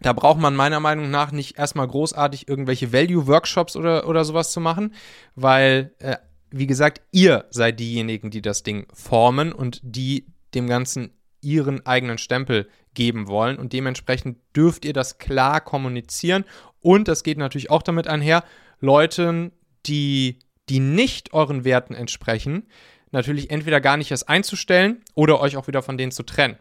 da 0.00 0.12
braucht 0.12 0.40
man 0.40 0.56
meiner 0.56 0.80
Meinung 0.80 1.10
nach 1.10 1.32
nicht 1.32 1.58
erstmal 1.58 1.86
großartig 1.86 2.48
irgendwelche 2.48 2.92
Value-Workshops 2.92 3.76
oder, 3.76 4.08
oder 4.08 4.24
sowas 4.24 4.52
zu 4.52 4.60
machen, 4.60 4.94
weil, 5.34 5.94
äh, 5.98 6.16
wie 6.50 6.66
gesagt, 6.66 7.02
ihr 7.12 7.46
seid 7.50 7.78
diejenigen, 7.80 8.30
die 8.30 8.42
das 8.42 8.62
Ding 8.62 8.86
formen 8.92 9.52
und 9.52 9.80
die 9.82 10.26
dem 10.54 10.66
Ganzen 10.66 11.12
ihren 11.40 11.84
eigenen 11.86 12.18
Stempel 12.18 12.68
geben 12.94 13.26
wollen. 13.28 13.58
Und 13.58 13.72
dementsprechend 13.72 14.38
dürft 14.54 14.84
ihr 14.84 14.92
das 14.92 15.18
klar 15.18 15.60
kommunizieren. 15.60 16.44
Und 16.80 17.08
das 17.08 17.22
geht 17.22 17.38
natürlich 17.38 17.70
auch 17.70 17.82
damit 17.82 18.06
einher, 18.06 18.44
Leuten, 18.80 19.52
die, 19.86 20.38
die 20.72 20.80
nicht 20.80 21.34
euren 21.34 21.64
Werten 21.64 21.94
entsprechen, 21.94 22.66
natürlich 23.10 23.50
entweder 23.50 23.78
gar 23.82 23.98
nicht 23.98 24.10
erst 24.10 24.30
einzustellen 24.30 25.02
oder 25.12 25.38
euch 25.38 25.58
auch 25.58 25.66
wieder 25.66 25.82
von 25.82 25.98
denen 25.98 26.12
zu 26.12 26.22
trennen. 26.22 26.56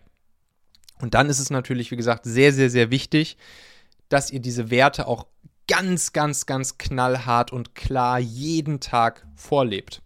Und 1.00 1.14
dann 1.14 1.30
ist 1.30 1.40
es 1.40 1.50
natürlich, 1.50 1.92
wie 1.92 1.96
gesagt, 1.96 2.26
sehr, 2.26 2.52
sehr, 2.52 2.70
sehr 2.70 2.92
wichtig, 2.92 3.38
dass 4.10 4.30
ihr 4.30 4.42
diese 4.42 4.70
Werte 4.70 5.08
auch 5.08 5.28
ganz, 5.70 6.12
ganz, 6.12 6.46
ganz 6.46 6.78
knallhart 6.78 7.54
und 7.54 7.74
klar 7.74 8.20
jeden 8.20 8.82
Tag 8.82 9.26
vorlebt. 9.34 10.02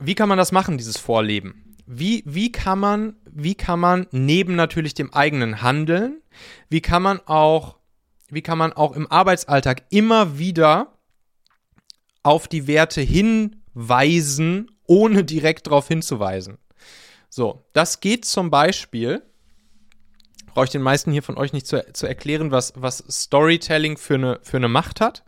Wie 0.00 0.16
kann 0.16 0.28
man 0.28 0.36
das 0.38 0.50
machen, 0.50 0.78
dieses 0.78 0.96
Vorleben? 0.96 1.76
Wie, 1.86 2.24
wie, 2.26 2.50
kann 2.50 2.80
man, 2.80 3.14
wie 3.24 3.54
kann 3.54 3.78
man 3.78 4.08
neben 4.10 4.56
natürlich 4.56 4.94
dem 4.94 5.14
eigenen 5.14 5.62
Handeln, 5.62 6.20
wie 6.68 6.80
kann 6.80 7.02
man 7.02 7.20
auch 7.20 7.76
wie 8.32 8.42
kann 8.42 8.58
man 8.58 8.72
auch 8.72 8.92
im 8.92 9.10
Arbeitsalltag 9.10 9.82
immer 9.90 10.38
wieder 10.38 10.92
auf 12.22 12.48
die 12.48 12.66
Werte 12.66 13.00
hinweisen, 13.00 14.70
ohne 14.86 15.24
direkt 15.24 15.66
darauf 15.66 15.88
hinzuweisen. 15.88 16.58
So, 17.28 17.64
das 17.72 18.00
geht 18.00 18.24
zum 18.24 18.50
Beispiel, 18.50 19.22
brauche 20.46 20.64
ich 20.64 20.72
den 20.72 20.82
meisten 20.82 21.12
hier 21.12 21.22
von 21.22 21.38
euch 21.38 21.52
nicht 21.52 21.66
zu, 21.66 21.84
zu 21.92 22.06
erklären, 22.06 22.50
was, 22.50 22.72
was 22.76 23.04
Storytelling 23.08 23.96
für 23.96 24.14
eine, 24.14 24.40
für 24.42 24.56
eine 24.56 24.68
Macht 24.68 25.00
hat, 25.00 25.24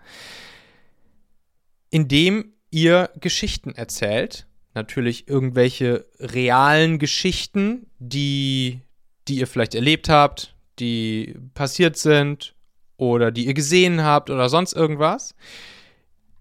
indem 1.90 2.52
ihr 2.70 3.10
Geschichten 3.20 3.72
erzählt. 3.72 4.46
Natürlich 4.74 5.28
irgendwelche 5.28 6.06
realen 6.18 6.98
Geschichten, 6.98 7.86
die, 7.98 8.80
die 9.28 9.36
ihr 9.36 9.46
vielleicht 9.46 9.74
erlebt 9.74 10.08
habt, 10.08 10.56
die 10.78 11.36
passiert 11.54 11.98
sind 11.98 12.54
oder 12.96 13.30
die 13.30 13.46
ihr 13.46 13.54
gesehen 13.54 14.02
habt 14.02 14.30
oder 14.30 14.48
sonst 14.48 14.72
irgendwas, 14.72 15.34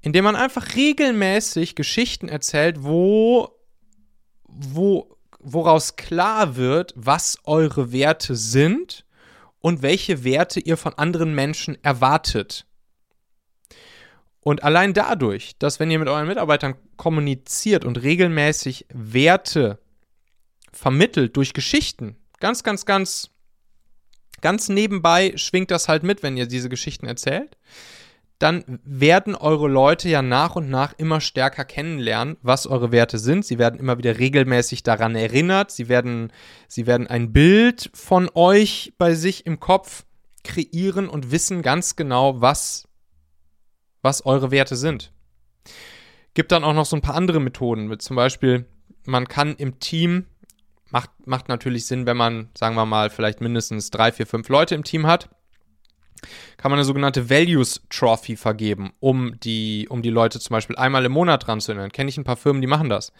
indem 0.02 0.26
man 0.26 0.36
einfach 0.36 0.76
regelmäßig 0.76 1.76
Geschichten 1.76 2.28
erzählt, 2.28 2.84
wo, 2.84 3.50
wo, 4.44 5.18
woraus 5.40 5.96
klar 5.96 6.56
wird, 6.56 6.94
was 6.96 7.38
eure 7.44 7.92
Werte 7.92 8.36
sind 8.36 9.06
und 9.60 9.82
welche 9.82 10.24
Werte 10.24 10.60
ihr 10.60 10.78
von 10.78 10.94
anderen 10.96 11.36
Menschen 11.36 11.82
erwartet. 11.84 12.66
Und 14.40 14.64
allein 14.64 14.94
dadurch, 14.94 15.58
dass 15.60 15.80
wenn 15.80 15.92
ihr 15.92 16.00
mit 16.00 16.08
euren 16.08 16.28
Mitarbeitern 16.28 16.76
kommuniziert 16.98 17.86
und 17.86 18.02
regelmäßig 18.02 18.88
Werte 18.92 19.80
vermittelt 20.74 21.38
durch 21.38 21.54
Geschichten, 21.54 22.16
ganz, 22.40 22.64
ganz, 22.64 22.88
ganz 22.88 23.32
Ganz 24.42 24.70
nebenbei 24.70 25.34
schwingt 25.38 25.72
das 25.72 25.88
halt 25.88 26.04
mit, 26.04 26.24
wenn 26.24 26.36
ihr 26.36 26.48
diese 26.48 26.68
Geschichten 26.68 27.06
erzählt. 27.06 27.58
Dann 28.42 28.80
werden 28.84 29.36
eure 29.36 29.68
Leute 29.68 30.10
ja 30.10 30.24
nach 30.24 30.56
und 30.56 30.68
nach 30.68 30.94
immer 30.98 31.22
stärker 31.22 31.64
kennenlernen, 31.64 32.38
was 32.42 32.66
eure 32.66 32.92
Werte 32.92 33.20
sind. 33.20 33.46
Sie 33.46 33.60
werden 33.60 33.80
immer 33.80 34.00
wieder 34.00 34.18
regelmäßig 34.18 34.82
daran 34.82 35.16
erinnert. 35.16 35.70
Sie 35.70 35.90
werden, 35.90 36.34
sie 36.68 36.88
werden 36.88 37.06
ein 37.06 37.34
Bild 37.34 37.92
von 37.94 38.32
euch 38.34 38.94
bei 38.98 39.14
sich 39.14 39.46
im 39.46 39.60
Kopf 39.60 40.06
kreieren 40.44 41.08
und 41.08 41.30
wissen 41.30 41.62
ganz 41.62 41.96
genau, 41.96 42.42
was, 42.42 42.88
was 44.02 44.26
eure 44.26 44.50
Werte 44.50 44.76
sind. 44.76 45.12
Gibt 46.34 46.52
dann 46.52 46.64
auch 46.64 46.74
noch 46.74 46.88
so 46.88 46.96
ein 46.96 47.02
paar 47.02 47.14
andere 47.14 47.40
Methoden. 47.40 48.00
Zum 48.00 48.16
Beispiel, 48.16 48.66
man 49.06 49.28
kann 49.28 49.56
im 49.56 49.80
Team 49.80 50.26
Macht, 50.90 51.12
macht 51.26 51.48
natürlich 51.48 51.86
Sinn, 51.86 52.06
wenn 52.06 52.18
man, 52.18 52.50
sagen 52.54 52.76
wir 52.76 52.86
mal, 52.86 53.10
vielleicht 53.10 53.40
mindestens 53.40 53.92
drei, 53.92 54.12
vier, 54.12 54.28
fünf 54.28 54.50
Leute 54.50 54.76
im 54.76 54.84
Team 54.84 55.08
hat. 55.08 55.30
Kann 56.58 56.72
man 56.72 56.80
eine 56.80 56.86
sogenannte 56.86 57.30
Values 57.30 57.82
Trophy 57.90 58.36
vergeben, 58.36 58.92
um 59.00 59.40
die, 59.40 59.88
um 59.90 60.02
die 60.02 60.10
Leute 60.10 60.40
zum 60.40 60.54
Beispiel 60.54 60.76
einmal 60.76 61.06
im 61.06 61.12
Monat 61.12 61.48
dran 61.48 61.62
zu 61.62 61.72
erinnern. 61.72 61.92
Kenne 61.92 62.10
ich 62.10 62.18
ein 62.18 62.24
paar 62.24 62.38
Firmen, 62.38 62.62
die 62.62 62.68
machen 62.68 62.90
das. 62.90 63.12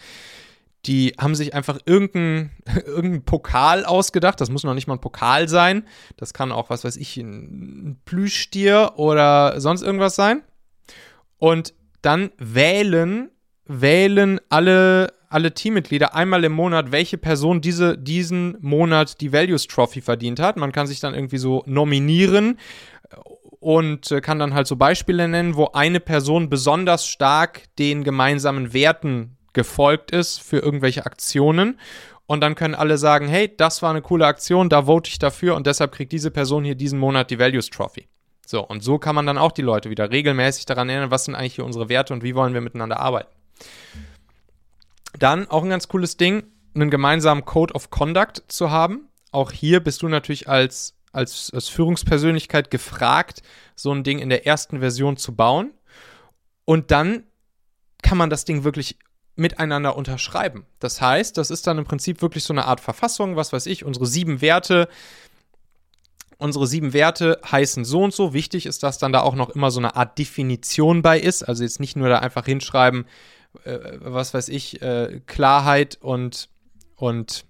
Die 0.86 1.14
haben 1.20 1.36
sich 1.36 1.54
einfach 1.54 1.80
irgendeinen 1.86 2.52
irgendein 2.86 3.24
Pokal 3.24 3.86
ausgedacht. 3.86 4.42
Das 4.42 4.50
muss 4.50 4.64
noch 4.64 4.74
nicht 4.74 4.88
mal 4.88 4.96
ein 4.96 5.02
Pokal 5.02 5.48
sein. 5.48 5.88
Das 6.18 6.34
kann 6.34 6.52
auch, 6.52 6.70
was 6.70 6.84
weiß 6.84 6.98
ich, 6.98 7.18
ein 7.18 8.00
Plüschtier 8.06 8.94
oder 8.96 9.60
sonst 9.60 9.82
irgendwas 9.82 10.16
sein. 10.16 10.44
Und 11.38 11.74
dann 12.02 12.32
wählen, 12.38 13.30
wählen 13.66 14.40
alle 14.50 15.14
alle 15.32 15.54
Teammitglieder 15.54 16.16
einmal 16.16 16.44
im 16.44 16.52
Monat, 16.52 16.92
welche 16.92 17.18
Person 17.18 17.62
diese, 17.62 17.98
diesen 17.98 18.58
Monat 18.62 19.22
die 19.22 19.32
Values 19.34 19.68
Trophy 19.68 20.02
verdient 20.02 20.40
hat. 20.40 20.58
Man 20.58 20.72
kann 20.72 20.88
sich 20.88 21.00
dann 21.00 21.14
irgendwie 21.14 21.38
so 21.38 21.64
nominieren 21.66 22.58
und 23.60 24.12
äh, 24.12 24.22
kann 24.22 24.40
dann 24.40 24.54
halt 24.54 24.68
so 24.68 24.76
Beispiele 24.76 25.28
nennen, 25.28 25.56
wo 25.56 25.70
eine 25.74 26.00
Person 26.00 26.50
besonders 26.50 27.08
stark 27.08 27.64
den 27.78 28.04
gemeinsamen 28.04 28.74
Werten 28.74 29.38
gefolgt 29.54 30.12
ist 30.12 30.42
für 30.42 30.60
irgendwelche 30.60 31.06
Aktionen. 31.06 31.80
Und 32.26 32.42
dann 32.42 32.56
können 32.56 32.76
alle 32.76 32.98
sagen, 32.98 33.28
hey, 33.28 33.54
das 33.56 33.82
war 33.82 33.92
eine 33.92 34.02
coole 34.02 34.26
Aktion, 34.26 34.70
da 34.70 34.86
vote 34.86 35.10
ich 35.10 35.20
dafür 35.20 35.56
und 35.56 35.68
deshalb 35.68 35.92
kriegt 35.92 36.12
diese 36.12 36.32
Person 36.32 36.64
hier 36.64 36.76
diesen 36.76 36.98
Monat 36.98 37.30
die 37.30 37.40
Values 37.40 37.70
Trophy. 37.70 38.08
So, 38.46 38.66
und 38.66 38.84
so 38.84 38.98
kann 38.98 39.16
man 39.16 39.26
dann 39.26 39.38
auch 39.38 39.52
die 39.52 39.62
Leute 39.62 39.90
wieder 39.90 40.12
regelmäßig 40.12 40.66
daran 40.66 40.90
erinnern, 40.90 41.12
was 41.12 41.26
sind 41.26 41.36
eigentlich 41.36 41.56
hier 41.56 41.66
unsere 41.66 41.90
Werte 41.90 42.14
und 42.14 42.24
wie 42.24 42.36
wollen 42.36 42.54
wir 42.54 42.62
miteinander 42.62 43.00
arbeiten. 43.00 43.30
Dann 45.20 45.48
auch 45.50 45.64
ein 45.64 45.70
ganz 45.70 45.88
cooles 45.88 46.18
Ding, 46.18 46.44
einen 46.74 46.90
gemeinsamen 46.90 47.46
Code 47.46 47.74
of 47.74 47.90
Conduct 47.90 48.44
zu 48.48 48.72
haben. 48.72 49.10
Auch 49.32 49.52
hier 49.52 49.80
bist 49.80 50.02
du 50.02 50.08
natürlich 50.08 50.48
als, 50.48 50.96
als, 51.12 51.52
als 51.54 51.68
Führungspersönlichkeit 51.70 52.72
gefragt, 52.72 53.42
so 53.76 53.92
ein 53.92 54.04
Ding 54.04 54.20
in 54.20 54.30
der 54.30 54.46
ersten 54.46 54.80
Version 54.80 55.18
zu 55.18 55.36
bauen. 55.36 55.72
Und 56.66 56.92
dann 56.92 57.24
kann 58.02 58.18
man 58.18 58.30
das 58.30 58.46
Ding 58.46 58.64
wirklich 58.64 58.98
miteinander 59.36 59.96
unterschreiben. 59.96 60.66
Das 60.80 61.02
heißt, 61.02 61.38
das 61.38 61.52
ist 61.52 61.68
dann 61.68 61.78
im 61.78 61.86
Prinzip 61.86 62.22
wirklich 62.22 62.44
so 62.44 62.54
eine 62.54 62.66
Art 62.66 62.80
Verfassung, 62.80 63.36
was 63.36 63.54
weiß 63.54 63.66
ich, 63.66 63.86
unsere 63.86 64.06
sieben 64.06 64.42
Werte. 64.42 64.88
Unsere 66.38 66.66
sieben 66.66 66.94
Werte 66.94 67.40
heißen 67.50 67.86
so 67.86 68.04
und 68.04 68.14
so. 68.14 68.34
Wichtig 68.34 68.66
ist, 68.66 68.84
dass 68.84 68.98
dann 68.98 69.14
da 69.14 69.22
auch 69.22 69.36
noch 69.36 69.52
immer 69.52 69.70
so 69.70 69.80
eine 69.80 69.96
Art 69.96 70.18
Definition 70.18 71.02
bei 71.02 71.20
ist. 71.20 71.44
Also 71.44 71.64
jetzt 71.64 71.80
nicht 71.80 71.96
nur 71.96 72.10
da 72.10 72.20
einfach 72.20 72.46
hinschreiben, 72.46 73.06
äh, 73.64 73.80
was 74.00 74.34
weiß 74.34 74.50
ich, 74.50 74.82
äh, 74.82 75.22
Klarheit 75.26 75.98
und, 76.02 76.50
und, 76.96 77.46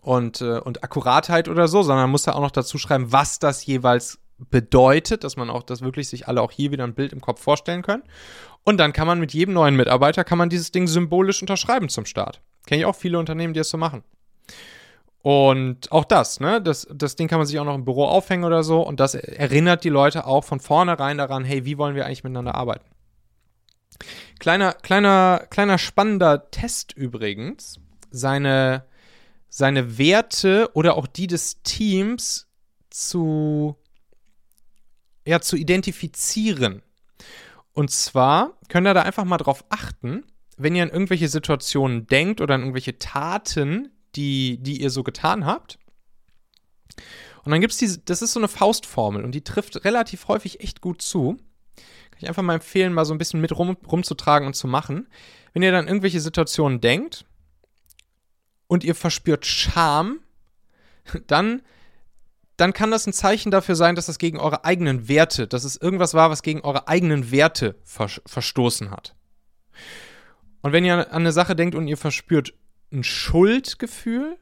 und, 0.00 0.40
äh, 0.40 0.58
und 0.58 0.82
Akkuratheit 0.84 1.48
oder 1.48 1.68
so, 1.68 1.82
sondern 1.82 2.04
man 2.04 2.10
muss 2.10 2.24
da 2.24 2.32
auch 2.32 2.40
noch 2.40 2.50
dazu 2.50 2.78
schreiben, 2.78 3.12
was 3.12 3.38
das 3.38 3.64
jeweils 3.66 4.18
bedeutet, 4.50 5.24
dass 5.24 5.36
man 5.36 5.50
auch 5.50 5.62
das 5.62 5.82
wirklich 5.82 6.08
sich 6.08 6.26
alle 6.28 6.42
auch 6.42 6.50
hier 6.50 6.72
wieder 6.72 6.84
ein 6.84 6.94
Bild 6.94 7.12
im 7.12 7.20
Kopf 7.20 7.40
vorstellen 7.40 7.82
können. 7.82 8.02
Und 8.64 8.78
dann 8.78 8.92
kann 8.92 9.06
man 9.06 9.20
mit 9.20 9.32
jedem 9.32 9.54
neuen 9.54 9.76
Mitarbeiter, 9.76 10.24
kann 10.24 10.38
man 10.38 10.48
dieses 10.48 10.70
Ding 10.70 10.86
symbolisch 10.86 11.40
unterschreiben 11.40 11.88
zum 11.88 12.06
Start. 12.06 12.40
Kenne 12.66 12.80
ich 12.80 12.86
auch 12.86 12.96
viele 12.96 13.18
Unternehmen, 13.18 13.54
die 13.54 13.60
das 13.60 13.70
so 13.70 13.78
machen. 13.78 14.04
Und 15.22 15.90
auch 15.92 16.04
das, 16.04 16.40
ne, 16.40 16.60
das, 16.60 16.86
das 16.92 17.14
Ding 17.14 17.28
kann 17.28 17.38
man 17.38 17.46
sich 17.46 17.58
auch 17.60 17.64
noch 17.64 17.76
im 17.76 17.84
Büro 17.84 18.04
aufhängen 18.04 18.44
oder 18.44 18.64
so. 18.64 18.82
Und 18.82 18.98
das 18.98 19.14
erinnert 19.14 19.84
die 19.84 19.88
Leute 19.88 20.26
auch 20.26 20.42
von 20.42 20.58
vornherein 20.58 21.18
daran, 21.18 21.44
hey, 21.44 21.64
wie 21.64 21.78
wollen 21.78 21.94
wir 21.94 22.06
eigentlich 22.06 22.24
miteinander 22.24 22.56
arbeiten? 22.56 22.84
Kleiner, 24.38 24.72
kleiner, 24.72 25.46
kleiner 25.50 25.78
spannender 25.78 26.50
Test 26.50 26.92
übrigens. 26.92 27.78
Seine, 28.10 28.84
seine 29.48 29.98
Werte 29.98 30.70
oder 30.74 30.96
auch 30.96 31.06
die 31.06 31.26
des 31.26 31.62
Teams 31.62 32.48
zu, 32.90 33.76
ja, 35.26 35.40
zu 35.40 35.56
identifizieren. 35.56 36.82
Und 37.72 37.90
zwar 37.90 38.58
könnt 38.68 38.86
ihr 38.86 38.94
da 38.94 39.02
einfach 39.02 39.24
mal 39.24 39.38
drauf 39.38 39.64
achten, 39.70 40.24
wenn 40.58 40.74
ihr 40.74 40.82
an 40.82 40.90
irgendwelche 40.90 41.28
Situationen 41.28 42.06
denkt 42.06 42.40
oder 42.40 42.54
an 42.54 42.60
irgendwelche 42.60 42.98
Taten, 42.98 43.90
die, 44.14 44.58
die 44.62 44.82
ihr 44.82 44.90
so 44.90 45.02
getan 45.02 45.46
habt. 45.46 45.78
Und 47.44 47.50
dann 47.50 47.60
gibt 47.60 47.72
es 47.72 47.78
diese, 47.78 47.98
das 47.98 48.22
ist 48.22 48.32
so 48.32 48.40
eine 48.40 48.48
Faustformel 48.48 49.24
und 49.24 49.32
die 49.32 49.42
trifft 49.42 49.84
relativ 49.84 50.28
häufig 50.28 50.60
echt 50.60 50.80
gut 50.80 51.02
zu. 51.02 51.38
Ich 52.22 52.28
einfach 52.28 52.42
mal 52.42 52.54
empfehlen, 52.54 52.92
mal 52.92 53.04
so 53.04 53.14
ein 53.14 53.18
bisschen 53.18 53.40
mit 53.40 53.56
rum, 53.56 53.76
rumzutragen 53.90 54.46
und 54.46 54.54
zu 54.54 54.66
machen. 54.66 55.08
Wenn 55.52 55.62
ihr 55.62 55.72
dann 55.72 55.88
irgendwelche 55.88 56.20
Situationen 56.20 56.80
denkt 56.80 57.24
und 58.66 58.84
ihr 58.84 58.94
verspürt 58.94 59.44
Scham, 59.46 60.20
dann 61.26 61.62
dann 62.58 62.72
kann 62.72 62.90
das 62.90 63.06
ein 63.06 63.12
Zeichen 63.12 63.50
dafür 63.50 63.74
sein, 63.74 63.96
dass 63.96 64.06
das 64.06 64.18
gegen 64.18 64.38
eure 64.38 64.64
eigenen 64.64 65.08
Werte, 65.08 65.48
dass 65.48 65.64
es 65.64 65.76
irgendwas 65.76 66.14
war, 66.14 66.30
was 66.30 66.42
gegen 66.42 66.60
eure 66.60 66.86
eigenen 66.86 67.32
Werte 67.32 67.76
ver 67.82 68.08
verstoßen 68.26 68.90
hat. 68.90 69.16
Und 70.60 70.72
wenn 70.72 70.84
ihr 70.84 70.94
an 70.94 71.22
eine 71.22 71.32
Sache 71.32 71.56
denkt 71.56 71.74
und 71.74 71.88
ihr 71.88 71.96
verspürt 71.96 72.54
ein 72.92 73.02
Schuldgefühl, 73.02 74.38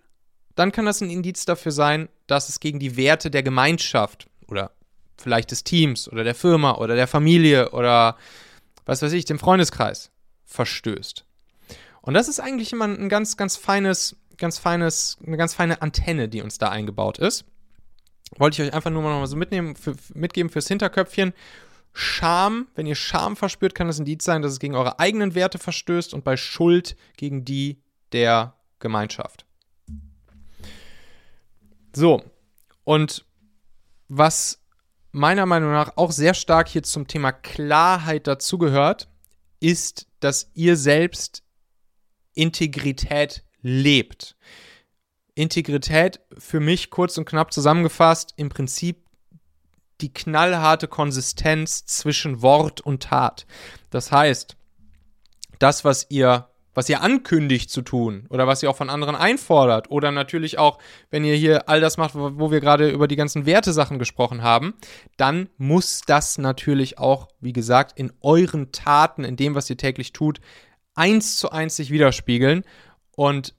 dann 0.54 0.72
kann 0.72 0.84
das 0.84 1.00
ein 1.00 1.08
Indiz 1.08 1.46
dafür 1.46 1.72
sein, 1.72 2.08
dass 2.26 2.50
es 2.50 2.60
gegen 2.60 2.78
die 2.78 2.96
Werte 2.96 3.30
der 3.30 3.42
Gemeinschaft 3.42 4.28
oder 4.48 4.72
vielleicht 5.20 5.50
des 5.50 5.64
Teams 5.64 6.10
oder 6.10 6.24
der 6.24 6.34
Firma 6.34 6.76
oder 6.76 6.94
der 6.94 7.06
Familie 7.06 7.70
oder 7.70 8.16
was 8.86 9.02
weiß 9.02 9.12
ich, 9.12 9.24
dem 9.24 9.38
Freundeskreis 9.38 10.10
verstößt. 10.44 11.24
Und 12.02 12.14
das 12.14 12.28
ist 12.28 12.40
eigentlich 12.40 12.72
immer 12.72 12.86
ein 12.86 13.08
ganz, 13.08 13.36
ganz 13.36 13.56
feines, 13.56 14.16
ganz 14.38 14.58
feines, 14.58 15.18
eine 15.24 15.36
ganz 15.36 15.54
feine 15.54 15.82
Antenne, 15.82 16.28
die 16.28 16.42
uns 16.42 16.58
da 16.58 16.70
eingebaut 16.70 17.18
ist 17.18 17.44
wollte 18.38 18.62
ich 18.62 18.68
euch 18.68 18.74
einfach 18.74 18.90
nur 18.90 19.02
mal 19.02 19.26
so 19.26 19.36
mitnehmen, 19.36 19.76
für, 19.76 19.94
mitgeben 20.14 20.50
fürs 20.50 20.68
Hinterköpfchen. 20.68 21.32
Scham, 21.92 22.68
wenn 22.74 22.86
ihr 22.86 22.94
Scham 22.94 23.36
verspürt, 23.36 23.74
kann 23.74 23.88
das 23.88 23.98
ein 23.98 24.02
Indiz 24.02 24.24
sein, 24.24 24.42
dass 24.42 24.52
es 24.52 24.60
gegen 24.60 24.76
eure 24.76 25.00
eigenen 25.00 25.34
Werte 25.34 25.58
verstößt 25.58 26.14
und 26.14 26.24
bei 26.24 26.36
Schuld 26.36 26.96
gegen 27.16 27.44
die 27.44 27.82
der 28.12 28.54
Gemeinschaft. 28.78 29.44
So, 31.92 32.22
und 32.84 33.24
was 34.08 34.59
meiner 35.12 35.46
Meinung 35.46 35.72
nach 35.72 35.96
auch 35.96 36.12
sehr 36.12 36.34
stark 36.34 36.68
hier 36.68 36.82
zum 36.82 37.06
Thema 37.06 37.32
Klarheit 37.32 38.26
dazugehört, 38.26 39.08
ist, 39.60 40.06
dass 40.20 40.50
ihr 40.54 40.76
selbst 40.76 41.42
Integrität 42.34 43.44
lebt. 43.62 44.36
Integrität 45.34 46.20
für 46.38 46.60
mich 46.60 46.90
kurz 46.90 47.18
und 47.18 47.24
knapp 47.24 47.52
zusammengefasst 47.52 48.34
im 48.36 48.48
Prinzip 48.48 49.04
die 50.00 50.12
knallharte 50.12 50.88
Konsistenz 50.88 51.84
zwischen 51.84 52.42
Wort 52.42 52.80
und 52.80 53.02
Tat. 53.02 53.46
Das 53.90 54.12
heißt, 54.12 54.56
das, 55.58 55.84
was 55.84 56.06
ihr, 56.08 56.49
was 56.80 56.88
ihr 56.88 57.02
ankündigt 57.02 57.68
zu 57.68 57.82
tun 57.82 58.24
oder 58.30 58.46
was 58.46 58.62
ihr 58.62 58.70
auch 58.70 58.76
von 58.76 58.88
anderen 58.88 59.14
einfordert 59.14 59.90
oder 59.90 60.10
natürlich 60.12 60.58
auch, 60.58 60.78
wenn 61.10 61.26
ihr 61.26 61.34
hier 61.34 61.68
all 61.68 61.78
das 61.78 61.98
macht, 61.98 62.14
wo, 62.14 62.50
wir 62.50 62.60
gerade 62.60 62.88
über 62.88 63.06
die 63.06 63.16
ganzen 63.16 63.44
Wertesachen 63.44 63.98
gesprochen 63.98 64.42
haben, 64.42 64.72
dann 65.18 65.50
muss 65.58 66.00
das 66.06 66.38
natürlich 66.38 66.98
auch, 66.98 67.28
wie 67.38 67.52
gesagt, 67.52 67.98
in 67.98 68.14
euren 68.22 68.72
Taten, 68.72 69.24
in 69.24 69.36
dem, 69.36 69.54
was 69.54 69.68
ihr 69.68 69.76
täglich 69.76 70.14
tut, 70.14 70.40
eins 70.94 71.36
zu 71.36 71.50
eins 71.50 71.76
sich 71.76 71.90
widerspiegeln. 71.90 72.64
Und 73.14 73.54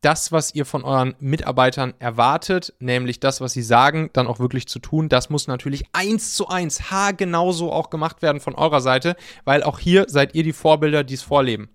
das, 0.00 0.30
was 0.30 0.54
ihr 0.54 0.64
von 0.64 0.84
euren 0.84 1.16
Mitarbeitern 1.18 1.94
erwartet, 1.98 2.72
nämlich 2.78 3.18
das, 3.18 3.40
was 3.40 3.52
sie 3.52 3.62
sagen, 3.62 4.10
dann 4.12 4.28
auch 4.28 4.38
wirklich 4.38 4.68
zu 4.68 4.78
tun, 4.78 5.08
das 5.08 5.28
muss 5.28 5.48
natürlich 5.48 5.86
eins 5.92 6.34
zu 6.34 6.46
eins, 6.46 6.92
ha, 6.92 7.10
genauso 7.10 7.72
auch 7.72 7.90
gemacht 7.90 8.22
werden 8.22 8.40
von 8.40 8.54
eurer 8.54 8.80
Seite, 8.80 9.16
weil 9.44 9.64
auch 9.64 9.80
hier 9.80 10.04
seid 10.06 10.36
ihr 10.36 10.44
die 10.44 10.52
Vorbilder, 10.52 11.02
die 11.02 11.14
es 11.14 11.22
vorleben. 11.22 11.68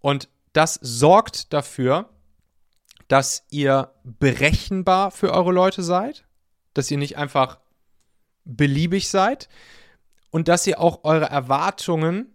Und 0.00 0.28
das 0.52 0.78
sorgt 0.82 1.52
dafür, 1.52 2.08
dass 3.08 3.44
ihr 3.50 3.92
berechenbar 4.04 5.10
für 5.10 5.32
eure 5.32 5.52
Leute 5.52 5.82
seid, 5.82 6.24
dass 6.74 6.90
ihr 6.90 6.98
nicht 6.98 7.16
einfach 7.16 7.58
beliebig 8.44 9.08
seid 9.08 9.48
und 10.30 10.48
dass 10.48 10.66
ihr 10.66 10.80
auch 10.80 11.04
eure 11.04 11.26
Erwartungen 11.26 12.34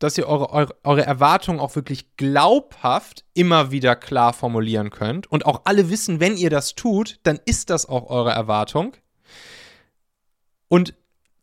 dass 0.00 0.16
ihr 0.16 0.26
eure, 0.26 0.50
eure, 0.50 0.74
eure 0.82 1.04
Erwartungen 1.06 1.60
auch 1.60 1.76
wirklich 1.76 2.16
glaubhaft 2.16 3.24
immer 3.34 3.70
wieder 3.70 3.94
klar 3.94 4.32
formulieren 4.32 4.90
könnt 4.90 5.30
und 5.30 5.46
auch 5.46 5.62
alle 5.64 5.90
wissen, 5.90 6.20
wenn 6.20 6.36
ihr 6.36 6.50
das 6.50 6.74
tut, 6.74 7.20
dann 7.22 7.38
ist 7.44 7.70
das 7.70 7.86
auch 7.86 8.08
eure 8.08 8.30
Erwartung. 8.30 8.96
Und 10.68 10.94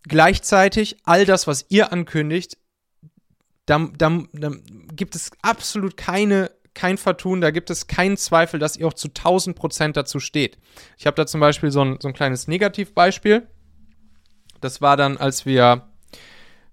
gleichzeitig 0.03 0.97
all 1.03 1.25
das, 1.25 1.45
was 1.45 1.65
ihr 1.69 1.93
ankündigt, 1.93 2.57
da, 3.67 3.87
da, 3.95 4.23
da 4.33 4.51
gibt 4.93 5.15
es 5.15 5.29
absolut 5.43 5.95
keine, 5.95 6.49
kein 6.73 6.97
Vertun, 6.97 7.41
da 7.41 7.51
gibt 7.51 7.69
es 7.69 7.85
keinen 7.85 8.17
Zweifel, 8.17 8.59
dass 8.59 8.75
ihr 8.75 8.87
auch 8.87 8.93
zu 8.93 9.09
1000 9.09 9.55
Prozent 9.55 9.95
dazu 9.95 10.19
steht. 10.19 10.57
Ich 10.97 11.05
habe 11.05 11.15
da 11.15 11.27
zum 11.27 11.39
Beispiel 11.39 11.69
so 11.69 11.81
ein, 11.81 11.99
so 12.01 12.07
ein 12.07 12.13
kleines 12.15 12.47
Negativbeispiel. 12.47 13.47
Das 14.61 14.81
war 14.81 14.97
dann, 14.97 15.17
als 15.17 15.45
wir 15.45 15.87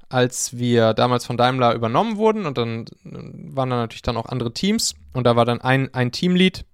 als 0.08 0.56
wir 0.56 0.94
damals 0.94 1.24
von 1.24 1.36
Daimler 1.36 1.74
übernommen 1.74 2.16
wurden 2.16 2.46
und 2.46 2.56
dann 2.56 2.86
waren 3.02 3.70
da 3.70 3.76
natürlich 3.76 4.02
dann 4.02 4.16
auch 4.16 4.26
andere 4.26 4.52
Teams 4.52 4.94
und 5.12 5.24
da 5.24 5.34
war 5.34 5.44
dann 5.44 5.60
ein, 5.60 5.92
ein 5.92 6.12
Teamlead. 6.12 6.64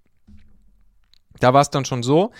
Da 1.39 1.53
war 1.53 1.61
es 1.61 1.71
dann 1.71 1.85
schon 1.85 2.03
so, 2.03 2.31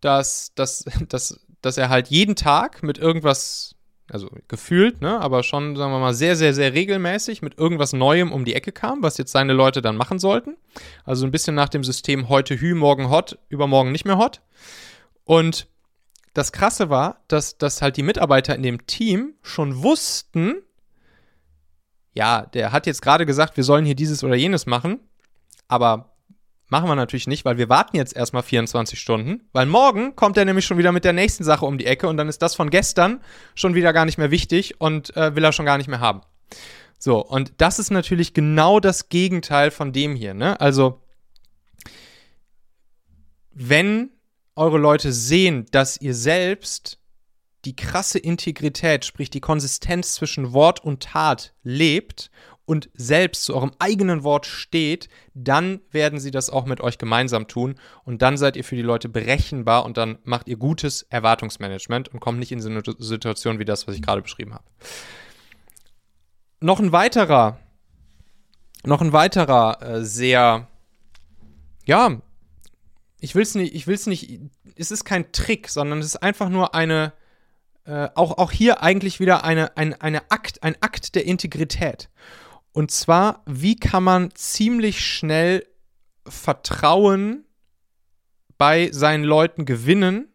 dass, 0.00 0.52
dass, 0.54 0.84
dass, 1.08 1.40
dass 1.62 1.78
er 1.78 1.88
halt 1.88 2.08
jeden 2.08 2.36
Tag 2.36 2.82
mit 2.82 2.98
irgendwas, 2.98 3.74
also 4.10 4.28
gefühlt, 4.48 5.00
ne, 5.00 5.20
aber 5.20 5.42
schon, 5.42 5.76
sagen 5.76 5.92
wir 5.92 5.98
mal, 5.98 6.14
sehr, 6.14 6.36
sehr, 6.36 6.54
sehr 6.54 6.74
regelmäßig 6.74 7.42
mit 7.42 7.58
irgendwas 7.58 7.92
Neuem 7.92 8.32
um 8.32 8.44
die 8.44 8.54
Ecke 8.54 8.72
kam, 8.72 9.02
was 9.02 9.18
jetzt 9.18 9.32
seine 9.32 9.52
Leute 9.52 9.82
dann 9.82 9.96
machen 9.96 10.18
sollten. 10.18 10.56
Also 11.04 11.26
ein 11.26 11.30
bisschen 11.30 11.54
nach 11.54 11.68
dem 11.68 11.84
System 11.84 12.28
heute 12.28 12.60
Hü, 12.60 12.74
morgen 12.74 13.10
hot, 13.10 13.38
übermorgen 13.48 13.92
nicht 13.92 14.04
mehr 14.04 14.18
hot. 14.18 14.40
Und 15.24 15.68
das 16.34 16.52
Krasse 16.52 16.90
war, 16.90 17.22
dass, 17.28 17.58
dass 17.58 17.82
halt 17.82 17.96
die 17.96 18.02
Mitarbeiter 18.02 18.54
in 18.54 18.62
dem 18.62 18.86
Team 18.86 19.34
schon 19.42 19.82
wussten, 19.82 20.62
ja, 22.12 22.46
der 22.46 22.72
hat 22.72 22.86
jetzt 22.86 23.02
gerade 23.02 23.26
gesagt, 23.26 23.56
wir 23.56 23.64
sollen 23.64 23.84
hier 23.84 23.94
dieses 23.94 24.24
oder 24.24 24.34
jenes 24.34 24.66
machen, 24.66 25.00
aber 25.68 26.09
machen 26.70 26.88
wir 26.88 26.94
natürlich 26.94 27.26
nicht, 27.26 27.44
weil 27.44 27.58
wir 27.58 27.68
warten 27.68 27.96
jetzt 27.96 28.16
erstmal 28.16 28.42
24 28.42 28.98
Stunden, 28.98 29.42
weil 29.52 29.66
morgen 29.66 30.16
kommt 30.16 30.36
er 30.36 30.44
nämlich 30.44 30.64
schon 30.64 30.78
wieder 30.78 30.92
mit 30.92 31.04
der 31.04 31.12
nächsten 31.12 31.44
Sache 31.44 31.66
um 31.66 31.78
die 31.78 31.86
Ecke 31.86 32.08
und 32.08 32.16
dann 32.16 32.28
ist 32.28 32.42
das 32.42 32.54
von 32.54 32.70
gestern 32.70 33.20
schon 33.54 33.74
wieder 33.74 33.92
gar 33.92 34.04
nicht 34.04 34.18
mehr 34.18 34.30
wichtig 34.30 34.80
und 34.80 35.14
äh, 35.16 35.34
will 35.34 35.44
er 35.44 35.52
schon 35.52 35.66
gar 35.66 35.78
nicht 35.78 35.88
mehr 35.88 36.00
haben. 36.00 36.22
So, 36.98 37.24
und 37.24 37.54
das 37.58 37.78
ist 37.78 37.90
natürlich 37.90 38.34
genau 38.34 38.78
das 38.78 39.08
Gegenteil 39.08 39.70
von 39.70 39.92
dem 39.92 40.14
hier, 40.14 40.34
ne? 40.34 40.60
Also, 40.60 41.02
wenn 43.52 44.10
eure 44.54 44.78
Leute 44.78 45.12
sehen, 45.12 45.66
dass 45.70 46.00
ihr 46.00 46.14
selbst 46.14 46.98
die 47.64 47.76
krasse 47.76 48.18
Integrität, 48.18 49.04
sprich 49.04 49.30
die 49.30 49.40
Konsistenz 49.40 50.14
zwischen 50.14 50.52
Wort 50.52 50.82
und 50.82 51.02
Tat 51.02 51.54
lebt 51.62 52.30
und 52.70 52.88
selbst 52.94 53.42
zu 53.42 53.56
eurem 53.56 53.72
eigenen 53.80 54.22
Wort 54.22 54.46
steht, 54.46 55.08
dann 55.34 55.80
werden 55.90 56.20
sie 56.20 56.30
das 56.30 56.50
auch 56.50 56.66
mit 56.66 56.80
euch 56.80 56.98
gemeinsam 56.98 57.48
tun 57.48 57.74
und 58.04 58.22
dann 58.22 58.36
seid 58.36 58.56
ihr 58.56 58.62
für 58.62 58.76
die 58.76 58.82
Leute 58.82 59.08
berechenbar 59.08 59.84
und 59.84 59.96
dann 59.96 60.18
macht 60.22 60.46
ihr 60.46 60.56
gutes 60.56 61.02
Erwartungsmanagement 61.10 62.08
und 62.08 62.20
kommt 62.20 62.38
nicht 62.38 62.52
in 62.52 62.60
so 62.60 62.68
eine 62.70 62.82
Situation 62.98 63.58
wie 63.58 63.64
das, 63.64 63.88
was 63.88 63.96
ich 63.96 64.02
gerade 64.02 64.22
beschrieben 64.22 64.54
habe. 64.54 64.64
Noch 66.60 66.78
ein 66.78 66.92
weiterer 66.92 67.58
noch 68.84 69.00
ein 69.00 69.12
weiterer 69.12 69.82
äh, 69.82 70.04
sehr, 70.04 70.68
ja, 71.84 72.20
ich 73.18 73.34
will 73.34 73.42
es 73.42 73.54
nicht, 73.54 73.74
ich 73.74 73.86
will 73.86 73.94
es 73.94 74.06
nicht, 74.06 74.40
es 74.76 74.90
ist 74.90 75.04
kein 75.04 75.32
Trick, 75.32 75.68
sondern 75.68 75.98
es 75.98 76.06
ist 76.06 76.22
einfach 76.22 76.48
nur 76.48 76.74
eine, 76.74 77.12
äh, 77.84 78.08
auch, 78.14 78.38
auch 78.38 78.52
hier 78.52 78.82
eigentlich 78.82 79.20
wieder 79.20 79.44
eine, 79.44 79.76
ein, 79.76 80.00
eine 80.00 80.30
Akt, 80.30 80.62
ein 80.62 80.76
Akt 80.80 81.14
der 81.14 81.26
Integrität. 81.26 82.08
Und 82.72 82.90
zwar, 82.90 83.42
wie 83.46 83.76
kann 83.76 84.04
man 84.04 84.34
ziemlich 84.34 85.04
schnell 85.04 85.66
Vertrauen 86.26 87.44
bei 88.58 88.90
seinen 88.92 89.24
Leuten 89.24 89.64
gewinnen 89.64 90.28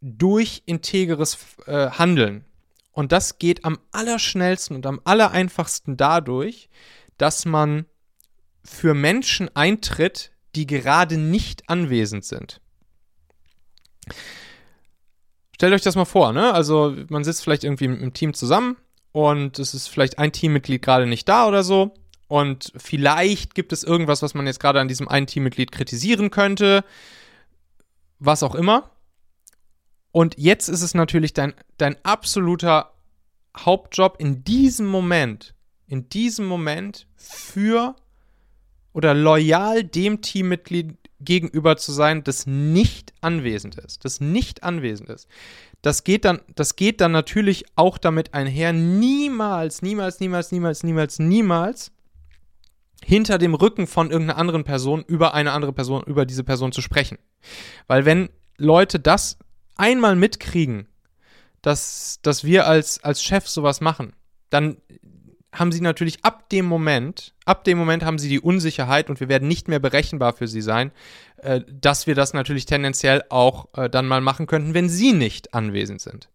durch 0.00 0.62
integres 0.66 1.38
äh, 1.66 1.90
Handeln. 1.90 2.44
Und 2.92 3.12
das 3.12 3.38
geht 3.38 3.64
am 3.64 3.78
allerschnellsten 3.92 4.76
und 4.76 4.86
am 4.86 5.00
allereinfachsten 5.04 5.96
dadurch, 5.96 6.68
dass 7.18 7.44
man 7.44 7.86
für 8.64 8.94
Menschen 8.94 9.54
eintritt, 9.54 10.32
die 10.54 10.66
gerade 10.66 11.18
nicht 11.18 11.68
anwesend 11.68 12.24
sind. 12.24 12.60
Stellt 15.54 15.74
euch 15.74 15.82
das 15.82 15.96
mal 15.96 16.06
vor, 16.06 16.32
ne? 16.32 16.52
Also 16.52 16.96
man 17.10 17.24
sitzt 17.24 17.44
vielleicht 17.44 17.64
irgendwie 17.64 17.84
im 17.84 18.14
Team 18.14 18.32
zusammen 18.32 18.76
und 19.12 19.58
es 19.58 19.74
ist 19.74 19.88
vielleicht 19.88 20.18
ein 20.18 20.32
Teammitglied 20.32 20.82
gerade 20.82 21.06
nicht 21.06 21.28
da 21.28 21.46
oder 21.46 21.62
so. 21.62 21.94
Und 22.28 22.72
vielleicht 22.76 23.56
gibt 23.56 23.72
es 23.72 23.82
irgendwas, 23.82 24.22
was 24.22 24.34
man 24.34 24.46
jetzt 24.46 24.60
gerade 24.60 24.80
an 24.80 24.86
diesem 24.86 25.08
einen 25.08 25.26
Teammitglied 25.26 25.72
kritisieren 25.72 26.30
könnte. 26.30 26.84
Was 28.20 28.42
auch 28.42 28.54
immer. 28.54 28.90
Und 30.12 30.36
jetzt 30.38 30.68
ist 30.68 30.82
es 30.82 30.94
natürlich 30.94 31.32
dein, 31.32 31.54
dein 31.76 31.96
absoluter 32.04 32.92
Hauptjob 33.56 34.16
in 34.20 34.44
diesem 34.44 34.86
Moment, 34.86 35.54
in 35.86 36.08
diesem 36.08 36.46
Moment 36.46 37.06
für 37.16 37.96
oder 38.92 39.14
loyal 39.14 39.82
dem 39.82 40.20
Teammitglied 40.20 40.96
gegenüber 41.20 41.76
zu 41.76 41.92
sein, 41.92 42.24
das 42.24 42.46
nicht 42.46 43.12
anwesend 43.20 43.76
ist, 43.76 44.04
das 44.04 44.20
nicht 44.20 44.62
anwesend 44.62 45.10
ist. 45.10 45.28
Das 45.82 46.04
geht 46.04 46.24
dann, 46.24 46.40
das 46.54 46.76
geht 46.76 47.00
dann 47.00 47.12
natürlich 47.12 47.64
auch 47.76 47.98
damit 47.98 48.34
einher, 48.34 48.72
niemals, 48.72 49.82
niemals, 49.82 50.20
niemals, 50.20 50.52
niemals, 50.52 50.82
niemals, 50.82 51.18
niemals 51.18 51.92
hinter 53.04 53.38
dem 53.38 53.54
Rücken 53.54 53.86
von 53.86 54.10
irgendeiner 54.10 54.38
anderen 54.38 54.64
Person 54.64 55.04
über 55.06 55.34
eine 55.34 55.52
andere 55.52 55.72
Person, 55.72 56.02
über 56.04 56.26
diese 56.26 56.44
Person 56.44 56.72
zu 56.72 56.82
sprechen. 56.82 57.18
Weil 57.86 58.04
wenn 58.04 58.28
Leute 58.58 59.00
das 59.00 59.38
einmal 59.76 60.16
mitkriegen, 60.16 60.86
dass, 61.62 62.20
dass 62.22 62.44
wir 62.44 62.66
als, 62.66 63.02
als 63.02 63.22
Chef 63.22 63.48
sowas 63.48 63.80
machen, 63.80 64.12
dann 64.50 64.76
haben 65.52 65.72
sie 65.72 65.80
natürlich 65.80 66.24
ab 66.24 66.48
dem 66.50 66.66
Moment, 66.66 67.34
ab 67.44 67.64
dem 67.64 67.76
Moment 67.76 68.04
haben 68.04 68.18
sie 68.18 68.28
die 68.28 68.40
Unsicherheit 68.40 69.10
und 69.10 69.18
wir 69.20 69.28
werden 69.28 69.48
nicht 69.48 69.68
mehr 69.68 69.80
berechenbar 69.80 70.32
für 70.32 70.46
sie 70.46 70.62
sein, 70.62 70.92
äh, 71.38 71.60
dass 71.68 72.06
wir 72.06 72.14
das 72.14 72.32
natürlich 72.34 72.66
tendenziell 72.66 73.24
auch 73.28 73.68
äh, 73.74 73.90
dann 73.90 74.06
mal 74.06 74.20
machen 74.20 74.46
könnten, 74.46 74.74
wenn 74.74 74.88
sie 74.88 75.12
nicht 75.12 75.52
anwesend 75.54 76.00
sind. 76.00 76.28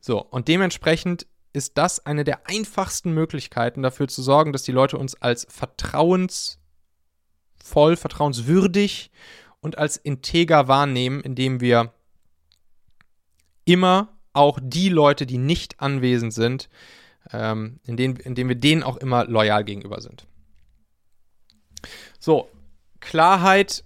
So, 0.00 0.22
und 0.22 0.48
dementsprechend 0.48 1.26
ist 1.52 1.78
das 1.78 2.04
eine 2.04 2.24
der 2.24 2.48
einfachsten 2.48 3.12
Möglichkeiten 3.12 3.82
dafür 3.82 4.08
zu 4.08 4.22
sorgen, 4.22 4.52
dass 4.52 4.62
die 4.62 4.72
Leute 4.72 4.98
uns 4.98 5.14
als 5.22 5.46
vertrauensvoll, 5.48 6.58
vertrauenswürdig 7.96 9.10
und 9.60 9.78
als 9.78 9.96
integer 9.96 10.68
wahrnehmen, 10.68 11.20
indem 11.22 11.60
wir 11.60 11.92
immer 13.64 14.10
auch 14.32 14.58
die 14.62 14.90
Leute, 14.90 15.26
die 15.26 15.38
nicht 15.38 15.80
anwesend 15.80 16.34
sind, 16.34 16.68
ähm, 17.32 17.80
indem, 17.84 18.16
indem 18.16 18.48
wir 18.48 18.56
denen 18.56 18.82
auch 18.82 18.96
immer 18.96 19.24
loyal 19.24 19.64
gegenüber 19.64 20.00
sind. 20.00 20.26
So, 22.18 22.48
Klarheit, 23.00 23.84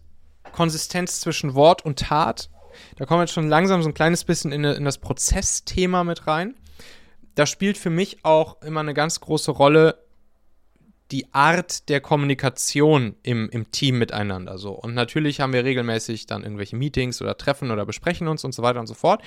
Konsistenz 0.53 1.21
zwischen 1.21 1.55
Wort 1.55 1.85
und 1.85 1.99
Tat. 1.99 2.51
Da 2.97 3.05
kommen 3.05 3.19
wir 3.19 3.25
jetzt 3.25 3.35
schon 3.35 3.49
langsam 3.49 3.83
so 3.83 3.89
ein 3.89 3.95
kleines 3.95 4.25
bisschen 4.25 4.53
in, 4.53 4.65
in 4.65 4.85
das 4.85 4.99
Prozessthema 4.99 6.05
mit 6.05 6.27
rein. 6.27 6.55
Da 7.35 7.47
spielt 7.47 7.79
für 7.79 7.91
mich 7.91 8.25
auch 8.25 8.61
immer 8.63 8.81
eine 8.81 8.95
ganz 8.95 9.21
große 9.21 9.51
Rolle 9.51 9.99
die 11.11 11.33
Art 11.35 11.89
der 11.89 12.01
Kommunikation 12.01 13.17
im, 13.23 13.49
im 13.51 13.71
Team 13.73 13.99
miteinander. 13.99 14.59
So. 14.59 14.73
Und 14.73 14.95
natürlich 14.95 15.41
haben 15.41 15.53
wir 15.53 15.65
regelmäßig 15.65 16.27
dann 16.27 16.43
irgendwelche 16.43 16.77
Meetings 16.77 17.21
oder 17.21 17.37
Treffen 17.37 17.71
oder 17.71 17.85
besprechen 17.85 18.29
uns 18.29 18.45
und 18.45 18.55
so 18.55 18.63
weiter 18.63 18.81
und 18.81 18.87
so 18.87 18.95
fort. 18.95 19.23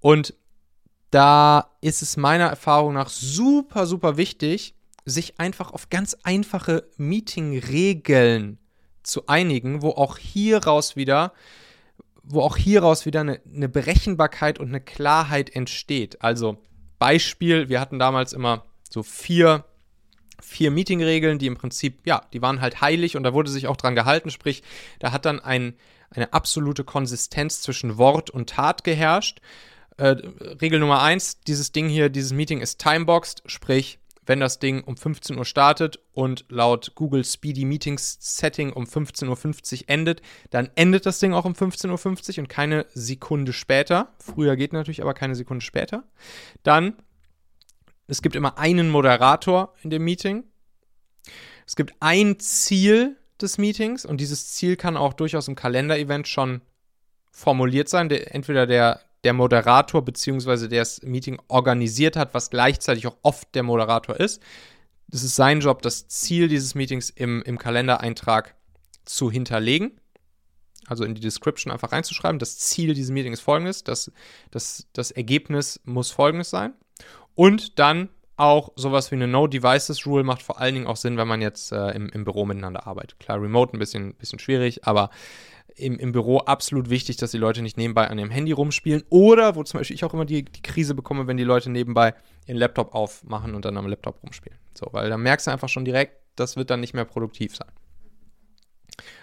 Und 0.00 0.34
da 1.10 1.70
ist 1.80 2.02
es 2.02 2.16
meiner 2.16 2.46
Erfahrung 2.46 2.94
nach 2.94 3.08
super, 3.08 3.86
super 3.86 4.16
wichtig, 4.16 4.74
sich 5.04 5.38
einfach 5.38 5.72
auf 5.72 5.88
ganz 5.88 6.16
einfache 6.24 6.88
Meeting-Regeln 6.96 8.58
zu 9.02 9.26
einigen, 9.28 9.82
wo 9.82 9.90
auch 9.90 10.18
hieraus 10.18 10.96
wieder, 10.96 11.32
wo 12.22 12.40
auch 12.40 12.56
hieraus 12.56 13.06
wieder 13.06 13.20
eine, 13.20 13.40
eine 13.52 13.68
Berechenbarkeit 13.68 14.58
und 14.58 14.68
eine 14.68 14.80
Klarheit 14.80 15.54
entsteht. 15.54 16.22
Also 16.22 16.58
Beispiel, 16.98 17.68
wir 17.68 17.80
hatten 17.80 18.00
damals 18.00 18.32
immer 18.32 18.64
so 18.90 19.02
vier 19.02 19.64
vier 20.40 20.70
Meeting-Regeln, 20.70 21.38
die 21.38 21.46
im 21.46 21.56
Prinzip, 21.56 22.06
ja, 22.06 22.22
die 22.32 22.42
waren 22.42 22.60
halt 22.60 22.80
heilig 22.80 23.16
und 23.16 23.22
da 23.22 23.32
wurde 23.32 23.50
sich 23.50 23.66
auch 23.66 23.76
dran 23.76 23.94
gehalten, 23.94 24.30
sprich, 24.30 24.62
da 24.98 25.12
hat 25.12 25.24
dann 25.24 25.40
ein, 25.40 25.74
eine 26.10 26.32
absolute 26.32 26.84
Konsistenz 26.84 27.62
zwischen 27.62 27.98
Wort 27.98 28.30
und 28.30 28.50
Tat 28.50 28.84
geherrscht. 28.84 29.40
Äh, 29.98 30.16
Regel 30.60 30.78
Nummer 30.78 31.02
eins, 31.02 31.40
dieses 31.40 31.72
Ding 31.72 31.88
hier, 31.88 32.08
dieses 32.08 32.32
Meeting 32.32 32.60
ist 32.60 32.78
timeboxed, 32.80 33.42
sprich, 33.46 33.98
wenn 34.26 34.40
das 34.40 34.58
Ding 34.58 34.82
um 34.82 34.96
15 34.96 35.38
Uhr 35.38 35.44
startet 35.44 36.00
und 36.12 36.44
laut 36.48 36.94
Google 36.96 37.24
Speedy 37.24 37.64
Meetings 37.64 38.18
Setting 38.20 38.72
um 38.72 38.84
15.50 38.84 39.82
Uhr 39.82 39.84
endet, 39.86 40.20
dann 40.50 40.68
endet 40.74 41.06
das 41.06 41.20
Ding 41.20 41.32
auch 41.32 41.44
um 41.44 41.52
15.50 41.52 42.32
Uhr 42.32 42.38
und 42.40 42.48
keine 42.48 42.86
Sekunde 42.92 43.52
später. 43.52 44.12
Früher 44.18 44.56
geht 44.56 44.72
natürlich 44.72 45.00
aber 45.00 45.14
keine 45.14 45.36
Sekunde 45.36 45.64
später. 45.64 46.04
Dann, 46.64 46.96
es 48.08 48.20
gibt 48.20 48.36
immer 48.36 48.58
einen 48.58 48.90
Moderator 48.90 49.72
in 49.82 49.90
dem 49.90 50.04
Meeting. 50.04 50.44
Es 51.66 51.76
gibt 51.76 51.94
ein 52.00 52.38
Ziel 52.40 53.16
des 53.40 53.58
Meetings 53.58 54.04
und 54.04 54.20
dieses 54.20 54.52
Ziel 54.52 54.76
kann 54.76 54.96
auch 54.96 55.12
durchaus 55.12 55.48
im 55.48 55.54
Kalender-Event 55.54 56.26
schon 56.26 56.62
formuliert 57.30 57.88
sein. 57.88 58.08
Der, 58.08 58.34
entweder 58.34 58.66
der, 58.66 59.00
der 59.26 59.32
Moderator 59.32 60.04
bzw. 60.04 60.68
der 60.68 60.82
das 60.82 61.02
Meeting 61.02 61.40
organisiert 61.48 62.14
hat, 62.14 62.32
was 62.32 62.48
gleichzeitig 62.48 63.08
auch 63.08 63.16
oft 63.22 63.52
der 63.56 63.64
Moderator 63.64 64.14
ist. 64.20 64.40
Es 65.12 65.24
ist 65.24 65.34
sein 65.34 65.58
Job, 65.58 65.82
das 65.82 66.06
Ziel 66.06 66.46
dieses 66.46 66.76
Meetings 66.76 67.10
im, 67.10 67.42
im 67.42 67.58
Kalendereintrag 67.58 68.54
zu 69.04 69.28
hinterlegen. 69.28 70.00
Also 70.86 71.02
in 71.02 71.16
die 71.16 71.20
Description 71.20 71.72
einfach 71.72 71.90
reinzuschreiben. 71.90 72.38
Das 72.38 72.58
Ziel 72.58 72.94
dieses 72.94 73.10
Meetings 73.10 73.40
ist 73.40 73.44
folgendes. 73.44 73.82
Das, 73.82 74.12
das, 74.52 74.86
das 74.92 75.10
Ergebnis 75.10 75.80
muss 75.82 76.12
folgendes 76.12 76.50
sein. 76.50 76.74
Und 77.34 77.80
dann 77.80 78.08
auch 78.36 78.70
sowas 78.76 79.10
wie 79.10 79.16
eine 79.16 79.26
No-Devices-Rule 79.26 80.22
macht 80.22 80.42
vor 80.42 80.60
allen 80.60 80.76
Dingen 80.76 80.86
auch 80.86 80.96
Sinn, 80.96 81.16
wenn 81.16 81.26
man 81.26 81.42
jetzt 81.42 81.72
äh, 81.72 81.90
im, 81.90 82.10
im 82.10 82.22
Büro 82.22 82.44
miteinander 82.44 82.86
arbeitet. 82.86 83.18
Klar, 83.18 83.42
remote 83.42 83.76
ein 83.76 83.80
bisschen, 83.80 84.14
bisschen 84.14 84.38
schwierig, 84.38 84.86
aber 84.86 85.10
im, 85.76 85.98
im 85.98 86.12
Büro 86.12 86.38
absolut 86.38 86.88
wichtig, 86.88 87.18
dass 87.18 87.30
die 87.30 87.38
Leute 87.38 87.62
nicht 87.62 87.76
nebenbei 87.76 88.08
an 88.08 88.18
ihrem 88.18 88.30
Handy 88.30 88.52
rumspielen. 88.52 89.04
Oder, 89.10 89.54
wo 89.56 89.62
zum 89.62 89.78
Beispiel 89.78 89.94
ich 89.94 90.04
auch 90.04 90.14
immer 90.14 90.24
die, 90.24 90.44
die 90.44 90.62
Krise 90.62 90.94
bekomme, 90.94 91.26
wenn 91.26 91.36
die 91.36 91.44
Leute 91.44 91.70
nebenbei 91.70 92.14
ihren 92.46 92.56
Laptop 92.56 92.94
aufmachen 92.94 93.54
und 93.54 93.64
dann 93.64 93.76
am 93.76 93.86
Laptop 93.86 94.22
rumspielen. 94.22 94.58
So, 94.74 94.88
weil 94.92 95.10
dann 95.10 95.20
merkst 95.20 95.46
du 95.46 95.50
einfach 95.50 95.68
schon 95.68 95.84
direkt, 95.84 96.16
das 96.34 96.56
wird 96.56 96.70
dann 96.70 96.80
nicht 96.80 96.94
mehr 96.94 97.04
produktiv 97.04 97.56
sein. 97.56 97.70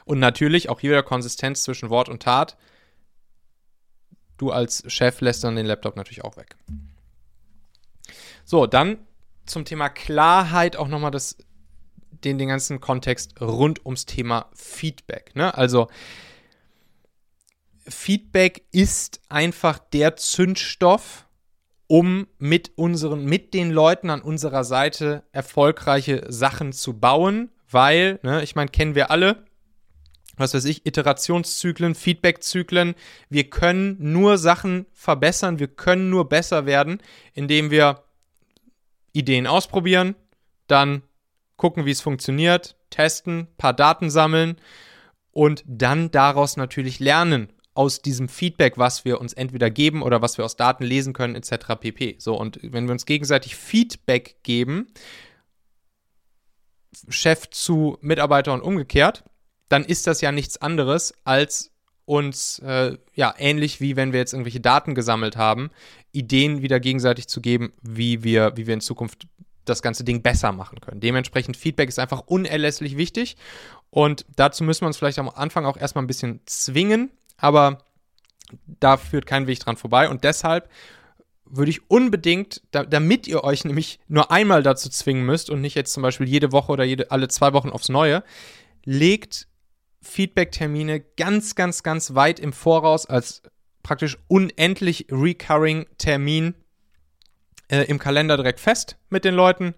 Und 0.05 0.19
natürlich 0.19 0.69
auch 0.69 0.79
hier 0.79 0.91
wieder 0.91 1.03
Konsistenz 1.03 1.63
zwischen 1.63 1.89
Wort 1.89 2.07
und 2.07 2.21
Tat. 2.21 2.55
Du 4.37 4.51
als 4.51 4.83
Chef 4.91 5.21
lässt 5.21 5.43
dann 5.43 5.55
den 5.55 5.65
Laptop 5.65 5.95
natürlich 5.95 6.23
auch 6.23 6.37
weg. 6.37 6.55
So, 8.45 8.67
dann 8.67 8.99
zum 9.45 9.65
Thema 9.65 9.89
Klarheit 9.89 10.75
auch 10.75 10.87
nochmal 10.87 11.11
das, 11.11 11.37
den, 12.23 12.37
den 12.37 12.49
ganzen 12.49 12.79
Kontext 12.79 13.41
rund 13.41 13.85
ums 13.85 14.05
Thema 14.05 14.49
Feedback. 14.53 15.35
Ne? 15.35 15.55
Also 15.55 15.87
Feedback 17.87 18.63
ist 18.71 19.21
einfach 19.29 19.79
der 19.79 20.15
Zündstoff, 20.15 21.27
um 21.87 22.27
mit 22.37 22.71
unseren, 22.75 23.25
mit 23.25 23.53
den 23.53 23.71
Leuten 23.71 24.09
an 24.09 24.21
unserer 24.21 24.63
Seite 24.63 25.23
erfolgreiche 25.31 26.25
Sachen 26.29 26.73
zu 26.73 26.99
bauen, 26.99 27.51
weil, 27.69 28.19
ne, 28.23 28.41
ich 28.43 28.55
meine, 28.55 28.69
kennen 28.69 28.95
wir 28.95 29.11
alle, 29.11 29.45
was 30.37 30.53
weiß 30.53 30.65
ich, 30.65 30.85
Iterationszyklen, 30.85 31.93
Feedbackzyklen. 31.93 32.95
Wir 33.29 33.49
können 33.49 33.97
nur 33.99 34.37
Sachen 34.37 34.87
verbessern, 34.93 35.59
wir 35.59 35.67
können 35.67 36.09
nur 36.09 36.29
besser 36.29 36.65
werden, 36.65 36.99
indem 37.33 37.69
wir 37.69 38.03
Ideen 39.11 39.45
ausprobieren, 39.45 40.15
dann 40.67 41.03
gucken, 41.57 41.85
wie 41.85 41.91
es 41.91 42.01
funktioniert, 42.01 42.75
testen, 42.89 43.47
paar 43.57 43.73
Daten 43.73 44.09
sammeln 44.09 44.57
und 45.31 45.63
dann 45.67 46.09
daraus 46.09 46.57
natürlich 46.57 46.99
lernen 46.99 47.53
aus 47.73 48.01
diesem 48.01 48.29
Feedback, 48.29 48.77
was 48.77 49.03
wir 49.05 49.19
uns 49.19 49.33
entweder 49.33 49.69
geben 49.69 50.03
oder 50.03 50.21
was 50.21 50.37
wir 50.37 50.45
aus 50.45 50.55
Daten 50.55 50.83
lesen 50.83 51.13
können, 51.13 51.35
etc. 51.35 51.75
pp. 51.79 52.15
So, 52.19 52.39
und 52.39 52.59
wenn 52.61 52.85
wir 52.85 52.91
uns 52.91 53.05
gegenseitig 53.05 53.55
Feedback 53.55 54.37
geben, 54.43 54.87
Chef 57.09 57.49
zu 57.49 57.97
Mitarbeiter 58.01 58.53
und 58.53 58.61
umgekehrt, 58.61 59.23
dann 59.69 59.83
ist 59.83 60.05
das 60.05 60.21
ja 60.21 60.31
nichts 60.31 60.61
anderes 60.61 61.13
als 61.23 61.71
uns, 62.05 62.59
äh, 62.59 62.97
ja, 63.15 63.33
ähnlich 63.37 63.81
wie 63.81 63.95
wenn 63.95 64.11
wir 64.11 64.19
jetzt 64.19 64.33
irgendwelche 64.33 64.59
Daten 64.59 64.93
gesammelt 64.93 65.37
haben, 65.37 65.71
Ideen 66.11 66.61
wieder 66.61 66.79
gegenseitig 66.79 67.27
zu 67.27 67.41
geben, 67.41 67.73
wie 67.81 68.23
wir, 68.23 68.53
wie 68.55 68.67
wir 68.67 68.73
in 68.73 68.81
Zukunft 68.81 69.27
das 69.65 69.81
ganze 69.81 70.03
Ding 70.03 70.21
besser 70.21 70.51
machen 70.51 70.81
können. 70.81 70.99
Dementsprechend 70.99 71.55
Feedback 71.55 71.87
ist 71.87 71.99
einfach 71.99 72.21
unerlässlich 72.25 72.97
wichtig 72.97 73.37
und 73.89 74.25
dazu 74.35 74.63
müssen 74.63 74.81
wir 74.81 74.87
uns 74.87 74.97
vielleicht 74.97 75.19
am 75.19 75.29
Anfang 75.29 75.65
auch 75.65 75.77
erstmal 75.77 76.03
ein 76.03 76.07
bisschen 76.07 76.41
zwingen, 76.45 77.11
aber 77.37 77.79
da 78.65 78.97
führt 78.97 79.25
kein 79.25 79.47
Weg 79.47 79.59
dran 79.59 79.77
vorbei 79.77 80.09
und 80.09 80.23
deshalb 80.23 80.69
würde 81.45 81.69
ich 81.71 81.89
unbedingt, 81.89 82.61
da, 82.71 82.83
damit 82.83 83.27
ihr 83.27 83.43
euch 83.43 83.63
nämlich 83.63 83.99
nur 84.07 84.31
einmal 84.31 84.63
dazu 84.63 84.89
zwingen 84.89 85.25
müsst 85.25 85.49
und 85.49 85.61
nicht 85.61 85.75
jetzt 85.75 85.93
zum 85.93 86.01
Beispiel 86.01 86.27
jede 86.27 86.51
Woche 86.51 86.71
oder 86.71 86.83
jede, 86.83 87.11
alle 87.11 87.27
zwei 87.27 87.53
Wochen 87.53 87.69
aufs 87.69 87.89
Neue, 87.89 88.23
legt 88.85 89.47
Feedback-Termine 90.01 91.01
ganz, 91.15 91.55
ganz, 91.55 91.83
ganz 91.83 92.15
weit 92.15 92.39
im 92.39 92.53
Voraus 92.53 93.05
als 93.05 93.43
praktisch 93.83 94.17
unendlich 94.27 95.07
recurring 95.11 95.85
Termin 95.97 96.55
äh, 97.67 97.83
im 97.83 97.99
Kalender 97.99 98.37
direkt 98.37 98.59
fest 98.59 98.97
mit 99.09 99.25
den 99.25 99.35
Leuten. 99.35 99.75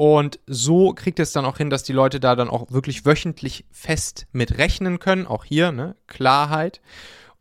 Und 0.00 0.40
so 0.46 0.94
kriegt 0.94 1.20
es 1.20 1.32
dann 1.32 1.44
auch 1.44 1.58
hin, 1.58 1.68
dass 1.68 1.82
die 1.82 1.92
Leute 1.92 2.20
da 2.20 2.34
dann 2.34 2.48
auch 2.48 2.70
wirklich 2.70 3.04
wöchentlich 3.04 3.66
fest 3.70 4.26
mit 4.32 4.56
rechnen 4.56 4.98
können. 4.98 5.26
Auch 5.26 5.44
hier, 5.44 5.72
ne? 5.72 5.94
Klarheit. 6.06 6.80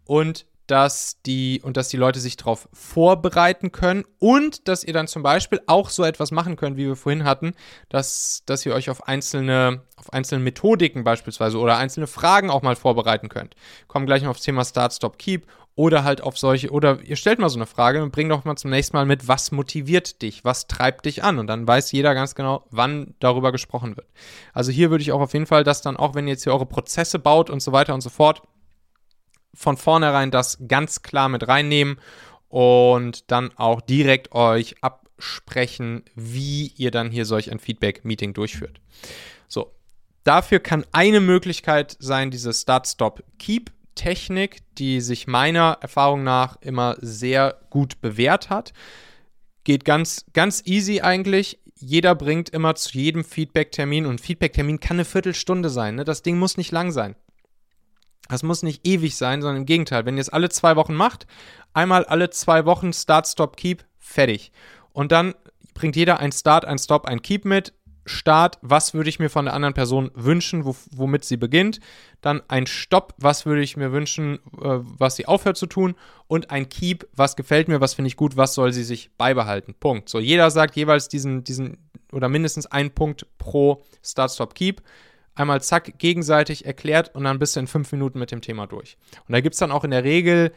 Und 0.04 0.46
dass 0.68 1.22
die 1.26 1.62
und 1.64 1.78
dass 1.78 1.88
die 1.88 1.96
Leute 1.96 2.20
sich 2.20 2.36
darauf 2.36 2.68
vorbereiten 2.74 3.72
können 3.72 4.04
und 4.20 4.68
dass 4.68 4.84
ihr 4.84 4.92
dann 4.92 5.08
zum 5.08 5.24
Beispiel 5.24 5.62
auch 5.68 5.90
so 5.90 6.04
etwas 6.04 6.32
machen 6.32 6.58
könnt, 6.58 6.76
wie 6.76 6.86
wir 6.86 6.98
vorhin 6.98 7.24
hatten, 7.24 7.54
dass, 7.88 8.44
dass 8.46 8.66
ihr 8.66 8.74
euch 8.74 8.90
auf 8.90 9.08
einzelne, 9.08 9.84
auf 9.96 10.12
einzelne 10.12 10.44
Methodiken 10.44 11.06
beispielsweise 11.06 11.58
oder 11.58 11.78
einzelne 11.78 12.08
Fragen 12.08 12.50
auch 12.50 12.62
mal 12.62 12.76
vorbereiten 12.76 13.30
könnt. 13.30 13.56
Kommen 13.88 14.06
gleich 14.06 14.22
noch 14.22 14.32
aufs 14.32 14.44
Thema 14.44 14.66
Start, 14.66 14.94
Stop, 14.94 15.18
Keep 15.18 15.48
oder 15.80 16.04
halt 16.04 16.20
auf 16.20 16.38
solche, 16.38 16.72
oder 16.72 17.00
ihr 17.04 17.16
stellt 17.16 17.40
mal 17.40 17.48
so 17.48 17.58
eine 17.58 17.66
Frage 17.66 18.04
und 18.04 18.12
bringt 18.12 18.30
doch 18.30 18.44
mal 18.44 18.58
zum 18.58 18.70
nächsten 18.70 18.98
Mal 18.98 19.06
mit, 19.06 19.30
was 19.30 19.54
motiviert 19.54 20.22
dich, 20.22 20.44
was 20.44 20.68
treibt 20.68 21.06
dich 21.06 21.24
an 21.24 21.40
und 21.40 21.48
dann 21.48 21.66
weiß 21.66 21.94
jeder 21.94 22.14
ganz 22.14 22.36
genau, 22.36 22.66
wann 22.70 23.16
darüber 23.22 23.54
gesprochen 23.54 23.96
wird. 23.96 24.06
Also 24.52 24.74
hier 24.74 24.90
würde 24.92 25.04
ich 25.04 25.14
auch 25.14 25.22
auf 25.22 25.32
jeden 25.32 25.46
Fall, 25.46 25.64
dass 25.64 25.82
dann 25.82 25.96
auch, 25.96 26.16
wenn 26.16 26.28
ihr 26.28 26.34
jetzt 26.34 26.44
hier 26.44 26.52
eure 26.52 26.66
Prozesse 26.66 27.18
baut 27.18 27.50
und 27.50 27.62
so 27.62 27.72
weiter 27.72 27.94
und 27.94 28.02
so 28.02 28.10
fort, 28.10 28.42
von 29.54 29.78
vornherein 29.78 30.32
das 30.32 30.58
ganz 30.68 31.02
klar 31.02 31.30
mit 31.30 31.48
reinnehmen 31.48 31.98
und 32.50 33.32
dann 33.32 33.52
auch 33.56 33.80
direkt 33.80 34.34
euch 34.34 34.76
absprechen, 34.84 36.04
wie 36.14 36.74
ihr 36.76 36.92
dann 36.92 37.10
hier 37.10 37.24
solch 37.24 37.54
ein 37.54 37.60
Feedback-Meeting 37.60 38.34
durchführt. 38.34 38.82
So, 39.48 39.72
dafür 40.26 40.60
kann 40.60 40.86
eine 40.92 41.22
Möglichkeit 41.22 41.96
sein, 42.02 42.32
diese 42.32 42.52
Start-Stop-Keep-Technik, 44.00 44.60
die 44.78 45.02
sich 45.02 45.28
meiner 45.28 45.78
Erfahrung 45.82 46.24
nach 46.24 46.58
immer 46.62 46.96
sehr 47.00 47.60
gut 47.70 48.02
bewährt 48.02 48.50
hat. 48.50 48.74
Geht 49.64 49.86
ganz, 49.86 50.26
ganz 50.34 50.64
easy 50.66 51.02
eigentlich. 51.02 51.60
Jeder 51.76 52.16
bringt 52.16 52.50
immer 52.50 52.76
zu 52.76 52.98
jedem 52.98 53.24
Feedback-Termin 53.24 54.06
und 54.06 54.22
Feedback-Termin 54.22 54.80
kann 54.80 54.98
eine 54.98 55.06
Viertelstunde 55.06 55.70
sein. 55.70 55.96
Ne? 55.96 56.06
Das 56.06 56.24
Ding 56.24 56.38
muss 56.38 56.58
nicht 56.58 56.72
lang 56.72 56.92
sein. 56.92 57.16
Das 58.30 58.44
muss 58.44 58.64
nicht 58.64 58.86
ewig 58.86 59.16
sein, 59.16 59.42
sondern 59.42 59.62
im 59.62 59.66
Gegenteil. 59.66 60.06
Wenn 60.06 60.18
ihr 60.18 60.22
es 60.22 60.30
alle 60.30 60.50
zwei 60.50 60.76
Wochen 60.76 60.94
macht, 60.94 61.26
einmal 61.74 62.06
alle 62.06 62.30
zwei 62.30 62.66
Wochen 62.66 62.94
Start, 62.94 63.28
Stop, 63.28 63.58
Keep, 63.58 63.86
fertig. 63.98 64.52
Und 64.92 65.12
dann 65.12 65.34
bringt 65.74 65.96
jeder 65.96 66.20
ein 66.20 66.32
Start, 66.32 66.66
ein 66.66 66.78
Stop, 66.78 67.06
ein 67.06 67.22
Keep 67.22 67.46
mit. 67.46 67.74
Start, 68.10 68.58
was 68.62 68.94
würde 68.94 69.10
ich 69.10 69.20
mir 69.20 69.30
von 69.30 69.46
der 69.46 69.54
anderen 69.54 69.74
Person 69.74 70.12
wünschen, 70.14 70.66
wo, 70.66 70.76
womit 70.92 71.24
sie 71.24 71.38
beginnt. 71.38 71.80
Dann 72.22 72.42
ein 72.48 72.68
Stopp, 72.68 73.14
was 73.18 73.46
würde 73.46 73.62
ich 73.62 73.78
mir 73.78 73.92
wünschen, 73.92 74.40
äh, 74.62 74.80
was 74.82 75.16
sie 75.16 75.26
aufhört 75.26 75.58
zu 75.58 75.68
tun. 75.68 75.96
Und 76.28 76.52
ein 76.52 76.68
Keep, 76.70 77.08
was 77.14 77.36
gefällt 77.36 77.68
mir, 77.68 77.82
was 77.82 77.94
finde 77.94 78.08
ich 78.08 78.18
gut, 78.18 78.36
was 78.36 78.54
soll 78.54 78.74
sie 78.74 78.84
sich 78.84 79.12
beibehalten. 79.18 79.76
Punkt. 79.80 80.10
So, 80.10 80.20
jeder 80.20 80.52
sagt 80.52 80.76
jeweils 80.76 81.08
diesen, 81.08 81.44
diesen 81.44 81.78
oder 82.12 82.28
mindestens 82.28 82.66
einen 82.66 82.92
Punkt 82.92 83.26
pro 83.38 83.84
Start, 84.04 84.32
Stop, 84.32 84.56
Keep 84.56 84.82
einmal 85.36 85.62
zack, 85.62 85.98
gegenseitig 85.98 86.66
erklärt 86.66 87.16
und 87.16 87.24
dann 87.24 87.40
bist 87.40 87.56
du 87.56 87.62
in 87.62 87.68
fünf 87.68 87.92
Minuten 87.92 88.20
mit 88.20 88.32
dem 88.32 88.42
Thema 88.42 88.68
durch. 88.68 88.98
Und 89.28 89.34
da 89.34 89.40
gibt 89.40 89.54
es 89.54 89.60
dann 89.60 89.72
auch 89.72 89.86
in 89.86 89.92
der 89.92 90.04
Regel 90.04 90.52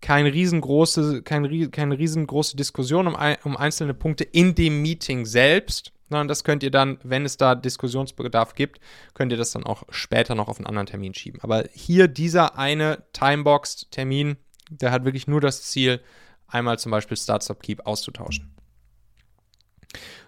keine 0.00 0.32
riesengroße, 0.32 1.22
keine, 1.22 1.68
keine 1.70 1.98
riesengroße 1.98 2.56
Diskussion 2.56 3.08
um, 3.08 3.16
um 3.44 3.56
einzelne 3.56 3.94
Punkte 3.94 4.24
in 4.24 4.54
dem 4.54 4.80
Meeting 4.80 5.26
selbst, 5.26 5.92
sondern 6.08 6.28
das 6.28 6.44
könnt 6.44 6.62
ihr 6.62 6.70
dann, 6.70 6.98
wenn 7.02 7.24
es 7.24 7.36
da 7.36 7.54
Diskussionsbedarf 7.54 8.54
gibt, 8.54 8.80
könnt 9.14 9.32
ihr 9.32 9.38
das 9.38 9.52
dann 9.52 9.64
auch 9.64 9.82
später 9.90 10.34
noch 10.34 10.48
auf 10.48 10.58
einen 10.58 10.66
anderen 10.66 10.86
Termin 10.86 11.14
schieben. 11.14 11.40
Aber 11.42 11.64
hier 11.72 12.08
dieser 12.08 12.58
eine 12.58 13.04
Timeboxed-Termin, 13.12 14.36
der 14.70 14.90
hat 14.90 15.04
wirklich 15.04 15.26
nur 15.26 15.40
das 15.40 15.62
Ziel, 15.62 16.00
einmal 16.46 16.78
zum 16.78 16.90
Beispiel 16.90 17.16
Start, 17.16 17.44
Stop, 17.44 17.62
Keep 17.62 17.86
auszutauschen. 17.86 18.54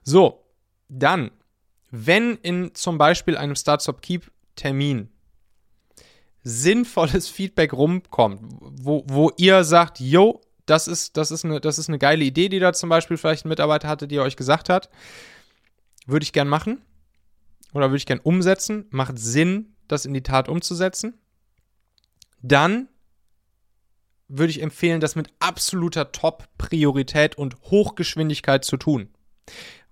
So, 0.02 0.44
dann 0.88 1.30
wenn 1.90 2.36
in 2.36 2.74
zum 2.74 2.98
Beispiel 2.98 3.36
einem 3.36 3.56
Start-Stop-Keep-Termin 3.56 5.08
sinnvolles 6.42 7.28
Feedback 7.28 7.72
rumkommt, 7.72 8.40
wo, 8.60 9.04
wo 9.06 9.30
ihr 9.36 9.64
sagt, 9.64 10.00
yo, 10.00 10.40
das 10.66 10.88
ist, 10.88 11.16
das, 11.16 11.30
ist 11.30 11.44
eine, 11.44 11.60
das 11.60 11.78
ist 11.78 11.88
eine 11.88 11.98
geile 11.98 12.24
Idee, 12.24 12.48
die 12.48 12.60
da 12.60 12.72
zum 12.72 12.88
Beispiel 12.88 13.16
vielleicht 13.16 13.44
ein 13.44 13.48
Mitarbeiter 13.48 13.88
hatte, 13.88 14.06
die 14.06 14.20
euch 14.20 14.36
gesagt 14.36 14.68
hat, 14.68 14.88
würde 16.10 16.24
ich 16.24 16.32
gern 16.32 16.48
machen. 16.48 16.82
Oder 17.72 17.90
würde 17.90 17.98
ich 17.98 18.06
gern 18.06 18.20
umsetzen, 18.20 18.86
macht 18.90 19.18
Sinn, 19.18 19.76
das 19.86 20.06
in 20.06 20.14
die 20.14 20.22
Tat 20.22 20.48
umzusetzen, 20.48 21.14
dann 22.42 22.88
würde 24.28 24.50
ich 24.50 24.62
empfehlen, 24.62 25.00
das 25.00 25.16
mit 25.16 25.28
absoluter 25.40 26.12
Top-Priorität 26.12 27.36
und 27.36 27.56
Hochgeschwindigkeit 27.64 28.64
zu 28.64 28.76
tun. 28.76 29.08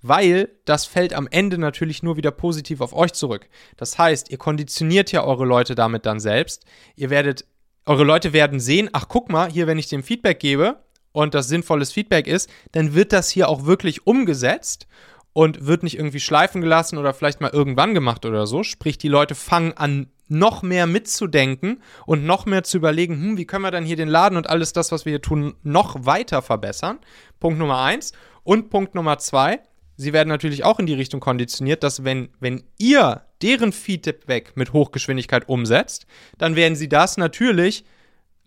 Weil 0.00 0.50
das 0.64 0.84
fällt 0.84 1.12
am 1.12 1.26
Ende 1.28 1.58
natürlich 1.58 2.04
nur 2.04 2.16
wieder 2.16 2.30
positiv 2.30 2.80
auf 2.80 2.92
euch 2.92 3.12
zurück. 3.12 3.48
Das 3.76 3.98
heißt, 3.98 4.30
ihr 4.30 4.38
konditioniert 4.38 5.10
ja 5.10 5.24
eure 5.24 5.44
Leute 5.44 5.74
damit 5.74 6.06
dann 6.06 6.20
selbst. 6.20 6.64
Ihr 6.94 7.10
werdet, 7.10 7.46
eure 7.84 8.04
Leute 8.04 8.32
werden 8.32 8.60
sehen, 8.60 8.88
ach 8.92 9.08
guck 9.08 9.28
mal, 9.28 9.50
hier, 9.50 9.66
wenn 9.66 9.78
ich 9.78 9.88
dem 9.88 10.04
Feedback 10.04 10.38
gebe 10.38 10.84
und 11.10 11.34
das 11.34 11.48
sinnvolles 11.48 11.90
Feedback 11.90 12.28
ist, 12.28 12.48
dann 12.72 12.94
wird 12.94 13.12
das 13.12 13.28
hier 13.28 13.48
auch 13.48 13.64
wirklich 13.64 14.06
umgesetzt 14.06 14.86
und 15.32 15.66
wird 15.66 15.82
nicht 15.82 15.96
irgendwie 15.96 16.20
schleifen 16.20 16.60
gelassen 16.60 16.98
oder 16.98 17.14
vielleicht 17.14 17.40
mal 17.40 17.50
irgendwann 17.50 17.94
gemacht 17.94 18.26
oder 18.26 18.46
so. 18.46 18.62
Sprich, 18.62 18.98
die 18.98 19.08
Leute 19.08 19.34
fangen 19.34 19.72
an, 19.76 20.08
noch 20.28 20.62
mehr 20.62 20.86
mitzudenken 20.86 21.82
und 22.06 22.24
noch 22.24 22.46
mehr 22.46 22.62
zu 22.62 22.76
überlegen, 22.76 23.14
hm, 23.14 23.36
wie 23.36 23.46
können 23.46 23.64
wir 23.64 23.70
dann 23.70 23.84
hier 23.84 23.96
den 23.96 24.08
Laden 24.08 24.36
und 24.36 24.48
alles 24.48 24.72
das, 24.72 24.92
was 24.92 25.04
wir 25.04 25.12
hier 25.12 25.22
tun, 25.22 25.54
noch 25.62 26.04
weiter 26.04 26.42
verbessern. 26.42 26.98
Punkt 27.40 27.58
Nummer 27.58 27.80
eins. 27.80 28.12
Und 28.44 28.70
Punkt 28.70 28.94
Nummer 28.94 29.18
zwei, 29.18 29.60
sie 29.96 30.12
werden 30.12 30.28
natürlich 30.28 30.64
auch 30.64 30.78
in 30.78 30.86
die 30.86 30.94
Richtung 30.94 31.20
konditioniert, 31.20 31.82
dass 31.82 32.04
wenn, 32.04 32.30
wenn 32.40 32.64
ihr 32.78 33.22
deren 33.42 33.72
Feedback 33.72 34.52
mit 34.56 34.72
Hochgeschwindigkeit 34.72 35.48
umsetzt, 35.48 36.06
dann 36.38 36.56
werden 36.56 36.76
sie 36.76 36.88
das 36.88 37.16
natürlich 37.16 37.84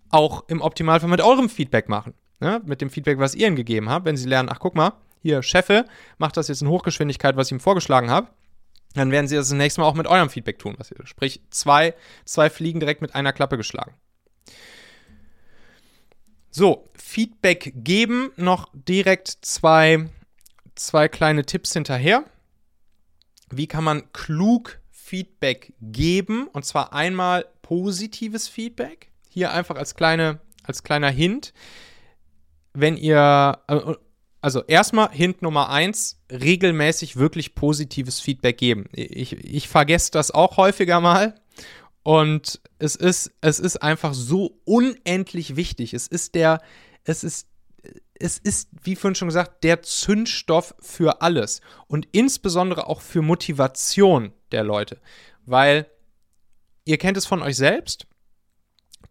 auch 0.09 0.43
im 0.47 0.61
Optimalfall 0.61 1.09
mit 1.09 1.21
eurem 1.21 1.49
Feedback 1.49 1.87
machen. 1.87 2.13
Ne? 2.39 2.61
Mit 2.65 2.81
dem 2.81 2.89
Feedback, 2.89 3.19
was 3.19 3.35
ihr 3.35 3.47
ihnen 3.47 3.55
gegeben 3.55 3.89
habt. 3.89 4.05
Wenn 4.05 4.17
sie 4.17 4.27
lernen, 4.27 4.49
ach 4.51 4.59
guck 4.59 4.75
mal, 4.75 4.93
hier, 5.21 5.43
Chefe, 5.43 5.85
macht 6.17 6.37
das 6.37 6.47
jetzt 6.47 6.61
in 6.61 6.67
Hochgeschwindigkeit, 6.67 7.35
was 7.35 7.47
ich 7.47 7.53
ihm 7.53 7.59
vorgeschlagen 7.59 8.09
habe, 8.09 8.27
dann 8.93 9.11
werden 9.11 9.27
sie 9.27 9.35
das, 9.35 9.49
das 9.49 9.57
nächste 9.57 9.81
Mal 9.81 9.87
auch 9.87 9.95
mit 9.95 10.07
eurem 10.07 10.29
Feedback 10.29 10.59
tun. 10.59 10.75
Was 10.77 10.91
ihr, 10.91 11.05
sprich, 11.05 11.41
zwei, 11.49 11.93
zwei 12.25 12.49
Fliegen 12.49 12.79
direkt 12.79 13.01
mit 13.01 13.15
einer 13.15 13.33
Klappe 13.33 13.57
geschlagen. 13.57 13.93
So, 16.49 16.89
Feedback 16.97 17.71
geben, 17.75 18.31
noch 18.35 18.67
direkt 18.73 19.29
zwei 19.41 20.09
zwei 20.81 21.07
kleine 21.07 21.45
Tipps 21.45 21.73
hinterher. 21.73 22.25
Wie 23.49 23.67
kann 23.67 23.83
man 23.83 24.11
klug 24.13 24.79
Feedback 24.89 25.73
geben? 25.81 26.47
Und 26.47 26.65
zwar 26.65 26.93
einmal 26.93 27.45
positives 27.61 28.47
Feedback. 28.47 29.11
Hier 29.29 29.51
einfach 29.51 29.75
als, 29.75 29.95
kleine, 29.95 30.39
als 30.63 30.83
kleiner 30.83 31.09
Hint. 31.09 31.53
Wenn 32.73 32.97
ihr, 32.97 33.59
äh, 33.67 33.93
also 34.41 34.63
erstmal 34.63 35.11
Hint 35.11 35.41
Nummer 35.41 35.69
eins, 35.69 36.19
regelmäßig 36.31 37.15
wirklich 37.15 37.55
positives 37.55 38.19
Feedback 38.19 38.57
geben. 38.57 38.85
Ich, 38.91 39.33
ich 39.33 39.67
vergesse 39.67 40.11
das 40.11 40.31
auch 40.31 40.57
häufiger 40.57 40.99
mal. 40.99 41.35
Und 42.03 42.59
es 42.79 42.95
ist, 42.95 43.31
es 43.41 43.59
ist 43.59 43.77
einfach 43.77 44.15
so 44.15 44.59
unendlich 44.65 45.55
wichtig. 45.55 45.93
Es 45.93 46.07
ist 46.07 46.33
der, 46.33 46.59
es 47.03 47.23
ist 47.23 47.47
es 48.21 48.37
ist, 48.37 48.69
wie 48.83 48.95
vorhin 48.95 49.15
schon 49.15 49.27
gesagt, 49.27 49.63
der 49.63 49.81
Zündstoff 49.81 50.75
für 50.79 51.21
alles 51.21 51.61
und 51.87 52.07
insbesondere 52.11 52.87
auch 52.87 53.01
für 53.01 53.21
Motivation 53.21 54.31
der 54.51 54.63
Leute, 54.63 54.99
weil 55.45 55.87
ihr 56.85 56.97
kennt 56.97 57.17
es 57.17 57.25
von 57.25 57.41
euch 57.41 57.57
selbst. 57.57 58.05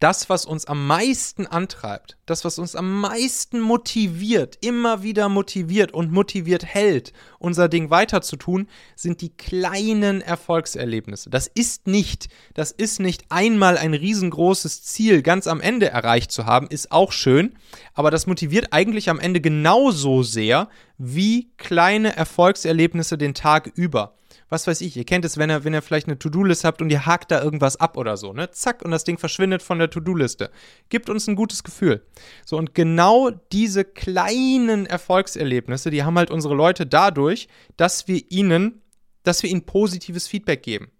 Das, 0.00 0.30
was 0.30 0.46
uns 0.46 0.64
am 0.64 0.86
meisten 0.86 1.46
antreibt, 1.46 2.16
das, 2.24 2.44
was 2.44 2.58
uns 2.58 2.74
am 2.74 3.00
meisten 3.00 3.60
motiviert, 3.60 4.56
immer 4.62 5.02
wieder 5.02 5.28
motiviert 5.28 5.92
und 5.92 6.10
motiviert 6.10 6.64
hält, 6.64 7.12
unser 7.38 7.68
Ding 7.68 7.90
weiterzutun, 7.90 8.66
sind 8.96 9.20
die 9.20 9.28
kleinen 9.28 10.22
Erfolgserlebnisse. 10.22 11.28
Das 11.28 11.46
ist 11.46 11.86
nicht, 11.86 12.28
das 12.54 12.72
ist 12.72 12.98
nicht 12.98 13.24
einmal 13.28 13.76
ein 13.76 13.92
riesengroßes 13.92 14.82
Ziel 14.82 15.20
ganz 15.20 15.46
am 15.46 15.60
Ende 15.60 15.90
erreicht 15.90 16.32
zu 16.32 16.46
haben, 16.46 16.66
ist 16.68 16.90
auch 16.90 17.12
schön, 17.12 17.58
aber 17.92 18.10
das 18.10 18.26
motiviert 18.26 18.72
eigentlich 18.72 19.10
am 19.10 19.20
Ende 19.20 19.42
genauso 19.42 20.22
sehr 20.22 20.70
wie 20.96 21.50
kleine 21.58 22.16
Erfolgserlebnisse 22.16 23.18
den 23.18 23.34
Tag 23.34 23.70
über 23.74 24.14
was 24.50 24.66
weiß 24.66 24.80
ich, 24.82 24.96
ihr 24.96 25.04
kennt 25.04 25.24
es, 25.24 25.38
wenn 25.38 25.48
ihr, 25.48 25.64
wenn 25.64 25.72
ihr 25.72 25.80
vielleicht 25.80 26.08
eine 26.08 26.18
To-Do-Liste 26.18 26.66
habt 26.66 26.82
und 26.82 26.90
ihr 26.90 27.06
hakt 27.06 27.30
da 27.30 27.42
irgendwas 27.42 27.76
ab 27.76 27.96
oder 27.96 28.16
so, 28.16 28.32
ne? 28.32 28.50
Zack, 28.50 28.82
und 28.82 28.90
das 28.90 29.04
Ding 29.04 29.16
verschwindet 29.16 29.62
von 29.62 29.78
der 29.78 29.88
To-Do-Liste. 29.88 30.50
Gibt 30.88 31.08
uns 31.08 31.28
ein 31.28 31.36
gutes 31.36 31.62
Gefühl. 31.62 32.04
So, 32.44 32.58
und 32.58 32.74
genau 32.74 33.30
diese 33.30 33.84
kleinen 33.84 34.86
Erfolgserlebnisse, 34.86 35.90
die 35.90 36.02
haben 36.02 36.18
halt 36.18 36.32
unsere 36.32 36.54
Leute 36.54 36.84
dadurch, 36.84 37.48
dass 37.76 38.08
wir 38.08 38.22
ihnen, 38.28 38.82
dass 39.22 39.42
wir 39.44 39.50
ihnen 39.50 39.64
positives 39.64 40.26
Feedback 40.26 40.64
geben. 40.64 40.90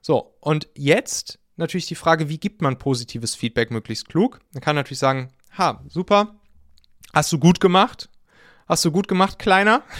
So, 0.00 0.34
und 0.40 0.68
jetzt 0.74 1.38
natürlich 1.56 1.86
die 1.86 1.94
Frage, 1.94 2.30
wie 2.30 2.38
gibt 2.38 2.62
man 2.62 2.78
positives 2.78 3.34
Feedback 3.34 3.70
möglichst 3.70 4.08
klug? 4.08 4.40
Man 4.54 4.62
kann 4.62 4.74
natürlich 4.74 4.98
sagen, 4.98 5.30
ha, 5.58 5.84
super, 5.88 6.40
hast 7.12 7.30
du 7.30 7.38
gut 7.38 7.60
gemacht, 7.60 8.08
hast 8.66 8.86
du 8.86 8.90
gut 8.90 9.06
gemacht, 9.06 9.38
Kleiner. 9.38 9.82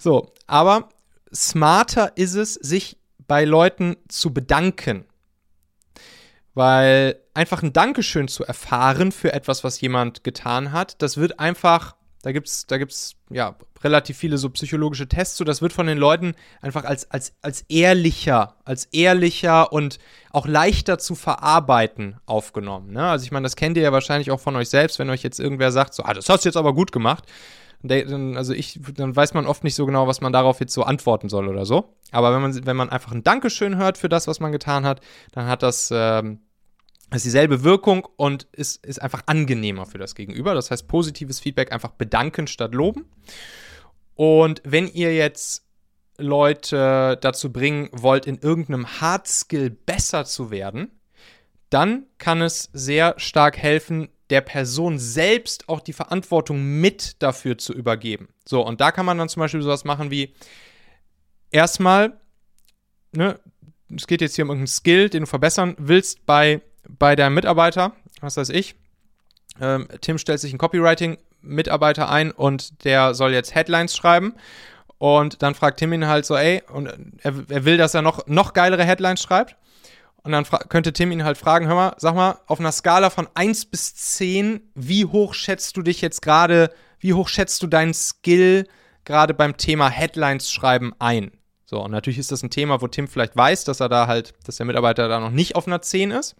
So, 0.00 0.32
aber 0.46 0.90
smarter 1.34 2.16
ist 2.16 2.34
es, 2.34 2.54
sich 2.54 2.98
bei 3.26 3.44
Leuten 3.44 3.96
zu 4.08 4.32
bedanken. 4.32 5.04
Weil 6.54 7.20
einfach 7.34 7.62
ein 7.62 7.72
Dankeschön 7.72 8.26
zu 8.26 8.44
erfahren 8.44 9.12
für 9.12 9.32
etwas, 9.32 9.62
was 9.62 9.80
jemand 9.80 10.24
getan 10.24 10.72
hat, 10.72 11.00
das 11.02 11.16
wird 11.16 11.38
einfach, 11.38 11.94
da 12.22 12.32
gibt 12.32 12.48
es 12.48 12.66
da 12.66 12.78
gibt's, 12.78 13.14
ja 13.30 13.56
relativ 13.84 14.16
viele 14.16 14.38
so 14.38 14.50
psychologische 14.50 15.06
Tests 15.06 15.36
so, 15.36 15.44
das 15.44 15.62
wird 15.62 15.72
von 15.72 15.86
den 15.86 15.98
Leuten 15.98 16.34
einfach 16.60 16.84
als, 16.84 17.08
als, 17.12 17.34
als 17.42 17.62
ehrlicher, 17.68 18.56
als 18.64 18.86
ehrlicher 18.86 19.72
und 19.72 19.98
auch 20.32 20.46
leichter 20.46 20.98
zu 20.98 21.14
verarbeiten 21.14 22.16
aufgenommen. 22.26 22.92
Ne? 22.92 23.08
Also 23.08 23.24
ich 23.24 23.30
meine, 23.30 23.44
das 23.44 23.54
kennt 23.54 23.76
ihr 23.76 23.84
ja 23.84 23.92
wahrscheinlich 23.92 24.32
auch 24.32 24.40
von 24.40 24.56
euch 24.56 24.68
selbst, 24.68 24.98
wenn 24.98 25.10
euch 25.10 25.22
jetzt 25.22 25.38
irgendwer 25.38 25.70
sagt, 25.70 25.94
so, 25.94 26.02
ah, 26.02 26.14
das 26.14 26.28
hast 26.28 26.44
du 26.44 26.48
jetzt 26.48 26.56
aber 26.56 26.74
gut 26.74 26.90
gemacht 26.90 27.24
also 27.82 28.54
ich, 28.54 28.80
dann 28.94 29.14
weiß 29.14 29.34
man 29.34 29.46
oft 29.46 29.62
nicht 29.62 29.74
so 29.74 29.86
genau, 29.86 30.06
was 30.08 30.20
man 30.20 30.32
darauf 30.32 30.60
jetzt 30.60 30.74
so 30.74 30.82
antworten 30.82 31.28
soll 31.28 31.48
oder 31.48 31.64
so. 31.64 31.94
Aber 32.10 32.34
wenn 32.34 32.42
man, 32.42 32.66
wenn 32.66 32.76
man 32.76 32.90
einfach 32.90 33.12
ein 33.12 33.22
Dankeschön 33.22 33.76
hört 33.76 33.98
für 33.98 34.08
das, 34.08 34.26
was 34.26 34.40
man 34.40 34.50
getan 34.50 34.84
hat, 34.84 35.00
dann 35.32 35.46
hat 35.46 35.62
das, 35.62 35.90
ähm, 35.92 36.40
ist 37.14 37.24
dieselbe 37.24 37.62
Wirkung 37.62 38.06
und 38.16 38.48
ist, 38.52 38.84
ist 38.84 39.00
einfach 39.00 39.22
angenehmer 39.26 39.86
für 39.86 39.98
das 39.98 40.14
Gegenüber. 40.14 40.54
Das 40.54 40.70
heißt, 40.70 40.88
positives 40.88 41.38
Feedback 41.38 41.72
einfach 41.72 41.92
bedanken 41.92 42.48
statt 42.48 42.74
loben. 42.74 43.04
Und 44.14 44.60
wenn 44.64 44.88
ihr 44.88 45.14
jetzt 45.14 45.64
Leute 46.18 47.16
dazu 47.20 47.52
bringen 47.52 47.88
wollt, 47.92 48.26
in 48.26 48.38
irgendeinem 48.38 49.00
Hard 49.00 49.28
Skill 49.28 49.70
besser 49.70 50.24
zu 50.24 50.50
werden, 50.50 50.90
dann 51.70 52.06
kann 52.18 52.42
es 52.42 52.70
sehr 52.72 53.14
stark 53.18 53.56
helfen, 53.56 54.08
der 54.30 54.40
Person 54.40 54.98
selbst 54.98 55.68
auch 55.68 55.80
die 55.80 55.92
Verantwortung 55.92 56.80
mit 56.80 57.22
dafür 57.22 57.58
zu 57.58 57.72
übergeben. 57.72 58.28
So, 58.44 58.64
und 58.64 58.80
da 58.80 58.92
kann 58.92 59.06
man 59.06 59.18
dann 59.18 59.28
zum 59.28 59.40
Beispiel 59.40 59.62
sowas 59.62 59.84
machen 59.84 60.10
wie 60.10 60.34
erstmal, 61.50 62.20
ne, 63.12 63.38
es 63.94 64.06
geht 64.06 64.20
jetzt 64.20 64.36
hier 64.36 64.44
um 64.44 64.50
irgendeinen 64.50 64.68
Skill, 64.68 65.08
den 65.08 65.22
du 65.22 65.26
verbessern 65.26 65.74
willst 65.78 66.26
bei, 66.26 66.60
bei 66.86 67.16
deinem 67.16 67.34
Mitarbeiter, 67.34 67.92
was 68.20 68.36
weiß 68.36 68.50
ich. 68.50 68.74
Ähm, 69.60 69.88
Tim 70.00 70.18
stellt 70.18 70.40
sich 70.40 70.52
einen 70.52 70.58
Copywriting-Mitarbeiter 70.58 72.08
ein 72.10 72.30
und 72.30 72.84
der 72.84 73.14
soll 73.14 73.32
jetzt 73.32 73.54
Headlines 73.54 73.96
schreiben. 73.96 74.34
Und 74.98 75.42
dann 75.42 75.54
fragt 75.54 75.78
Tim 75.78 75.92
ihn 75.92 76.06
halt 76.06 76.26
so, 76.26 76.36
ey, 76.36 76.62
und 76.72 76.88
er, 77.22 77.34
er 77.48 77.64
will, 77.64 77.76
dass 77.76 77.94
er 77.94 78.02
noch, 78.02 78.26
noch 78.26 78.52
geilere 78.52 78.84
Headlines 78.84 79.22
schreibt. 79.22 79.56
Und 80.22 80.32
dann 80.32 80.44
könnte 80.68 80.92
Tim 80.92 81.12
ihn 81.12 81.24
halt 81.24 81.38
fragen, 81.38 81.66
hör 81.68 81.74
mal, 81.74 81.94
sag 81.98 82.14
mal, 82.14 82.38
auf 82.46 82.60
einer 82.60 82.72
Skala 82.72 83.10
von 83.10 83.28
1 83.34 83.66
bis 83.66 83.94
10, 83.94 84.60
wie 84.74 85.04
hoch 85.04 85.34
schätzt 85.34 85.76
du 85.76 85.82
dich 85.82 86.00
jetzt 86.00 86.22
gerade, 86.22 86.70
wie 86.98 87.14
hoch 87.14 87.28
schätzt 87.28 87.62
du 87.62 87.66
deinen 87.66 87.94
Skill 87.94 88.66
gerade 89.04 89.32
beim 89.32 89.56
Thema 89.56 89.88
Headlines 89.88 90.50
schreiben 90.50 90.92
ein? 90.98 91.30
So, 91.64 91.82
und 91.82 91.90
natürlich 91.90 92.18
ist 92.18 92.32
das 92.32 92.42
ein 92.42 92.50
Thema, 92.50 92.80
wo 92.80 92.88
Tim 92.88 93.08
vielleicht 93.08 93.36
weiß, 93.36 93.64
dass 93.64 93.80
er 93.80 93.88
da 93.88 94.06
halt, 94.06 94.32
dass 94.44 94.56
der 94.56 94.66
Mitarbeiter 94.66 95.06
da 95.08 95.20
noch 95.20 95.30
nicht 95.30 95.54
auf 95.54 95.66
einer 95.66 95.82
10 95.82 96.10
ist, 96.10 96.34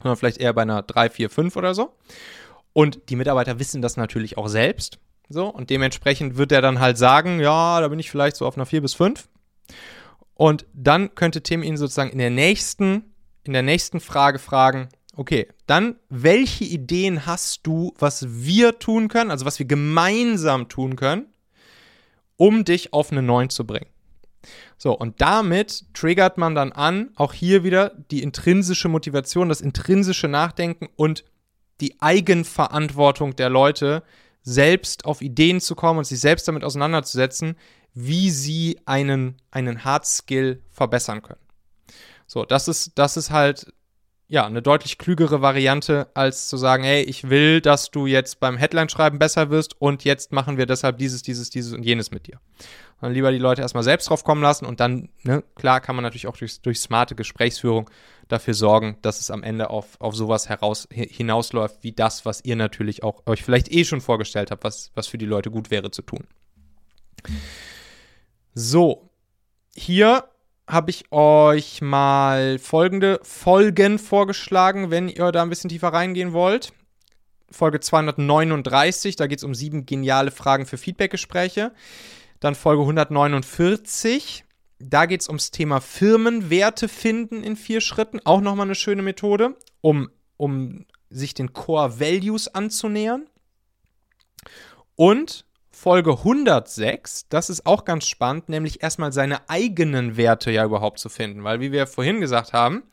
sondern 0.00 0.16
vielleicht 0.16 0.38
eher 0.38 0.52
bei 0.52 0.62
einer 0.62 0.82
3, 0.82 1.10
4, 1.10 1.30
5 1.30 1.56
oder 1.56 1.74
so. 1.74 1.96
Und 2.72 3.08
die 3.08 3.16
Mitarbeiter 3.16 3.58
wissen 3.58 3.82
das 3.82 3.96
natürlich 3.96 4.38
auch 4.38 4.48
selbst. 4.48 4.98
So, 5.28 5.48
und 5.48 5.70
dementsprechend 5.70 6.36
wird 6.36 6.52
er 6.52 6.62
dann 6.62 6.80
halt 6.80 6.98
sagen, 6.98 7.40
ja, 7.40 7.80
da 7.80 7.88
bin 7.88 7.98
ich 7.98 8.10
vielleicht 8.10 8.36
so 8.36 8.46
auf 8.46 8.56
einer 8.56 8.66
4 8.66 8.82
bis 8.82 8.94
5. 8.94 9.28
Und 10.34 10.66
dann 10.72 11.14
könnte 11.14 11.42
Tim 11.42 11.62
ihn 11.62 11.76
sozusagen 11.76 12.10
in 12.10 12.18
der 12.18 12.30
nächsten, 12.30 13.14
in 13.44 13.52
der 13.52 13.62
nächsten 13.62 14.00
Frage 14.00 14.38
fragen, 14.38 14.88
okay, 15.16 15.48
dann 15.66 15.96
welche 16.08 16.64
Ideen 16.64 17.26
hast 17.26 17.66
du, 17.66 17.94
was 17.98 18.26
wir 18.28 18.78
tun 18.78 19.08
können, 19.08 19.30
also 19.30 19.46
was 19.46 19.58
wir 19.58 19.66
gemeinsam 19.66 20.68
tun 20.68 20.96
können, 20.96 21.26
um 22.36 22.64
dich 22.64 22.92
auf 22.92 23.12
eine 23.12 23.22
9 23.22 23.50
zu 23.50 23.66
bringen? 23.66 23.86
So, 24.76 24.92
und 24.92 25.20
damit 25.20 25.86
triggert 25.94 26.36
man 26.36 26.54
dann 26.54 26.72
an, 26.72 27.10
auch 27.14 27.32
hier 27.32 27.64
wieder 27.64 27.92
die 28.10 28.22
intrinsische 28.22 28.88
Motivation, 28.88 29.48
das 29.48 29.60
intrinsische 29.60 30.28
Nachdenken 30.28 30.88
und 30.96 31.24
die 31.80 32.00
Eigenverantwortung 32.00 33.36
der 33.36 33.48
Leute, 33.48 34.02
selbst 34.42 35.06
auf 35.06 35.22
Ideen 35.22 35.60
zu 35.60 35.74
kommen 35.74 36.00
und 36.00 36.04
sich 36.04 36.20
selbst 36.20 36.46
damit 36.46 36.64
auseinanderzusetzen, 36.64 37.56
wie 37.94 38.30
sie 38.30 38.80
einen, 38.86 39.36
einen 39.50 39.84
Hard 39.84 40.06
Skill 40.06 40.62
verbessern 40.70 41.22
können. 41.22 41.40
So, 42.26 42.44
das 42.44 42.68
ist, 42.68 42.92
das 42.98 43.16
ist 43.16 43.30
halt 43.30 43.72
ja, 44.26 44.46
eine 44.46 44.62
deutlich 44.62 44.96
klügere 44.96 45.42
Variante, 45.42 46.08
als 46.14 46.48
zu 46.48 46.56
sagen, 46.56 46.82
hey, 46.82 47.02
ich 47.02 47.28
will, 47.28 47.60
dass 47.60 47.90
du 47.90 48.06
jetzt 48.06 48.40
beim 48.40 48.56
Headline-Schreiben 48.56 49.18
besser 49.18 49.50
wirst 49.50 49.80
und 49.80 50.02
jetzt 50.02 50.32
machen 50.32 50.56
wir 50.56 50.64
deshalb 50.66 50.98
dieses, 50.98 51.22
dieses, 51.22 51.50
dieses 51.50 51.74
und 51.74 51.82
jenes 51.82 52.10
mit 52.10 52.26
dir. 52.26 52.40
Und 53.00 53.12
lieber 53.12 53.30
die 53.30 53.38
Leute 53.38 53.60
erstmal 53.60 53.82
selbst 53.82 54.08
drauf 54.08 54.24
kommen 54.24 54.42
lassen 54.42 54.64
und 54.64 54.80
dann, 54.80 55.10
ne, 55.24 55.44
klar 55.54 55.80
kann 55.80 55.94
man 55.94 56.02
natürlich 56.02 56.26
auch 56.26 56.38
durch, 56.38 56.60
durch 56.62 56.80
smarte 56.80 57.14
Gesprächsführung 57.14 57.90
dafür 58.28 58.54
sorgen, 58.54 58.96
dass 59.02 59.20
es 59.20 59.30
am 59.30 59.42
Ende 59.42 59.68
auf, 59.68 60.00
auf 60.00 60.16
sowas 60.16 60.48
heraus, 60.48 60.88
hinausläuft, 60.90 61.82
wie 61.82 61.92
das, 61.92 62.24
was 62.24 62.42
ihr 62.44 62.56
natürlich 62.56 63.02
auch 63.02 63.26
euch 63.26 63.42
vielleicht 63.42 63.70
eh 63.70 63.84
schon 63.84 64.00
vorgestellt 64.00 64.50
habt, 64.50 64.64
was, 64.64 64.90
was 64.94 65.06
für 65.06 65.18
die 65.18 65.26
Leute 65.26 65.50
gut 65.50 65.70
wäre 65.70 65.90
zu 65.90 66.00
tun. 66.00 66.24
So, 68.56 69.10
hier 69.74 70.28
habe 70.68 70.90
ich 70.90 71.10
euch 71.10 71.82
mal 71.82 72.60
folgende 72.60 73.18
Folgen 73.24 73.98
vorgeschlagen, 73.98 74.92
wenn 74.92 75.08
ihr 75.08 75.32
da 75.32 75.42
ein 75.42 75.48
bisschen 75.48 75.70
tiefer 75.70 75.88
reingehen 75.88 76.32
wollt. 76.32 76.72
Folge 77.50 77.80
239, 77.80 79.16
da 79.16 79.26
geht 79.26 79.38
es 79.38 79.44
um 79.44 79.56
sieben 79.56 79.86
geniale 79.86 80.30
Fragen 80.30 80.66
für 80.66 80.78
Feedbackgespräche. 80.78 81.72
Dann 82.38 82.54
Folge 82.54 82.82
149, 82.82 84.44
da 84.78 85.06
geht 85.06 85.22
es 85.22 85.28
ums 85.28 85.50
Thema 85.50 85.80
Firmenwerte 85.80 86.86
finden 86.86 87.42
in 87.42 87.56
vier 87.56 87.80
Schritten. 87.80 88.20
Auch 88.24 88.40
nochmal 88.40 88.66
eine 88.66 88.76
schöne 88.76 89.02
Methode, 89.02 89.56
um, 89.80 90.10
um 90.36 90.86
sich 91.10 91.34
den 91.34 91.52
Core 91.52 91.98
Values 91.98 92.46
anzunähern. 92.46 93.26
Und 94.94 95.44
Folge 95.74 96.12
106, 96.12 97.28
das 97.28 97.50
ist 97.50 97.66
auch 97.66 97.84
ganz 97.84 98.06
spannend, 98.06 98.48
nämlich 98.48 98.82
erstmal 98.82 99.12
seine 99.12 99.50
eigenen 99.50 100.16
Werte 100.16 100.50
ja 100.52 100.64
überhaupt 100.64 101.00
zu 101.00 101.08
finden, 101.08 101.42
weil 101.42 101.60
wie 101.60 101.72
wir 101.72 101.86
vorhin 101.88 102.20
gesagt 102.20 102.52
haben, 102.52 102.84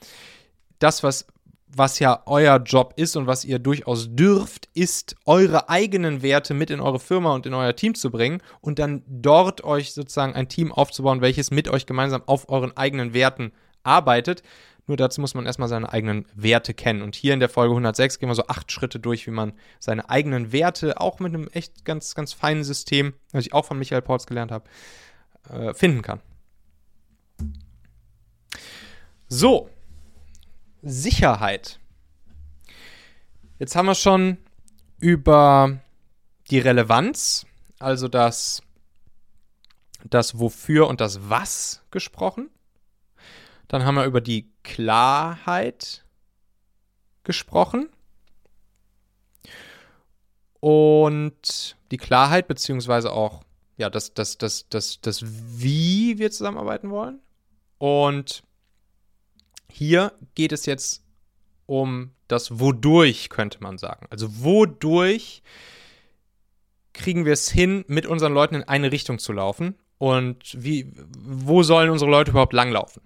das, 0.79 1.03
was, 1.03 1.27
was 1.67 1.99
ja 1.99 2.23
euer 2.25 2.57
Job 2.57 2.93
ist 2.97 3.15
und 3.15 3.27
was 3.27 3.45
ihr 3.45 3.59
durchaus 3.59 4.07
dürft, 4.09 4.67
ist, 4.73 5.15
eure 5.25 5.69
eigenen 5.69 6.23
Werte 6.23 6.55
mit 6.55 6.71
in 6.71 6.81
eure 6.81 6.99
Firma 6.99 7.33
und 7.35 7.45
in 7.45 7.53
euer 7.53 7.75
Team 7.75 7.93
zu 7.93 8.09
bringen 8.09 8.41
und 8.61 8.79
dann 8.79 9.03
dort 9.07 9.63
euch 9.63 9.93
sozusagen 9.93 10.33
ein 10.33 10.49
Team 10.49 10.71
aufzubauen, 10.71 11.21
welches 11.21 11.51
mit 11.51 11.69
euch 11.69 11.85
gemeinsam 11.85 12.23
auf 12.25 12.49
euren 12.49 12.75
eigenen 12.75 13.13
Werten 13.13 13.53
arbeitet. 13.83 14.41
Nur 14.87 14.97
dazu 14.97 15.21
muss 15.21 15.35
man 15.35 15.45
erstmal 15.45 15.67
seine 15.67 15.91
eigenen 15.91 16.25
Werte 16.33 16.73
kennen. 16.73 17.01
Und 17.01 17.15
hier 17.15 17.33
in 17.33 17.39
der 17.39 17.49
Folge 17.49 17.71
106 17.71 18.19
gehen 18.19 18.29
wir 18.29 18.35
so 18.35 18.47
acht 18.47 18.71
Schritte 18.71 18.99
durch, 18.99 19.27
wie 19.27 19.31
man 19.31 19.53
seine 19.79 20.09
eigenen 20.09 20.51
Werte 20.51 20.99
auch 20.99 21.19
mit 21.19 21.33
einem 21.33 21.47
echt 21.53 21.85
ganz, 21.85 22.15
ganz 22.15 22.33
feinen 22.33 22.63
System, 22.63 23.13
was 23.31 23.45
ich 23.45 23.53
auch 23.53 23.65
von 23.65 23.77
Michael 23.77 24.01
Ports 24.01 24.25
gelernt 24.25 24.51
habe, 24.51 24.65
äh, 25.49 25.73
finden 25.73 26.01
kann. 26.01 26.19
So, 29.27 29.69
Sicherheit. 30.81 31.79
Jetzt 33.59 33.75
haben 33.75 33.85
wir 33.85 33.95
schon 33.95 34.37
über 34.99 35.79
die 36.49 36.59
Relevanz, 36.59 37.45
also 37.79 38.07
das, 38.07 38.61
das 40.03 40.39
Wofür 40.39 40.87
und 40.87 40.99
das 40.99 41.29
Was 41.29 41.83
gesprochen. 41.91 42.49
Dann 43.71 43.85
haben 43.85 43.95
wir 43.95 44.03
über 44.03 44.19
die 44.19 44.51
Klarheit 44.63 46.03
gesprochen. 47.23 47.87
Und 50.59 51.77
die 51.89 51.95
Klarheit, 51.95 52.49
beziehungsweise 52.49 53.13
auch 53.13 53.45
ja, 53.77 53.89
das, 53.89 54.13
das, 54.13 54.37
das, 54.37 54.67
das, 54.67 54.99
das, 54.99 55.23
wie 55.25 56.17
wir 56.17 56.31
zusammenarbeiten 56.31 56.89
wollen. 56.89 57.21
Und 57.77 58.43
hier 59.71 60.11
geht 60.35 60.51
es 60.51 60.65
jetzt 60.65 61.05
um 61.65 62.11
das 62.27 62.59
Wodurch, 62.59 63.29
könnte 63.29 63.63
man 63.63 63.77
sagen. 63.77 64.05
Also 64.09 64.43
wodurch 64.43 65.43
kriegen 66.91 67.23
wir 67.23 67.31
es 67.31 67.49
hin, 67.49 67.85
mit 67.87 68.05
unseren 68.05 68.33
Leuten 68.33 68.55
in 68.55 68.63
eine 68.63 68.91
Richtung 68.91 69.17
zu 69.17 69.31
laufen 69.31 69.75
und 69.97 70.61
wie, 70.61 70.91
wo 71.17 71.63
sollen 71.63 71.89
unsere 71.89 72.11
Leute 72.11 72.31
überhaupt 72.31 72.51
langlaufen? 72.51 73.01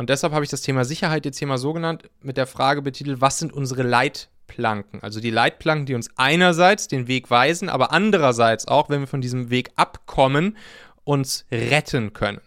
Und 0.00 0.08
deshalb 0.08 0.32
habe 0.32 0.42
ich 0.42 0.50
das 0.50 0.62
Thema 0.62 0.86
Sicherheit 0.86 1.26
jetzt 1.26 1.38
hier 1.38 1.46
mal 1.46 1.58
so 1.58 1.74
genannt, 1.74 2.08
mit 2.22 2.38
der 2.38 2.46
Frage 2.46 2.80
betitelt, 2.80 3.20
was 3.20 3.38
sind 3.38 3.52
unsere 3.52 3.82
Leitplanken? 3.82 5.02
Also 5.02 5.20
die 5.20 5.28
Leitplanken, 5.28 5.84
die 5.84 5.94
uns 5.94 6.08
einerseits 6.16 6.88
den 6.88 7.06
Weg 7.06 7.30
weisen, 7.30 7.68
aber 7.68 7.92
andererseits 7.92 8.66
auch, 8.66 8.88
wenn 8.88 9.00
wir 9.00 9.06
von 9.06 9.20
diesem 9.20 9.50
Weg 9.50 9.72
abkommen, 9.76 10.56
uns 11.04 11.44
retten 11.52 12.14
können. 12.14 12.40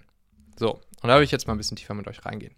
So, 0.55 0.79
und 1.03 1.09
da 1.09 1.17
will 1.17 1.23
ich 1.23 1.29
jetzt 1.29 1.45
mal 1.45 1.53
ein 1.53 1.59
bisschen 1.59 1.77
tiefer 1.77 1.93
mit 1.93 2.07
euch 2.07 2.25
reingehen. 2.25 2.55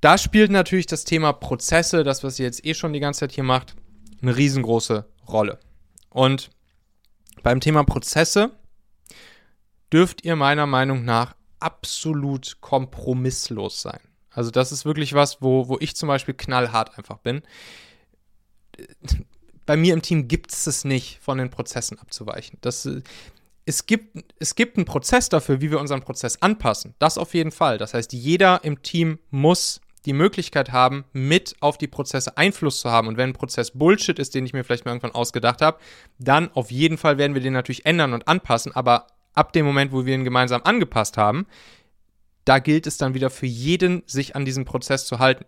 Da 0.00 0.18
spielt 0.18 0.50
natürlich 0.50 0.86
das 0.86 1.04
Thema 1.04 1.32
Prozesse, 1.32 2.02
das, 2.02 2.24
was 2.24 2.40
ihr 2.40 2.46
jetzt 2.46 2.66
eh 2.66 2.74
schon 2.74 2.94
die 2.94 2.98
ganze 2.98 3.20
Zeit 3.20 3.30
hier 3.30 3.44
macht, 3.44 3.76
eine 4.20 4.36
riesengroße 4.36 5.04
Rolle. 5.28 5.60
Und 6.10 6.50
beim 7.44 7.60
Thema 7.60 7.84
Prozesse 7.84 8.50
dürft 9.92 10.24
ihr 10.24 10.34
meiner 10.34 10.66
Meinung 10.66 11.04
nach 11.04 11.36
absolut 11.64 12.60
kompromisslos 12.60 13.80
sein. 13.80 14.00
Also 14.30 14.50
das 14.50 14.70
ist 14.70 14.84
wirklich 14.84 15.14
was, 15.14 15.40
wo, 15.40 15.68
wo 15.68 15.78
ich 15.80 15.96
zum 15.96 16.08
Beispiel 16.08 16.34
knallhart 16.34 16.98
einfach 16.98 17.18
bin. 17.18 17.42
Bei 19.64 19.76
mir 19.76 19.94
im 19.94 20.02
Team 20.02 20.28
gibt 20.28 20.52
es 20.52 20.66
es 20.66 20.84
nicht, 20.84 21.20
von 21.22 21.38
den 21.38 21.50
Prozessen 21.50 21.98
abzuweichen. 21.98 22.58
Das, 22.60 22.88
es, 23.64 23.86
gibt, 23.86 24.24
es 24.38 24.56
gibt 24.56 24.76
einen 24.76 24.84
Prozess 24.84 25.28
dafür, 25.30 25.60
wie 25.62 25.70
wir 25.70 25.80
unseren 25.80 26.02
Prozess 26.02 26.42
anpassen. 26.42 26.94
Das 26.98 27.16
auf 27.16 27.32
jeden 27.32 27.52
Fall. 27.52 27.78
Das 27.78 27.94
heißt, 27.94 28.12
jeder 28.12 28.62
im 28.64 28.82
Team 28.82 29.18
muss 29.30 29.80
die 30.04 30.12
Möglichkeit 30.12 30.70
haben, 30.70 31.04
mit 31.12 31.56
auf 31.60 31.78
die 31.78 31.86
Prozesse 31.86 32.36
Einfluss 32.36 32.80
zu 32.80 32.90
haben. 32.90 33.08
Und 33.08 33.16
wenn 33.16 33.30
ein 33.30 33.34
Prozess 33.34 33.70
Bullshit 33.70 34.18
ist, 34.18 34.34
den 34.34 34.44
ich 34.44 34.52
mir 34.52 34.64
vielleicht 34.64 34.84
mal 34.84 34.90
irgendwann 34.90 35.14
ausgedacht 35.14 35.62
habe, 35.62 35.78
dann 36.18 36.50
auf 36.52 36.70
jeden 36.70 36.98
Fall 36.98 37.16
werden 37.16 37.32
wir 37.32 37.40
den 37.40 37.54
natürlich 37.54 37.86
ändern 37.86 38.12
und 38.12 38.28
anpassen. 38.28 38.72
Aber 38.72 39.06
ab 39.34 39.52
dem 39.52 39.66
Moment, 39.66 39.92
wo 39.92 40.06
wir 40.06 40.14
ihn 40.14 40.24
gemeinsam 40.24 40.62
angepasst 40.64 41.16
haben, 41.16 41.46
da 42.44 42.58
gilt 42.58 42.86
es 42.86 42.98
dann 42.98 43.14
wieder 43.14 43.30
für 43.30 43.46
jeden, 43.46 44.02
sich 44.06 44.36
an 44.36 44.44
diesen 44.44 44.64
Prozess 44.64 45.06
zu 45.06 45.18
halten. 45.18 45.46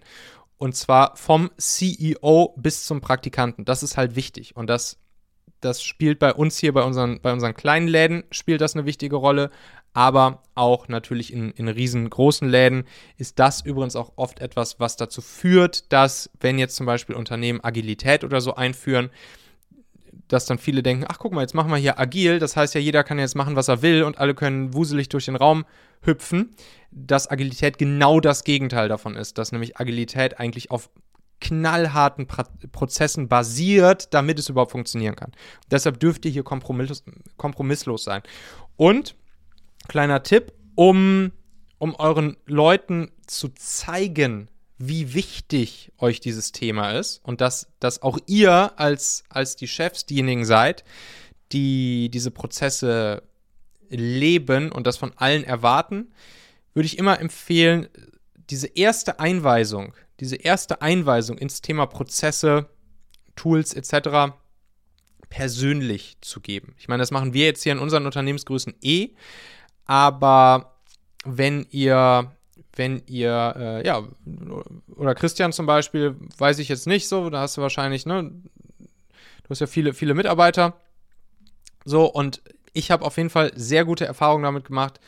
Und 0.59 0.74
zwar 0.74 1.16
vom 1.16 1.51
CEO 1.59 2.55
bis 2.57 2.87
zum 2.87 3.01
Praktikanten. 3.01 3.64
Das 3.64 3.82
ist 3.82 3.97
halt 3.97 4.16
wichtig. 4.16 4.57
Und 4.57 4.68
das, 4.68 4.99
das 5.61 5.82
spielt 5.82 6.18
bei 6.18 6.32
uns 6.32 6.59
hier, 6.59 6.72
bei 6.72 6.82
unseren, 6.82 7.20
bei 7.20 7.32
unseren 7.32 7.55
kleinen 7.55 7.89
Läden, 7.89 8.24
spielt 8.30 8.62
das 8.62 8.74
eine 8.74 8.87
wichtige 8.87 9.16
Rolle. 9.16 9.51
Aber 9.93 10.43
auch 10.55 10.89
natürlich 10.89 11.32
in, 11.32 11.51
in 11.53 11.68
riesengroßen 11.68 12.49
Läden 12.49 12.84
ist 13.16 13.39
das 13.39 13.62
übrigens 13.62 13.97
auch 13.97 14.12
oft 14.16 14.41
etwas, 14.41 14.80
was 14.80 14.97
dazu 14.97 15.20
führt, 15.20 15.93
dass, 15.93 16.30
wenn 16.41 16.59
jetzt 16.59 16.76
zum 16.76 16.87
Beispiel 16.87 17.14
Unternehmen 17.14 17.62
Agilität 17.62 18.24
oder 18.24 18.41
so 18.41 18.55
einführen, 18.55 19.11
dass 20.29 20.47
dann 20.47 20.59
viele 20.59 20.83
denken, 20.83 21.05
ach 21.09 21.18
guck 21.18 21.33
mal, 21.33 21.43
jetzt 21.43 21.55
machen 21.55 21.70
wir 21.70 21.77
hier 21.77 21.99
agil, 21.99 22.39
das 22.39 22.57
heißt 22.57 22.74
ja, 22.74 22.81
jeder 22.81 23.05
kann 23.05 23.18
jetzt 23.18 23.37
machen, 23.37 23.57
was 23.57 23.68
er 23.68 23.83
will 23.83 24.03
und 24.03 24.18
alle 24.18 24.35
können 24.35 24.74
wuselig 24.74 25.09
durch 25.09 25.27
den 25.27 25.37
Raum 25.37 25.64
hüpfen, 26.03 26.55
dass 26.91 27.31
Agilität 27.31 27.79
genau 27.79 28.20
das 28.20 28.45
Gegenteil 28.45 28.89
davon 28.89 29.16
ist, 29.16 29.39
dass 29.39 29.53
nämlich 29.53 29.79
Agilität 29.79 30.39
eigentlich 30.41 30.70
auf 30.70 30.91
knallharten 31.41 32.27
pra 32.27 32.45
Prozessen 32.72 33.29
basiert, 33.29 34.14
damit 34.14 34.39
es 34.39 34.49
überhaupt 34.49 34.72
funktionieren 34.72 35.16
kann. 35.16 35.33
Deshalb 35.70 36.01
dürft 36.01 36.24
ihr 36.24 36.31
hier 36.31 36.45
kompromiss 36.45 37.05
kompromisslos 37.37 38.05
sein. 38.05 38.22
Und, 38.77 39.16
kleiner 39.87 40.22
Tipp, 40.22 40.53
um, 40.74 41.33
um 41.79 41.95
euren 41.97 42.37
Leuten 42.47 43.11
zu 43.27 43.49
zeigen, 43.51 44.49
wie 44.79 45.14
wichtig 45.14 45.93
euch 45.99 46.20
dieses 46.20 46.53
Thema 46.53 46.93
ist 46.93 47.20
und 47.24 47.41
dass, 47.41 47.68
dass 47.81 48.03
auch 48.03 48.18
ihr 48.27 48.79
als, 48.79 49.24
als 49.29 49.57
die 49.57 49.68
Chefs 49.68 50.05
diejenigen 50.05 50.45
seid, 50.45 50.85
die 51.53 52.11
diese 52.11 52.31
Prozesse 52.31 53.22
leben 53.89 54.72
und 54.72 54.87
das 54.87 54.97
von 54.97 55.12
allen 55.16 55.45
erwarten, 55.45 56.12
würde 56.74 56.87
ich 56.87 56.99
immer 56.99 57.20
empfehlen, 57.20 57.89
diese 58.51 58.66
erste 58.66 59.18
Einweisung, 59.18 59.95
diese 60.20 60.37
erste 60.37 60.83
Einweisung 60.83 61.39
ins 61.39 61.62
Thema 61.62 61.87
Prozesse, 61.87 62.68
Tools 63.35 63.74
etc. 63.74 64.35
persönlich 65.29 66.18
zu 66.20 66.41
geben. 66.41 66.74
Ich 66.79 66.89
meine, 66.89 67.03
das 67.03 67.11
machen 67.11 67.33
wir 67.33 67.47
jetzt 67.47 67.62
hier 67.62 67.72
in 67.72 67.79
unseren 67.79 68.07
Unternehmensgrößen 68.07 68.74
eh, 68.83 69.11
aber 69.87 70.77
wenn 71.24 71.66
ihr 71.70 72.36
wenn 72.77 73.03
ihr, 73.07 73.55
äh, 73.57 73.87
ja, 73.87 74.03
oder 74.95 75.14
Christian 75.14 75.53
zum 75.53 75.66
Beispiel, 75.66 76.16
weiß 76.39 76.59
ich 76.59 76.68
jetzt 76.68 76.87
nicht 76.87 77.09
so, 77.09 77.31
da 77.31 77.41
hast 77.41 77.57
du 77.57 77.62
wahrscheinlich, 77.62 78.07
ne, 78.07 78.31
du 78.81 79.51
hast 79.51 79.61
ja 79.61 79.66
viele, 79.66 79.95
viele 79.95 80.14
Mitarbeiter. 80.14 80.74
So, 81.85 82.05
und 82.07 82.43
ich 82.72 82.91
habe 82.91 83.05
auf 83.05 83.16
jeden 83.16 83.31
Fall 83.31 83.53
sehr 83.55 83.85
gute 83.85 84.07
Erfahrungen 84.07 84.45
damit 84.45 84.66
gemacht, 84.66 85.01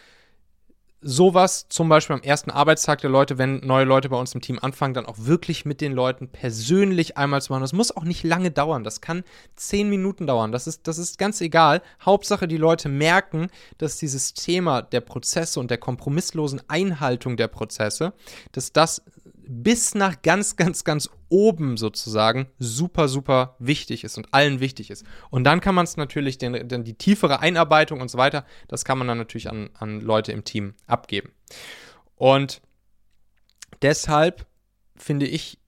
sowas 1.00 1.66
zum 1.68 1.88
Beispiel 1.88 2.16
am 2.16 2.22
ersten 2.22 2.50
Arbeitstag 2.50 3.00
der 3.00 3.10
Leute, 3.10 3.38
wenn 3.38 3.60
neue 3.60 3.84
Leute 3.84 4.08
bei 4.08 4.16
uns 4.16 4.34
im 4.34 4.40
Team 4.40 4.58
anfangen, 4.60 4.94
dann 4.94 5.06
auch 5.06 5.16
wirklich 5.18 5.64
mit 5.64 5.80
den 5.80 5.92
Leuten 5.92 6.28
persönlich 6.28 7.16
einmal 7.16 7.40
zu 7.40 7.52
machen. 7.52 7.62
Das 7.62 7.72
muss 7.72 7.96
auch 7.96 8.04
nicht 8.04 8.24
lange 8.24 8.50
dauern. 8.50 8.82
Das 8.82 9.00
kann 9.00 9.22
zehn 9.54 9.88
Minuten 9.88 10.26
dauern. 10.26 10.50
Das 10.50 10.66
ist, 10.66 10.88
das 10.88 10.98
ist 10.98 11.18
ganz 11.18 11.40
egal. 11.40 11.82
Hauptsache, 12.04 12.48
die 12.48 12.56
Leute 12.56 12.88
merken, 12.88 13.48
dass 13.78 13.98
dieses 13.98 14.34
Thema 14.34 14.82
der 14.82 15.00
Prozesse 15.00 15.60
und 15.60 15.70
der 15.70 15.78
kompromisslosen 15.78 16.62
Einhaltung 16.68 17.36
der 17.36 17.48
Prozesse, 17.48 18.12
dass 18.52 18.72
das 18.72 19.02
bis 19.50 19.94
nach 19.94 20.20
ganz, 20.20 20.56
ganz, 20.56 20.84
ganz 20.84 21.08
oben 21.30 21.78
sozusagen 21.78 22.48
super, 22.58 23.08
super 23.08 23.56
wichtig 23.58 24.04
ist 24.04 24.18
und 24.18 24.32
allen 24.32 24.60
wichtig 24.60 24.90
ist. 24.90 25.06
Und 25.30 25.44
dann 25.44 25.60
kann 25.60 25.74
man 25.74 25.84
es 25.84 25.96
natürlich, 25.96 26.36
den, 26.36 26.68
den, 26.68 26.84
die 26.84 26.94
tiefere 26.94 27.40
Einarbeitung 27.40 28.02
und 28.02 28.10
so 28.10 28.18
weiter, 28.18 28.44
das 28.68 28.84
kann 28.84 28.98
man 28.98 29.08
dann 29.08 29.16
natürlich 29.16 29.48
an, 29.48 29.70
an 29.74 30.02
Leute 30.02 30.32
im 30.32 30.44
Team 30.44 30.74
abgeben. 30.86 31.32
Und 32.14 32.60
deshalb 33.80 34.46
finde 34.96 35.26
ich, 35.26 35.58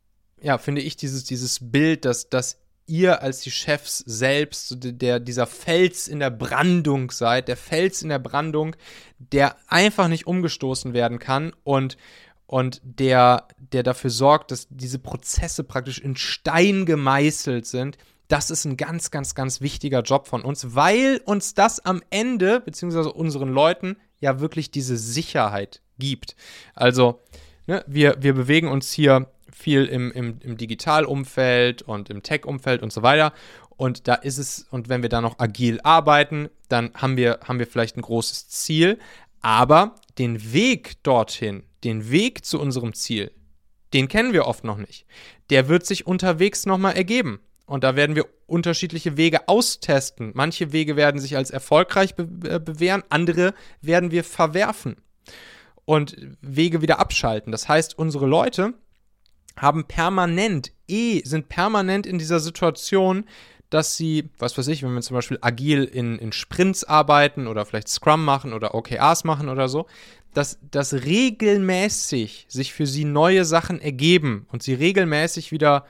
ja, 0.42 0.58
finde 0.58 0.82
ich 0.82 0.96
dieses, 0.96 1.24
dieses 1.24 1.70
Bild, 1.72 2.04
dass, 2.04 2.28
dass 2.28 2.58
ihr 2.86 3.22
als 3.22 3.40
die 3.40 3.50
Chefs 3.50 3.98
selbst 3.98 4.76
der, 4.80 5.20
dieser 5.20 5.46
Fels 5.46 6.06
in 6.06 6.18
der 6.18 6.30
Brandung 6.30 7.12
seid, 7.12 7.48
der 7.48 7.56
Fels 7.56 8.02
in 8.02 8.10
der 8.10 8.18
Brandung, 8.18 8.76
der 9.18 9.56
einfach 9.68 10.08
nicht 10.08 10.26
umgestoßen 10.26 10.92
werden 10.92 11.18
kann 11.18 11.52
und 11.62 11.96
und 12.50 12.80
der, 12.82 13.46
der 13.58 13.84
dafür 13.84 14.10
sorgt, 14.10 14.50
dass 14.50 14.66
diese 14.70 14.98
Prozesse 14.98 15.62
praktisch 15.62 16.00
in 16.00 16.16
Stein 16.16 16.84
gemeißelt 16.84 17.64
sind. 17.64 17.96
Das 18.26 18.50
ist 18.50 18.64
ein 18.64 18.76
ganz, 18.76 19.12
ganz, 19.12 19.36
ganz 19.36 19.60
wichtiger 19.60 20.02
Job 20.02 20.26
von 20.26 20.42
uns, 20.42 20.74
weil 20.74 21.20
uns 21.26 21.54
das 21.54 21.78
am 21.78 22.02
Ende, 22.10 22.58
beziehungsweise 22.58 23.12
unseren 23.12 23.50
Leuten, 23.50 23.98
ja 24.18 24.40
wirklich 24.40 24.72
diese 24.72 24.96
Sicherheit 24.96 25.80
gibt. 26.00 26.34
Also, 26.74 27.20
ne, 27.68 27.84
wir, 27.86 28.16
wir 28.18 28.34
bewegen 28.34 28.66
uns 28.66 28.90
hier 28.90 29.28
viel 29.52 29.84
im, 29.84 30.10
im, 30.10 30.40
im 30.40 30.56
Digitalumfeld 30.56 31.82
und 31.82 32.10
im 32.10 32.24
Tech-Umfeld 32.24 32.82
und 32.82 32.92
so 32.92 33.04
weiter. 33.04 33.32
Und 33.76 34.08
da 34.08 34.14
ist 34.14 34.38
es, 34.38 34.66
und 34.72 34.88
wenn 34.88 35.02
wir 35.02 35.08
da 35.08 35.20
noch 35.20 35.38
agil 35.38 35.78
arbeiten, 35.84 36.48
dann 36.68 36.90
haben 36.94 37.16
wir, 37.16 37.38
haben 37.44 37.60
wir 37.60 37.68
vielleicht 37.68 37.96
ein 37.96 38.02
großes 38.02 38.48
Ziel. 38.48 38.98
Aber 39.40 39.94
den 40.18 40.52
Weg 40.52 41.00
dorthin, 41.04 41.62
den 41.84 42.10
Weg 42.10 42.44
zu 42.44 42.60
unserem 42.60 42.92
Ziel, 42.92 43.32
den 43.92 44.08
kennen 44.08 44.32
wir 44.32 44.46
oft 44.46 44.64
noch 44.64 44.76
nicht. 44.76 45.06
Der 45.50 45.68
wird 45.68 45.84
sich 45.86 46.06
unterwegs 46.06 46.66
nochmal 46.66 46.96
ergeben. 46.96 47.40
Und 47.66 47.84
da 47.84 47.94
werden 47.94 48.16
wir 48.16 48.26
unterschiedliche 48.46 49.16
Wege 49.16 49.46
austesten. 49.46 50.32
Manche 50.34 50.72
Wege 50.72 50.96
werden 50.96 51.20
sich 51.20 51.36
als 51.36 51.50
erfolgreich 51.50 52.16
be 52.16 52.24
äh, 52.48 52.58
bewähren, 52.58 53.04
andere 53.10 53.54
werden 53.80 54.10
wir 54.10 54.24
verwerfen 54.24 54.96
und 55.84 56.16
Wege 56.40 56.82
wieder 56.82 56.98
abschalten. 56.98 57.52
Das 57.52 57.68
heißt, 57.68 57.96
unsere 57.96 58.26
Leute 58.26 58.74
haben 59.56 59.84
permanent, 59.84 60.72
eh, 60.88 61.20
sind 61.24 61.48
permanent 61.48 62.06
in 62.06 62.18
dieser 62.18 62.40
Situation, 62.40 63.24
dass 63.70 63.96
sie, 63.96 64.30
was 64.38 64.58
weiß 64.58 64.66
ich, 64.68 64.82
wenn 64.82 64.94
wir 64.94 65.00
zum 65.00 65.14
Beispiel 65.14 65.38
agil 65.40 65.84
in, 65.84 66.18
in 66.18 66.32
Sprints 66.32 66.82
arbeiten 66.82 67.46
oder 67.46 67.64
vielleicht 67.64 67.88
Scrum 67.88 68.24
machen 68.24 68.52
oder 68.52 68.74
OKRs 68.74 69.22
machen 69.22 69.48
oder 69.48 69.68
so, 69.68 69.86
dass, 70.34 70.58
dass 70.70 70.92
regelmäßig 70.92 72.46
sich 72.48 72.72
für 72.72 72.86
sie 72.86 73.04
neue 73.04 73.44
Sachen 73.44 73.80
ergeben 73.80 74.46
und 74.52 74.62
sie 74.62 74.74
regelmäßig 74.74 75.52
wieder 75.52 75.84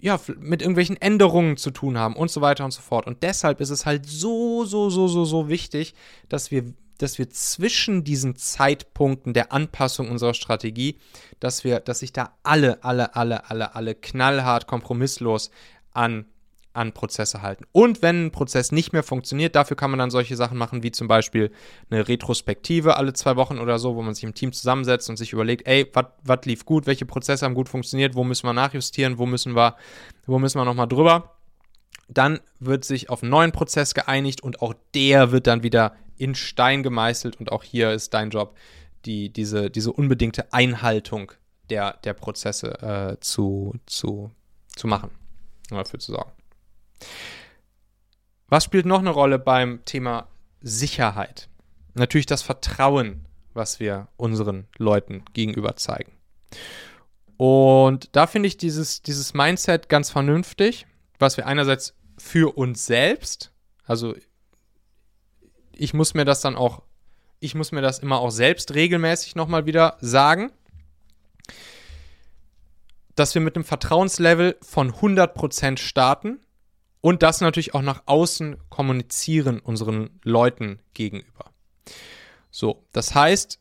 ja, 0.00 0.20
mit 0.38 0.60
irgendwelchen 0.60 1.00
Änderungen 1.00 1.56
zu 1.56 1.70
tun 1.70 1.96
haben 1.98 2.14
und 2.14 2.30
so 2.30 2.40
weiter 2.40 2.64
und 2.64 2.72
so 2.72 2.82
fort. 2.82 3.06
Und 3.06 3.22
deshalb 3.22 3.60
ist 3.60 3.70
es 3.70 3.86
halt 3.86 4.04
so, 4.06 4.64
so, 4.64 4.90
so, 4.90 5.08
so, 5.08 5.24
so 5.24 5.48
wichtig, 5.48 5.94
dass 6.28 6.50
wir 6.50 6.74
dass 6.98 7.18
wir 7.18 7.28
zwischen 7.28 8.04
diesen 8.04 8.36
Zeitpunkten 8.36 9.34
der 9.34 9.52
Anpassung 9.52 10.10
unserer 10.10 10.34
Strategie, 10.34 10.98
dass 11.40 11.64
wir, 11.64 11.80
dass 11.80 11.98
sich 11.98 12.12
da 12.12 12.36
alle, 12.42 12.84
alle, 12.84 13.16
alle, 13.16 13.50
alle, 13.50 13.74
alle 13.74 13.94
knallhart, 13.96 14.66
kompromisslos 14.66 15.50
an 15.92 16.26
an 16.74 16.92
Prozesse 16.92 17.40
halten. 17.40 17.64
Und 17.72 18.02
wenn 18.02 18.26
ein 18.26 18.30
Prozess 18.32 18.72
nicht 18.72 18.92
mehr 18.92 19.02
funktioniert, 19.02 19.54
dafür 19.54 19.76
kann 19.76 19.90
man 19.90 19.98
dann 19.98 20.10
solche 20.10 20.36
Sachen 20.36 20.58
machen, 20.58 20.82
wie 20.82 20.90
zum 20.90 21.08
Beispiel 21.08 21.50
eine 21.88 22.06
Retrospektive 22.06 22.96
alle 22.96 23.12
zwei 23.12 23.36
Wochen 23.36 23.58
oder 23.58 23.78
so, 23.78 23.96
wo 23.96 24.02
man 24.02 24.14
sich 24.14 24.24
im 24.24 24.34
Team 24.34 24.52
zusammensetzt 24.52 25.08
und 25.08 25.16
sich 25.16 25.32
überlegt, 25.32 25.66
ey, 25.66 25.90
was 25.94 26.44
lief 26.44 26.64
gut, 26.64 26.86
welche 26.86 27.06
Prozesse 27.06 27.44
haben 27.44 27.54
gut 27.54 27.68
funktioniert, 27.68 28.14
wo 28.14 28.24
müssen 28.24 28.46
wir 28.46 28.52
nachjustieren, 28.52 29.18
wo 29.18 29.26
müssen 29.26 29.54
wir, 29.54 29.76
wo 30.26 30.38
müssen 30.38 30.58
wir 30.58 30.64
nochmal 30.64 30.88
drüber. 30.88 31.36
Dann 32.08 32.40
wird 32.58 32.84
sich 32.84 33.08
auf 33.08 33.22
einen 33.22 33.30
neuen 33.30 33.52
Prozess 33.52 33.94
geeinigt 33.94 34.42
und 34.42 34.60
auch 34.60 34.74
der 34.94 35.32
wird 35.32 35.46
dann 35.46 35.62
wieder 35.62 35.94
in 36.16 36.34
Stein 36.34 36.82
gemeißelt 36.82 37.40
und 37.40 37.50
auch 37.50 37.62
hier 37.62 37.92
ist 37.92 38.14
dein 38.14 38.30
Job, 38.30 38.56
die, 39.04 39.30
diese, 39.30 39.70
diese 39.70 39.92
unbedingte 39.92 40.52
Einhaltung 40.52 41.32
der, 41.70 41.98
der 42.04 42.14
Prozesse 42.14 42.82
äh, 42.82 43.20
zu, 43.20 43.74
zu, 43.86 44.30
zu 44.74 44.86
machen, 44.86 45.10
dafür 45.70 45.98
zu 45.98 46.12
sorgen. 46.12 46.32
Was 48.48 48.64
spielt 48.64 48.86
noch 48.86 49.00
eine 49.00 49.10
Rolle 49.10 49.38
beim 49.38 49.84
Thema 49.84 50.28
Sicherheit? 50.60 51.48
Natürlich 51.94 52.26
das 52.26 52.42
Vertrauen, 52.42 53.26
was 53.52 53.80
wir 53.80 54.08
unseren 54.16 54.66
Leuten 54.78 55.24
gegenüber 55.32 55.76
zeigen. 55.76 56.12
Und 57.36 58.14
da 58.14 58.26
finde 58.26 58.46
ich 58.46 58.56
dieses, 58.56 59.02
dieses 59.02 59.34
Mindset 59.34 59.88
ganz 59.88 60.10
vernünftig, 60.10 60.86
was 61.18 61.36
wir 61.36 61.46
einerseits 61.46 61.94
für 62.18 62.56
uns 62.56 62.86
selbst, 62.86 63.52
also 63.84 64.14
ich 65.72 65.94
muss 65.94 66.14
mir 66.14 66.24
das 66.24 66.40
dann 66.40 66.56
auch, 66.56 66.82
ich 67.40 67.54
muss 67.54 67.72
mir 67.72 67.82
das 67.82 67.98
immer 67.98 68.20
auch 68.20 68.30
selbst 68.30 68.74
regelmäßig 68.74 69.34
nochmal 69.34 69.66
wieder 69.66 69.96
sagen, 70.00 70.52
dass 73.14 73.34
wir 73.34 73.42
mit 73.42 73.56
einem 73.56 73.64
Vertrauenslevel 73.64 74.56
von 74.62 74.92
100% 74.92 75.78
starten 75.78 76.40
und 77.04 77.22
das 77.22 77.42
natürlich 77.42 77.74
auch 77.74 77.82
nach 77.82 78.04
außen 78.06 78.56
kommunizieren 78.70 79.60
unseren 79.60 80.08
Leuten 80.22 80.78
gegenüber. 80.94 81.50
So, 82.50 82.86
das 82.92 83.14
heißt, 83.14 83.60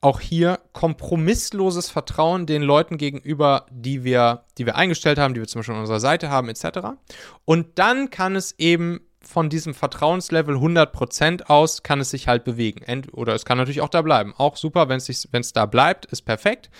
auch 0.00 0.20
hier 0.20 0.60
kompromissloses 0.74 1.90
Vertrauen 1.90 2.46
den 2.46 2.62
Leuten 2.62 2.96
gegenüber, 2.96 3.66
die 3.72 4.04
wir, 4.04 4.44
die 4.58 4.64
wir 4.64 4.76
eingestellt 4.76 5.18
haben, 5.18 5.34
die 5.34 5.40
wir 5.40 5.48
zum 5.48 5.58
Beispiel 5.58 5.74
an 5.74 5.80
unserer 5.80 5.98
Seite 5.98 6.30
haben, 6.30 6.48
etc. 6.48 6.90
Und 7.44 7.80
dann 7.80 8.10
kann 8.10 8.36
es 8.36 8.54
eben 8.58 9.00
von 9.22 9.50
diesem 9.50 9.74
Vertrauenslevel 9.74 10.54
100% 10.54 11.46
aus, 11.46 11.82
kann 11.82 11.98
es 11.98 12.10
sich 12.10 12.28
halt 12.28 12.44
bewegen. 12.44 12.82
Ent 12.82 13.12
oder 13.12 13.34
es 13.34 13.44
kann 13.44 13.58
natürlich 13.58 13.80
auch 13.80 13.88
da 13.88 14.02
bleiben. 14.02 14.34
Auch 14.36 14.56
super, 14.56 14.88
wenn 14.88 14.98
es 14.98 15.52
da 15.52 15.66
bleibt, 15.66 16.06
ist 16.06 16.22
perfekt. 16.22 16.70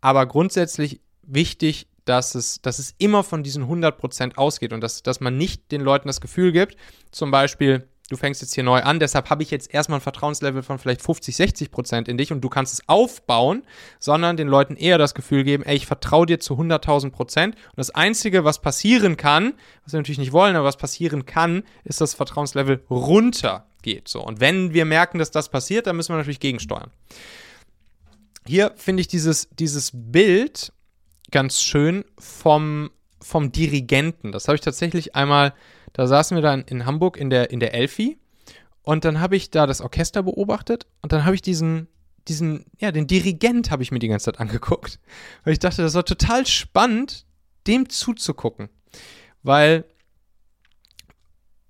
Aber 0.00 0.24
grundsätzlich 0.24 1.02
wichtig, 1.20 1.88
dass 2.04 2.34
es, 2.34 2.60
dass 2.62 2.78
es 2.78 2.94
immer 2.98 3.22
von 3.22 3.42
diesen 3.42 3.64
100% 3.64 4.36
ausgeht 4.36 4.72
und 4.72 4.80
dass, 4.80 5.02
dass 5.02 5.20
man 5.20 5.36
nicht 5.36 5.70
den 5.72 5.80
Leuten 5.80 6.08
das 6.08 6.20
Gefühl 6.20 6.52
gibt, 6.52 6.76
zum 7.10 7.30
Beispiel, 7.30 7.88
du 8.10 8.16
fängst 8.16 8.42
jetzt 8.42 8.54
hier 8.54 8.64
neu 8.64 8.82
an, 8.82 9.00
deshalb 9.00 9.30
habe 9.30 9.42
ich 9.42 9.50
jetzt 9.50 9.72
erstmal 9.72 9.98
ein 9.98 10.02
Vertrauenslevel 10.02 10.62
von 10.62 10.78
vielleicht 10.78 11.02
50, 11.02 11.34
60% 11.36 12.08
in 12.08 12.16
dich 12.16 12.32
und 12.32 12.42
du 12.42 12.48
kannst 12.48 12.72
es 12.74 12.88
aufbauen, 12.88 13.62
sondern 13.98 14.36
den 14.36 14.48
Leuten 14.48 14.76
eher 14.76 14.98
das 14.98 15.14
Gefühl 15.14 15.44
geben, 15.44 15.62
ey, 15.64 15.76
ich 15.76 15.86
vertraue 15.86 16.26
dir 16.26 16.40
zu 16.40 16.54
100.000% 16.54 17.44
und 17.44 17.56
das 17.76 17.90
Einzige, 17.90 18.44
was 18.44 18.60
passieren 18.60 19.16
kann, 19.16 19.54
was 19.84 19.92
wir 19.92 20.00
natürlich 20.00 20.18
nicht 20.18 20.32
wollen, 20.32 20.56
aber 20.56 20.66
was 20.66 20.76
passieren 20.76 21.24
kann, 21.24 21.62
ist, 21.84 22.00
dass 22.00 22.10
das 22.10 22.14
Vertrauenslevel 22.14 22.84
runtergeht. 22.90 24.08
So. 24.08 24.22
Und 24.22 24.40
wenn 24.40 24.74
wir 24.74 24.84
merken, 24.84 25.18
dass 25.18 25.30
das 25.30 25.48
passiert, 25.48 25.86
dann 25.86 25.96
müssen 25.96 26.12
wir 26.12 26.18
natürlich 26.18 26.40
gegensteuern. 26.40 26.90
Hier 28.46 28.72
finde 28.76 29.02
ich 29.02 29.08
dieses, 29.08 29.48
dieses 29.50 29.92
Bild 29.94 30.72
ganz 31.32 31.60
schön 31.60 32.04
vom, 32.18 32.90
vom 33.20 33.50
Dirigenten. 33.50 34.30
Das 34.30 34.46
habe 34.46 34.54
ich 34.54 34.60
tatsächlich 34.60 35.16
einmal, 35.16 35.54
da 35.92 36.06
saßen 36.06 36.36
wir 36.36 36.42
dann 36.42 36.62
in 36.62 36.86
Hamburg 36.86 37.16
in 37.16 37.30
der, 37.30 37.50
in 37.50 37.60
der 37.60 37.74
Elfi 37.74 38.18
und 38.82 39.04
dann 39.04 39.20
habe 39.20 39.36
ich 39.36 39.50
da 39.50 39.66
das 39.66 39.80
Orchester 39.80 40.22
beobachtet 40.22 40.86
und 41.02 41.12
dann 41.12 41.24
habe 41.24 41.34
ich 41.34 41.42
diesen, 41.42 41.88
diesen, 42.28 42.66
ja, 42.78 42.92
den 42.92 43.06
Dirigent 43.06 43.70
habe 43.70 43.82
ich 43.82 43.90
mir 43.90 43.98
die 43.98 44.08
ganze 44.08 44.26
Zeit 44.26 44.40
angeguckt. 44.40 45.00
Weil 45.44 45.54
ich 45.54 45.58
dachte, 45.58 45.82
das 45.82 45.94
war 45.94 46.04
total 46.04 46.46
spannend, 46.46 47.26
dem 47.66 47.88
zuzugucken. 47.88 48.68
Weil, 49.42 49.84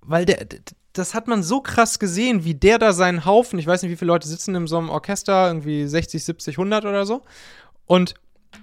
weil 0.01 0.25
der, 0.25 0.45
das 0.93 1.15
hat 1.15 1.27
man 1.27 1.41
so 1.41 1.61
krass 1.61 1.97
gesehen, 1.97 2.43
wie 2.45 2.53
der 2.53 2.77
da 2.77 2.93
seinen 2.93 3.25
Haufen, 3.25 3.57
ich 3.57 3.65
weiß 3.65 3.81
nicht, 3.81 3.91
wie 3.91 3.95
viele 3.95 4.11
Leute 4.11 4.27
sitzen 4.27 4.53
in 4.55 4.67
so 4.67 4.77
einem 4.77 4.89
Orchester, 4.89 5.47
irgendwie 5.47 5.87
60, 5.87 6.23
70, 6.23 6.55
100 6.55 6.85
oder 6.85 7.05
so. 7.05 7.23
Und 7.85 8.13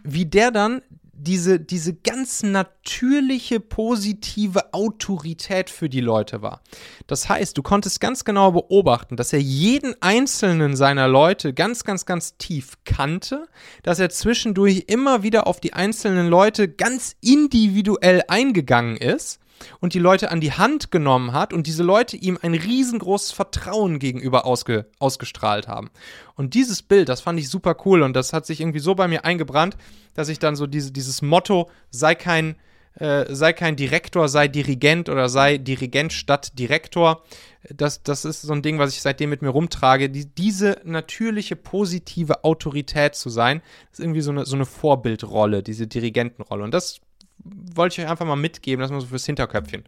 wie 0.02 0.26
der 0.26 0.50
dann 0.50 0.82
diese, 1.22 1.60
diese 1.60 1.94
ganz 1.94 2.42
natürliche, 2.42 3.60
positive 3.60 4.72
Autorität 4.72 5.68
für 5.68 5.88
die 5.88 6.00
Leute 6.00 6.40
war. 6.40 6.62
Das 7.06 7.28
heißt, 7.28 7.56
du 7.58 7.62
konntest 7.62 8.00
ganz 8.00 8.24
genau 8.24 8.52
beobachten, 8.52 9.16
dass 9.16 9.32
er 9.32 9.40
jeden 9.40 9.94
einzelnen 10.00 10.76
seiner 10.76 11.08
Leute 11.08 11.52
ganz, 11.52 11.84
ganz, 11.84 12.06
ganz 12.06 12.36
tief 12.38 12.78
kannte, 12.84 13.46
dass 13.82 13.98
er 13.98 14.08
zwischendurch 14.08 14.84
immer 14.86 15.22
wieder 15.22 15.46
auf 15.46 15.60
die 15.60 15.74
einzelnen 15.74 16.28
Leute 16.28 16.68
ganz 16.68 17.16
individuell 17.20 18.22
eingegangen 18.28 18.96
ist 18.96 19.40
und 19.80 19.94
die 19.94 19.98
Leute 19.98 20.30
an 20.30 20.40
die 20.40 20.52
Hand 20.52 20.90
genommen 20.90 21.32
hat 21.32 21.52
und 21.52 21.66
diese 21.66 21.82
Leute 21.82 22.16
ihm 22.16 22.38
ein 22.40 22.54
riesengroßes 22.54 23.32
Vertrauen 23.32 23.98
gegenüber 23.98 24.46
ausge, 24.46 24.86
ausgestrahlt 24.98 25.68
haben. 25.68 25.90
Und 26.36 26.54
dieses 26.54 26.82
Bild, 26.82 27.08
das 27.08 27.20
fand 27.20 27.38
ich 27.38 27.48
super 27.48 27.76
cool 27.84 28.02
und 28.02 28.14
das 28.14 28.32
hat 28.32 28.46
sich 28.46 28.60
irgendwie 28.60 28.80
so 28.80 28.94
bei 28.94 29.08
mir 29.08 29.24
eingebrannt, 29.24 29.76
dass 30.14 30.28
ich 30.28 30.38
dann 30.38 30.56
so 30.56 30.66
diese, 30.66 30.92
dieses 30.92 31.22
Motto, 31.22 31.70
sei 31.90 32.14
kein, 32.14 32.56
äh, 32.94 33.26
sei 33.34 33.52
kein 33.52 33.76
Direktor, 33.76 34.28
sei 34.28 34.48
Dirigent 34.48 35.08
oder 35.08 35.28
sei 35.28 35.58
Dirigent 35.58 36.12
statt 36.12 36.58
Direktor. 36.58 37.22
Das, 37.68 38.02
das 38.02 38.24
ist 38.24 38.42
so 38.42 38.52
ein 38.52 38.62
Ding, 38.62 38.78
was 38.78 38.94
ich 38.94 39.02
seitdem 39.02 39.30
mit 39.30 39.42
mir 39.42 39.50
rumtrage. 39.50 40.10
Die, 40.10 40.26
diese 40.26 40.80
natürliche, 40.84 41.56
positive 41.56 42.42
Autorität 42.44 43.14
zu 43.14 43.28
sein, 43.28 43.62
ist 43.92 44.00
irgendwie 44.00 44.22
so 44.22 44.30
eine, 44.30 44.46
so 44.46 44.56
eine 44.56 44.66
Vorbildrolle, 44.66 45.62
diese 45.62 45.86
Dirigentenrolle. 45.86 46.64
Und 46.64 46.72
das 46.72 47.00
wollte 47.44 47.94
ich 47.94 48.04
euch 48.04 48.10
einfach 48.10 48.26
mal 48.26 48.36
mitgeben, 48.36 48.80
das 48.80 48.90
mal 48.90 49.00
so 49.00 49.06
fürs 49.06 49.26
Hinterköpfchen. 49.26 49.84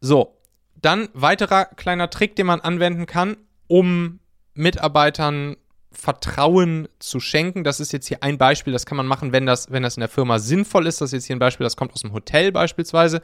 So, 0.00 0.36
dann 0.80 1.08
weiterer 1.12 1.64
kleiner 1.64 2.10
Trick, 2.10 2.36
den 2.36 2.46
man 2.46 2.60
anwenden 2.60 3.06
kann, 3.06 3.36
um 3.66 4.20
Mitarbeitern 4.54 5.56
Vertrauen 5.90 6.88
zu 6.98 7.18
schenken. 7.18 7.64
Das 7.64 7.80
ist 7.80 7.92
jetzt 7.92 8.06
hier 8.06 8.22
ein 8.22 8.38
Beispiel, 8.38 8.72
das 8.72 8.86
kann 8.86 8.96
man 8.96 9.06
machen, 9.06 9.32
wenn 9.32 9.46
das, 9.46 9.70
wenn 9.70 9.82
das 9.82 9.96
in 9.96 10.00
der 10.00 10.08
Firma 10.08 10.38
sinnvoll 10.38 10.86
ist. 10.86 11.00
Das 11.00 11.08
ist 11.08 11.14
jetzt 11.14 11.26
hier 11.26 11.36
ein 11.36 11.40
Beispiel, 11.40 11.64
das 11.64 11.76
kommt 11.76 11.92
aus 11.92 12.02
dem 12.02 12.12
Hotel 12.12 12.52
beispielsweise. 12.52 13.22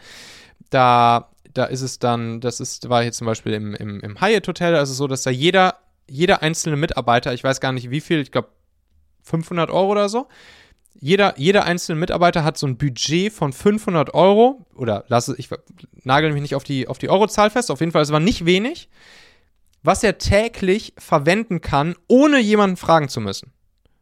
Da, 0.71 1.31
da 1.53 1.67
ist 1.67 1.83
es 1.83 1.99
dann, 1.99 2.41
das 2.41 2.61
ist, 2.61 2.89
war 2.89 3.03
hier 3.03 3.13
zum 3.13 3.27
Beispiel 3.27 3.53
im, 3.53 3.75
im, 3.75 4.01
im 4.01 4.21
Hyatt 4.21 4.49
Hotel, 4.49 4.75
also 4.75 4.95
so, 4.95 5.07
dass 5.07 5.23
da 5.23 5.31
jeder, 5.31 5.79
jeder 6.09 6.43
einzelne 6.43 6.77
Mitarbeiter, 6.77 7.33
ich 7.33 7.45
weiß 7.45 7.61
gar 7.61 7.73
nicht 7.73 7.91
wie 7.91 8.01
viel, 8.01 8.21
ich 8.21 8.33
glaube 8.33 8.49
500 9.23 9.71
Euro 9.71 9.93
oder 9.93 10.09
so, 10.09 10.27
jeder, 10.95 11.35
jeder 11.39 11.65
einzelne 11.65 11.99
Mitarbeiter 11.99 12.45
hat 12.45 12.57
so 12.57 12.67
ein 12.67 12.79
Budget 12.79 13.33
von 13.33 13.53
500 13.53 14.15
Euro 14.15 14.65
oder 14.75 15.05
lasse 15.09 15.35
ich 15.37 15.49
nagel 16.05 16.33
mich 16.33 16.43
nicht 16.43 16.55
auf 16.55 16.65
die, 16.65 16.89
auf 16.89 16.99
die 16.99 17.11
Eurozahl 17.11 17.51
fest, 17.51 17.71
auf 17.71 17.81
jeden 17.81 17.93
Fall, 17.93 18.03
es 18.03 18.13
war 18.13 18.21
nicht 18.21 18.47
wenig, 18.47 18.89
was 19.83 20.03
er 20.03 20.19
täglich 20.19 20.95
verwenden 20.97 21.61
kann, 21.61 21.95
ohne 22.09 22.41
jemanden 22.41 22.77
fragen 22.77 23.09
zu 23.09 23.21
müssen. 23.21 23.53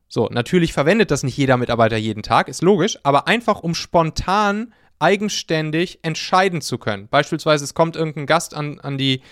So, 0.09 0.29
natürlich 0.31 0.73
verwendet 0.73 1.11
das 1.11 1.23
nicht 1.23 1.37
jeder 1.37 1.57
Mitarbeiter 1.57 1.97
jeden 1.97 2.23
Tag, 2.23 2.49
ist 2.49 2.63
logisch, 2.63 2.99
aber 3.03 3.27
einfach 3.27 3.61
um 3.61 3.75
spontan, 3.75 4.73
eigenständig 4.99 5.99
entscheiden 6.03 6.61
zu 6.61 6.79
können. 6.79 7.09
Beispielsweise, 7.09 7.65
es 7.65 7.75
kommt 7.75 7.97
irgendein 7.97 8.27
Gast 8.27 8.55
an, 8.55 8.79
an 8.79 8.99
die 8.99 9.23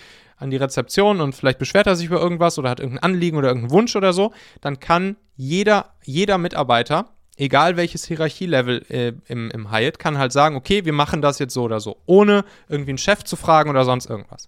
an 0.41 0.49
die 0.49 0.57
Rezeption 0.57 1.21
und 1.21 1.35
vielleicht 1.35 1.59
beschwert 1.59 1.85
er 1.85 1.95
sich 1.95 2.07
über 2.07 2.19
irgendwas 2.19 2.57
oder 2.57 2.71
hat 2.71 2.79
irgendein 2.79 3.03
Anliegen 3.03 3.37
oder 3.37 3.49
irgendeinen 3.49 3.71
Wunsch 3.71 3.95
oder 3.95 4.11
so, 4.11 4.33
dann 4.59 4.79
kann 4.79 5.15
jeder, 5.35 5.93
jeder 6.03 6.39
Mitarbeiter 6.39 7.09
egal 7.41 7.75
welches 7.75 8.05
Hierarchielevel 8.05 8.85
äh, 8.89 9.13
im, 9.27 9.49
im 9.49 9.71
Hyatt, 9.71 9.97
kann 9.97 10.19
halt 10.19 10.31
sagen, 10.31 10.55
okay, 10.55 10.85
wir 10.85 10.93
machen 10.93 11.23
das 11.23 11.39
jetzt 11.39 11.55
so 11.55 11.63
oder 11.63 11.79
so, 11.79 11.97
ohne 12.05 12.45
irgendwie 12.69 12.91
einen 12.91 12.97
Chef 12.99 13.23
zu 13.23 13.35
fragen 13.35 13.71
oder 13.71 13.83
sonst 13.83 14.07
irgendwas. 14.07 14.47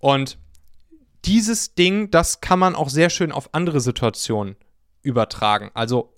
Und 0.00 0.36
dieses 1.24 1.74
Ding, 1.74 2.10
das 2.10 2.40
kann 2.40 2.58
man 2.58 2.74
auch 2.74 2.88
sehr 2.88 3.10
schön 3.10 3.30
auf 3.30 3.54
andere 3.54 3.80
Situationen 3.80 4.56
übertragen. 5.02 5.70
Also 5.74 6.12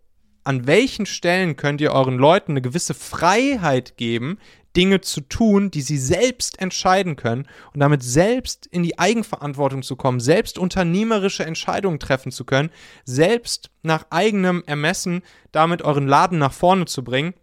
an 0.44 0.66
welchen 0.66 1.04
Stellen 1.04 1.56
könnt 1.56 1.82
ihr 1.82 1.92
euren 1.92 2.16
Leuten 2.16 2.52
eine 2.52 2.62
gewisse 2.62 2.94
Freiheit 2.94 3.98
geben, 3.98 4.38
Dinge 4.76 5.00
zu 5.00 5.20
tun, 5.20 5.70
die 5.70 5.80
sie 5.80 5.98
selbst 5.98 6.60
entscheiden 6.60 7.16
können 7.16 7.48
und 7.72 7.80
damit 7.80 8.02
selbst 8.02 8.66
in 8.66 8.82
die 8.82 8.98
Eigenverantwortung 8.98 9.82
zu 9.82 9.96
kommen, 9.96 10.20
selbst 10.20 10.58
unternehmerische 10.58 11.44
Entscheidungen 11.44 11.98
treffen 11.98 12.32
zu 12.32 12.44
können, 12.44 12.70
selbst 13.04 13.70
nach 13.82 14.06
eigenem 14.10 14.62
Ermessen 14.66 15.22
damit 15.52 15.82
euren 15.82 16.06
Laden 16.06 16.38
nach 16.38 16.52
vorne 16.52 16.86
zu 16.86 17.02
bringen 17.02 17.34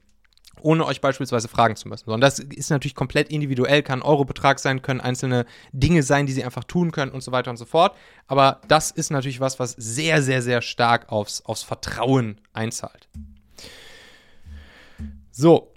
ohne 0.66 0.84
euch 0.86 1.00
beispielsweise 1.00 1.48
fragen 1.48 1.76
zu 1.76 1.88
müssen. 1.88 2.10
Und 2.10 2.22
das 2.22 2.40
ist 2.40 2.72
natürlich 2.72 2.96
komplett 2.96 3.30
individuell, 3.30 3.84
kann 3.84 4.02
Eurobetrag 4.02 4.58
sein, 4.58 4.82
können 4.82 5.00
einzelne 5.00 5.46
Dinge 5.74 6.02
sein, 6.02 6.26
die 6.26 6.34
sie 6.34 6.44
einfach 6.44 6.64
tun 6.64 6.92
können 6.92 7.12
und 7.12 7.22
so 7.22 7.32
weiter 7.32 7.52
und 7.52 7.58
so 7.58 7.66
fort. 7.66 7.96
Aber 8.26 8.62
das 8.68 8.90
ist 8.90 9.12
natürlich 9.12 9.40
was, 9.40 9.60
was 9.60 9.74
sehr, 9.74 10.24
sehr, 10.24 10.42
sehr 10.42 10.64
stark 10.64 11.12
aufs, 11.12 11.46
aufs 11.46 11.62
Vertrauen 11.62 12.42
einzahlt. 12.52 13.08
So. 15.32 15.75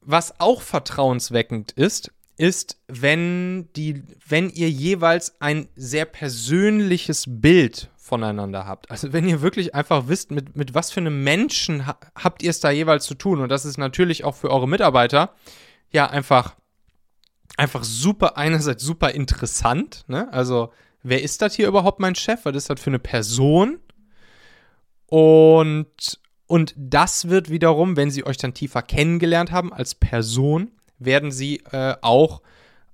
Was 0.00 0.40
auch 0.40 0.62
vertrauensweckend 0.62 1.72
ist, 1.72 2.10
ist, 2.36 2.80
wenn, 2.88 3.68
die, 3.76 4.02
wenn 4.26 4.48
ihr 4.48 4.70
jeweils 4.70 5.40
ein 5.40 5.68
sehr 5.76 6.06
persönliches 6.06 7.24
Bild 7.28 7.90
voneinander 7.96 8.66
habt. 8.66 8.90
Also 8.90 9.12
wenn 9.12 9.28
ihr 9.28 9.42
wirklich 9.42 9.74
einfach 9.74 10.08
wisst, 10.08 10.30
mit, 10.30 10.56
mit 10.56 10.74
was 10.74 10.90
für 10.90 11.00
einem 11.00 11.22
Menschen 11.22 11.86
ha 11.86 11.98
habt 12.14 12.42
ihr 12.42 12.50
es 12.50 12.60
da 12.60 12.70
jeweils 12.70 13.04
zu 13.04 13.14
tun. 13.14 13.40
Und 13.40 13.50
das 13.50 13.64
ist 13.66 13.76
natürlich 13.76 14.24
auch 14.24 14.34
für 14.34 14.50
eure 14.50 14.66
Mitarbeiter 14.66 15.34
ja 15.90 16.08
einfach, 16.08 16.56
einfach 17.58 17.84
super, 17.84 18.38
einerseits 18.38 18.82
super 18.82 19.10
interessant. 19.10 20.04
Ne? 20.08 20.32
Also 20.32 20.72
wer 21.02 21.22
ist 21.22 21.42
das 21.42 21.54
hier 21.54 21.68
überhaupt 21.68 22.00
mein 22.00 22.14
Chef? 22.14 22.44
Was 22.44 22.56
ist 22.56 22.70
das 22.70 22.80
für 22.80 22.90
eine 22.90 22.98
Person? 22.98 23.80
Und, 25.06 26.20
und 26.50 26.74
das 26.76 27.28
wird 27.28 27.48
wiederum, 27.48 27.96
wenn 27.96 28.10
sie 28.10 28.26
euch 28.26 28.36
dann 28.36 28.54
tiefer 28.54 28.82
kennengelernt 28.82 29.52
haben 29.52 29.72
als 29.72 29.94
Person, 29.94 30.72
werden 30.98 31.30
sie 31.30 31.58
äh, 31.70 31.94
auch 32.02 32.42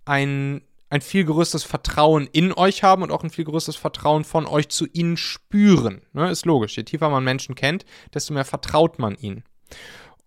ein, 0.05 0.61
ein 0.91 1.01
viel 1.01 1.25
größeres 1.25 1.65
Vertrauen 1.65 2.29
in 2.31 2.53
euch 2.53 2.83
haben 2.83 3.01
und 3.03 3.11
auch 3.11 3.25
ein 3.25 3.31
viel 3.31 3.47
größeres 3.47 3.77
Vertrauen 3.77 4.25
von 4.25 4.45
euch 4.45 4.69
zu 4.69 4.85
ihnen 4.93 5.17
spüren. 5.17 6.03
Ne, 6.13 6.31
ist 6.31 6.45
logisch. 6.45 6.77
Je 6.77 6.83
tiefer 6.83 7.09
man 7.09 7.25
Menschen 7.25 7.55
kennt, 7.55 7.87
desto 8.13 8.35
mehr 8.35 8.45
vertraut 8.45 8.99
man 8.99 9.15
ihnen. 9.15 9.43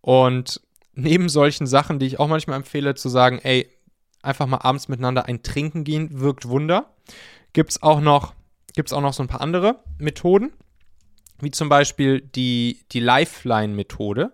Und 0.02 0.60
neben 0.96 1.30
solchen 1.30 1.68
Sachen, 1.68 2.00
die 2.00 2.08
ich 2.08 2.20
auch 2.20 2.30
manchmal 2.30 2.56
empfehle, 2.56 2.96
zu 2.96 3.10
sagen, 3.10 3.38
ey, 3.44 3.70
einfach 4.24 4.48
mal 4.48 4.62
abends 4.64 4.88
miteinander 4.88 5.28
ein 5.28 5.44
Trinken 5.44 5.84
gehen, 5.84 6.20
wirkt 6.20 6.48
Wunder. 6.48 6.96
Gibt 7.54 7.70
es 7.70 7.84
auch, 7.84 8.02
noch, 8.02 8.34
auch 8.92 9.02
noch 9.02 9.14
so 9.14 9.22
ein 9.22 9.30
paar 9.30 9.42
andere 9.42 9.84
Methoden, 10.00 10.52
wie 11.42 11.52
zum 11.52 11.70
Beispiel 11.70 12.22
die, 12.22 12.86
die 12.92 13.00
Lifeline-Methode. 13.00 14.32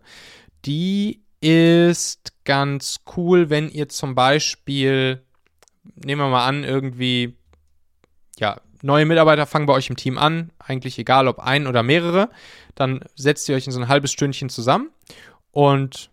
Die 0.65 1.21
ist 1.41 2.33
ganz 2.43 3.01
cool, 3.15 3.49
wenn 3.49 3.69
ihr 3.69 3.89
zum 3.89 4.15
Beispiel, 4.15 5.21
nehmen 5.95 6.21
wir 6.21 6.29
mal 6.29 6.47
an, 6.47 6.63
irgendwie, 6.63 7.35
ja, 8.39 8.59
neue 8.81 9.05
Mitarbeiter 9.05 9.45
fangen 9.45 9.65
bei 9.65 9.73
euch 9.73 9.89
im 9.89 9.95
Team 9.95 10.17
an, 10.17 10.51
eigentlich 10.59 10.99
egal 10.99 11.27
ob 11.27 11.39
ein 11.39 11.67
oder 11.67 11.83
mehrere, 11.83 12.29
dann 12.75 13.01
setzt 13.15 13.49
ihr 13.49 13.55
euch 13.55 13.65
in 13.65 13.71
so 13.71 13.79
ein 13.79 13.87
halbes 13.87 14.11
Stündchen 14.11 14.49
zusammen 14.49 14.89
und 15.51 16.09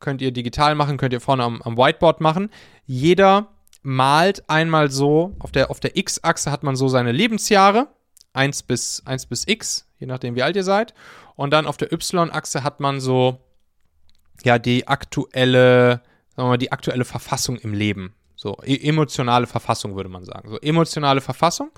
könnt 0.00 0.22
ihr 0.22 0.32
digital 0.32 0.74
machen, 0.74 0.96
könnt 0.96 1.12
ihr 1.12 1.20
vorne 1.20 1.44
am, 1.44 1.60
am 1.62 1.76
Whiteboard 1.76 2.20
machen. 2.20 2.50
Jeder 2.86 3.48
malt 3.82 4.48
einmal 4.48 4.90
so, 4.90 5.34
auf 5.38 5.50
der, 5.50 5.70
auf 5.70 5.80
der 5.80 5.96
X-Achse 5.96 6.50
hat 6.50 6.62
man 6.62 6.76
so 6.76 6.88
seine 6.88 7.12
Lebensjahre, 7.12 7.88
1 8.38 8.62
bis, 8.62 9.02
1 9.04 9.26
bis 9.26 9.46
X, 9.46 9.86
je 9.98 10.06
nachdem 10.06 10.36
wie 10.36 10.42
alt 10.42 10.56
ihr 10.56 10.64
seid. 10.64 10.94
Und 11.34 11.50
dann 11.50 11.66
auf 11.66 11.76
der 11.76 11.92
Y-Achse 11.92 12.62
hat 12.62 12.80
man 12.80 13.00
so 13.00 13.40
ja 14.44 14.58
die 14.58 14.86
aktuelle, 14.86 16.02
sagen 16.30 16.46
wir 16.46 16.50
mal, 16.52 16.56
die 16.56 16.72
aktuelle 16.72 17.04
Verfassung 17.04 17.56
im 17.56 17.74
Leben. 17.74 18.14
So, 18.36 18.56
e 18.62 18.76
emotionale 18.88 19.48
Verfassung 19.48 19.96
würde 19.96 20.08
man 20.08 20.24
sagen. 20.24 20.48
So, 20.48 20.58
emotionale 20.60 21.20
Verfassung. 21.20 21.70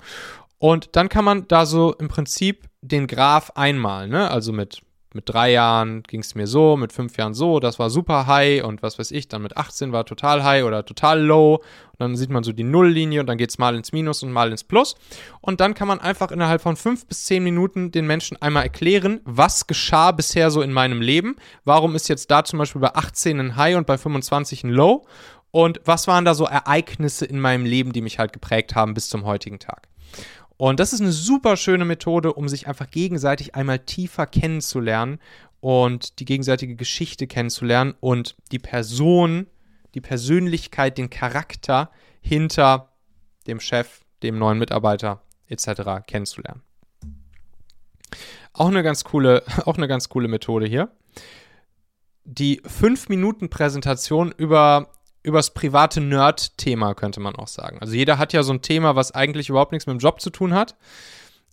Und 0.59 0.95
dann 0.95 1.09
kann 1.09 1.25
man 1.25 1.47
da 1.47 1.65
so 1.65 1.95
im 1.95 2.07
Prinzip 2.07 2.69
den 2.81 3.07
Graph 3.07 3.51
einmalen, 3.55 4.11
ne? 4.11 4.29
Also 4.29 4.53
mit 4.53 4.83
mit 5.13 5.27
drei 5.27 5.51
Jahren 5.51 6.03
ging 6.03 6.21
es 6.21 6.35
mir 6.35 6.47
so, 6.47 6.77
mit 6.77 6.93
fünf 6.93 7.17
Jahren 7.17 7.33
so, 7.33 7.59
das 7.59 7.79
war 7.79 7.89
super 7.89 8.27
high 8.27 8.63
und 8.63 8.81
was 8.81 8.97
weiß 8.97 9.11
ich, 9.11 9.27
dann 9.27 9.41
mit 9.41 9.57
18 9.57 9.91
war 9.91 10.05
total 10.05 10.43
high 10.43 10.63
oder 10.63 10.85
total 10.85 11.21
low. 11.21 11.55
Und 11.55 11.99
dann 11.99 12.15
sieht 12.15 12.29
man 12.29 12.43
so 12.43 12.53
die 12.53 12.63
Nulllinie 12.63 13.19
und 13.19 13.27
dann 13.27 13.37
geht 13.37 13.49
es 13.49 13.57
mal 13.57 13.75
ins 13.75 13.91
Minus 13.91 14.23
und 14.23 14.31
mal 14.31 14.51
ins 14.51 14.63
Plus. 14.63 14.95
Und 15.41 15.59
dann 15.59 15.73
kann 15.73 15.87
man 15.87 15.99
einfach 15.99 16.31
innerhalb 16.31 16.61
von 16.61 16.75
fünf 16.75 17.05
bis 17.05 17.25
zehn 17.25 17.43
Minuten 17.43 17.91
den 17.91 18.07
Menschen 18.07 18.41
einmal 18.41 18.63
erklären, 18.63 19.19
was 19.25 19.67
geschah 19.67 20.11
bisher 20.11 20.49
so 20.49 20.61
in 20.61 20.71
meinem 20.71 21.01
Leben, 21.01 21.35
warum 21.65 21.95
ist 21.95 22.07
jetzt 22.07 22.31
da 22.31 22.43
zum 22.43 22.59
Beispiel 22.59 22.81
bei 22.81 22.95
18 22.95 23.39
ein 23.39 23.55
High 23.57 23.75
und 23.75 23.87
bei 23.87 23.97
25 23.97 24.63
ein 24.63 24.69
Low? 24.69 25.05
Und 25.51 25.81
was 25.83 26.07
waren 26.07 26.23
da 26.23 26.33
so 26.33 26.45
Ereignisse 26.45 27.25
in 27.25 27.39
meinem 27.39 27.65
Leben, 27.65 27.91
die 27.91 28.01
mich 28.01 28.19
halt 28.19 28.31
geprägt 28.31 28.75
haben 28.75 28.93
bis 28.93 29.09
zum 29.09 29.25
heutigen 29.25 29.59
Tag. 29.59 29.90
Und 30.61 30.79
das 30.79 30.93
ist 30.93 31.01
eine 31.01 31.11
super 31.11 31.57
schöne 31.57 31.85
Methode, 31.85 32.33
um 32.33 32.47
sich 32.47 32.67
einfach 32.67 32.91
gegenseitig 32.91 33.55
einmal 33.55 33.79
tiefer 33.79 34.27
kennenzulernen 34.27 35.17
und 35.59 36.19
die 36.19 36.25
gegenseitige 36.25 36.75
Geschichte 36.75 37.25
kennenzulernen 37.25 37.95
und 37.99 38.35
die 38.51 38.59
Person, 38.59 39.47
die 39.95 40.01
Persönlichkeit, 40.01 40.99
den 40.99 41.09
Charakter 41.09 41.89
hinter 42.21 42.93
dem 43.47 43.59
Chef, 43.59 44.01
dem 44.21 44.37
neuen 44.37 44.59
Mitarbeiter 44.59 45.23
etc. 45.47 46.05
kennenzulernen. 46.05 46.61
Auch 48.53 48.67
eine 48.67 48.83
ganz 48.83 49.03
coole, 49.03 49.41
auch 49.65 49.77
eine 49.77 49.87
ganz 49.87 50.09
coole 50.09 50.27
Methode 50.27 50.67
hier. 50.67 50.91
Die 52.23 52.61
5-Minuten-Präsentation 52.61 54.31
über 54.37 54.91
übers 55.23 55.53
private 55.53 56.01
Nerd-Thema, 56.01 56.95
könnte 56.95 57.19
man 57.19 57.35
auch 57.35 57.47
sagen. 57.47 57.77
Also 57.79 57.93
jeder 57.93 58.17
hat 58.17 58.33
ja 58.33 58.43
so 58.43 58.53
ein 58.53 58.61
Thema, 58.61 58.95
was 58.95 59.13
eigentlich 59.13 59.49
überhaupt 59.49 59.71
nichts 59.71 59.87
mit 59.87 59.93
dem 59.93 59.99
Job 59.99 60.21
zu 60.21 60.29
tun 60.29 60.53
hat. 60.53 60.75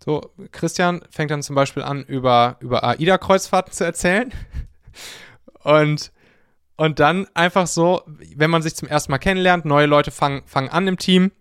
So, 0.02 0.32
Christian 0.52 1.02
fängt 1.10 1.30
dann 1.30 1.42
zum 1.42 1.56
Beispiel 1.56 1.82
an, 1.82 2.04
über, 2.04 2.56
über 2.60 2.84
AIDA-Kreuzfahrten 2.84 3.72
zu 3.72 3.84
erzählen. 3.84 4.32
Und, 5.64 6.12
und 6.76 7.00
dann 7.00 7.26
einfach 7.34 7.66
so, 7.66 8.02
wenn 8.36 8.48
man 8.48 8.62
sich 8.62 8.74
zum 8.76 8.88
ersten 8.88 9.10
Mal 9.10 9.18
kennenlernt, 9.18 9.64
neue 9.64 9.86
Leute 9.86 10.12
fangen, 10.12 10.42
fangen 10.46 10.70
an 10.70 10.86
im 10.86 10.96
Team 10.96 11.32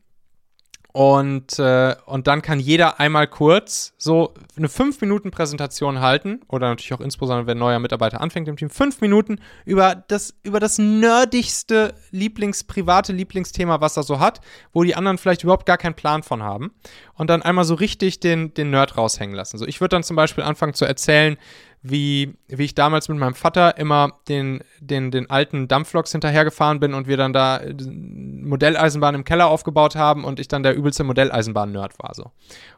und, 0.94 1.60
äh, 1.60 1.96
und 2.06 2.28
dann 2.28 2.42
kann 2.42 2.60
jeder 2.60 3.00
einmal 3.00 3.28
kurz 3.28 3.94
so 3.98 4.34
eine 4.56 4.68
5-Minuten-Präsentation 4.68 6.00
halten, 6.00 6.42
oder 6.48 6.70
natürlich 6.70 6.94
auch 6.94 7.02
insbesondere, 7.02 7.46
wenn 7.46 7.58
ein 7.58 7.60
neuer 7.60 7.80
Mitarbeiter 7.80 8.20
anfängt 8.20 8.48
im 8.48 8.58
Team, 8.58 8.70
5 8.70 9.02
Minuten 9.02 9.40
über 9.66 9.96
das, 9.96 10.34
über 10.44 10.60
das 10.60 10.80
nerdigste 10.80 11.94
Lieblings-, 12.12 12.66
private 12.66 13.14
Lieblingsthema, 13.14 13.80
was 13.80 13.98
er 13.98 14.04
so 14.04 14.20
hat, 14.20 14.42
wo 14.74 14.84
die 14.84 14.96
anderen 14.96 15.18
vielleicht 15.18 15.44
überhaupt 15.44 15.66
gar 15.68 15.78
keinen 15.78 15.94
Plan 15.94 16.24
von 16.24 16.42
haben. 16.42 16.72
Und 17.14 17.30
dann 17.30 17.42
einmal 17.44 17.66
so 17.66 17.76
richtig 17.76 18.20
den, 18.20 18.54
den 18.54 18.72
Nerd 18.72 18.98
raushängen 18.98 19.36
lassen. 19.36 19.58
So, 19.58 19.68
ich 19.68 19.82
würde 19.82 19.96
dann 19.96 20.04
zum 20.04 20.16
Beispiel 20.16 20.44
anfangen 20.44 20.74
zu 20.74 20.86
erzählen, 20.86 21.38
wie, 21.82 22.36
wie 22.48 22.64
ich 22.64 22.76
damals 22.76 23.08
mit 23.08 23.18
meinem 23.18 23.36
Vater 23.36 23.78
immer 23.78 24.14
den, 24.28 24.64
den, 24.80 25.12
den 25.12 25.30
alten 25.30 25.68
Dampfloks 25.68 26.12
hinterhergefahren 26.12 26.80
bin 26.80 26.94
und 26.94 27.08
wir 27.08 27.18
dann 27.18 27.34
da 27.34 27.58
äh, 27.58 27.74
Modelleisenbahn 27.74 29.16
im 29.16 29.24
Keller 29.24 29.48
aufgebaut 29.48 29.96
haben 29.96 30.24
und 30.24 30.40
ich 30.40 30.48
dann 30.48 30.64
der 30.64 30.76
übelste 30.76 31.04
Modelleisenbahn-Nerd 31.04 32.00
war 32.00 32.14
so. 32.14 32.32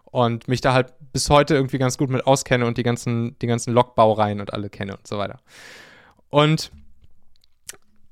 Und 0.06 0.48
mich 0.48 0.62
da 0.62 0.74
halt 0.74 0.94
bis 1.14 1.30
heute 1.30 1.56
irgendwie 1.56 1.78
ganz 1.78 1.98
gut 1.98 2.10
mit 2.10 2.26
auskenne 2.28 2.66
und 2.66 2.78
die 2.78 2.84
ganzen, 2.84 3.38
die 3.40 3.48
ganzen 3.48 3.74
Lokbaureihen 3.74 4.42
und 4.42 4.54
alle 4.54 4.70
kenne 4.70 4.98
und 4.98 5.08
so 5.08 5.18
weiter. 5.18 5.40
Und 6.30 6.72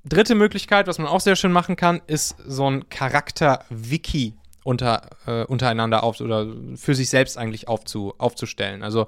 dritte 0.05 0.35
Möglichkeit, 0.35 0.87
was 0.87 0.99
man 0.99 1.07
auch 1.07 1.21
sehr 1.21 1.35
schön 1.35 1.51
machen 1.51 1.75
kann, 1.75 2.01
ist 2.07 2.35
so 2.45 2.69
ein 2.69 2.89
Charakter-Wiki 2.89 4.35
unter, 4.63 5.09
äh, 5.25 5.43
untereinander 5.45 6.03
auf 6.03 6.19
oder 6.21 6.47
für 6.75 6.95
sich 6.95 7.09
selbst 7.09 7.37
eigentlich 7.37 7.67
aufzu, 7.67 8.13
aufzustellen. 8.17 8.83
Also 8.83 9.07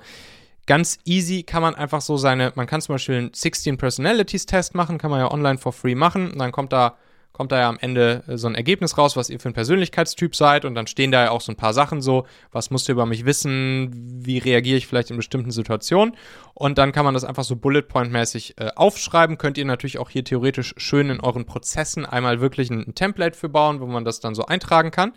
ganz 0.70 0.99
easy 1.03 1.41
kann 1.41 1.63
man 1.63 1.74
einfach 1.74 1.99
so 1.99 2.15
seine, 2.15 2.53
man 2.53 2.67
kann 2.67 2.80
zum 2.80 2.93
Beispiel 2.93 3.15
einen 3.15 3.34
16 3.34 3.80
Personalities 3.80 4.45
Test 4.45 4.76
machen, 4.76 4.99
kann 4.99 5.09
man 5.09 5.20
ja 5.20 5.32
online 5.32 5.57
for 5.57 5.74
free 5.74 5.95
machen. 5.95 6.32
Und 6.32 6.38
dann 6.38 6.51
kommt 6.51 6.72
da 6.72 6.95
kommt 7.32 7.51
da 7.53 7.59
ja 7.59 7.70
am 7.70 7.80
Ende 7.80 8.24
äh, 8.28 8.38
so 8.38 8.47
ein 8.47 8.53
Ergebnis 8.53 8.97
raus, 8.97 9.15
was 9.15 9.30
ihr 9.30 9.39
für 9.39 9.49
ein 9.49 9.53
Persönlichkeitstyp 9.53 10.36
seid. 10.36 10.65
Und 10.65 10.76
dann 10.76 10.86
stehen 10.86 11.11
da 11.11 11.24
ja 11.24 11.32
auch 11.32 11.41
so 11.41 11.51
ein 11.51 11.55
paar 11.55 11.74
Sachen 11.74 12.01
so, 12.01 12.28
was 12.51 12.70
musst 12.70 12.88
du 12.88 12.91
über 12.91 13.07
mich 13.07 13.26
wissen, 13.26 13.89
wie 14.24 14.38
reagiere 14.38 14.78
ich 14.78 14.86
vielleicht 14.86 15.09
in 15.09 15.17
bestimmten 15.17 15.49
Situationen? 15.49 16.15
Und 16.53 16.78
dann 16.78 16.91
kann 16.91 17.05
man 17.05 17.15
das 17.15 17.24
einfach 17.24 17.45
so 17.45 17.55
Bullet 17.55 17.84
Point 17.84 18.11
mäßig 18.11 18.55
äh, 18.59 18.70
aufschreiben, 18.76 19.39
könnt 19.39 19.57
ihr 19.57 19.65
natürlich 19.65 19.97
auch 19.97 20.11
hier 20.11 20.24
theoretisch 20.24 20.76
schön 20.78 21.09
in 21.09 21.20
euren 21.20 21.45
Prozessen 21.45 22.05
einmal 22.05 22.41
wirklich 22.41 22.70
ein, 22.70 22.89
ein 22.89 22.93
Template 22.93 23.36
für 23.36 23.49
bauen, 23.49 23.80
wo 23.80 23.88
man 23.88 24.05
das 24.05 24.20
dann 24.20 24.36
so 24.36 24.45
eintragen 24.45 24.91
kann. 24.91 25.13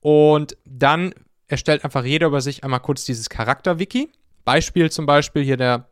Und 0.00 0.56
dann 0.64 1.14
erstellt 1.46 1.84
einfach 1.84 2.04
jeder 2.04 2.28
über 2.28 2.40
sich 2.40 2.64
einmal 2.64 2.80
kurz 2.80 3.04
dieses 3.04 3.28
Charakter-Wiki 3.28 4.10
Beispiel 4.44 4.90
zum 4.90 5.06
Beispiel 5.06 5.42
hier 5.42 5.56
der 5.56 5.86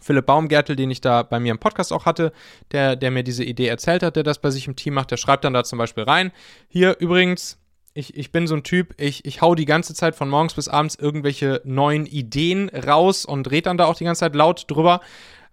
Philipp 0.00 0.26
Baumgärtel, 0.26 0.76
den 0.76 0.90
ich 0.90 1.00
da 1.00 1.22
bei 1.22 1.40
mir 1.40 1.52
im 1.52 1.58
Podcast 1.58 1.92
auch 1.92 2.04
hatte, 2.04 2.32
der, 2.72 2.96
der 2.96 3.10
mir 3.10 3.22
diese 3.22 3.44
Idee 3.44 3.66
erzählt 3.66 4.02
hat, 4.02 4.16
der 4.16 4.22
das 4.22 4.40
bei 4.40 4.50
sich 4.50 4.66
im 4.66 4.76
Team 4.76 4.94
macht, 4.94 5.10
der 5.10 5.16
schreibt 5.16 5.44
dann 5.44 5.54
da 5.54 5.64
zum 5.64 5.78
Beispiel 5.78 6.04
rein. 6.04 6.32
Hier 6.68 6.96
übrigens, 6.98 7.58
ich, 7.94 8.14
ich 8.16 8.30
bin 8.30 8.46
so 8.46 8.54
ein 8.54 8.62
Typ, 8.62 8.94
ich, 9.00 9.24
ich 9.24 9.40
hau 9.40 9.54
die 9.54 9.64
ganze 9.64 9.94
Zeit 9.94 10.14
von 10.14 10.28
morgens 10.28 10.54
bis 10.54 10.68
abends 10.68 10.96
irgendwelche 10.96 11.62
neuen 11.64 12.04
Ideen 12.04 12.68
raus 12.68 13.24
und 13.24 13.50
red 13.50 13.66
dann 13.66 13.78
da 13.78 13.86
auch 13.86 13.96
die 13.96 14.04
ganze 14.04 14.20
Zeit 14.20 14.34
laut 14.34 14.64
drüber 14.68 15.00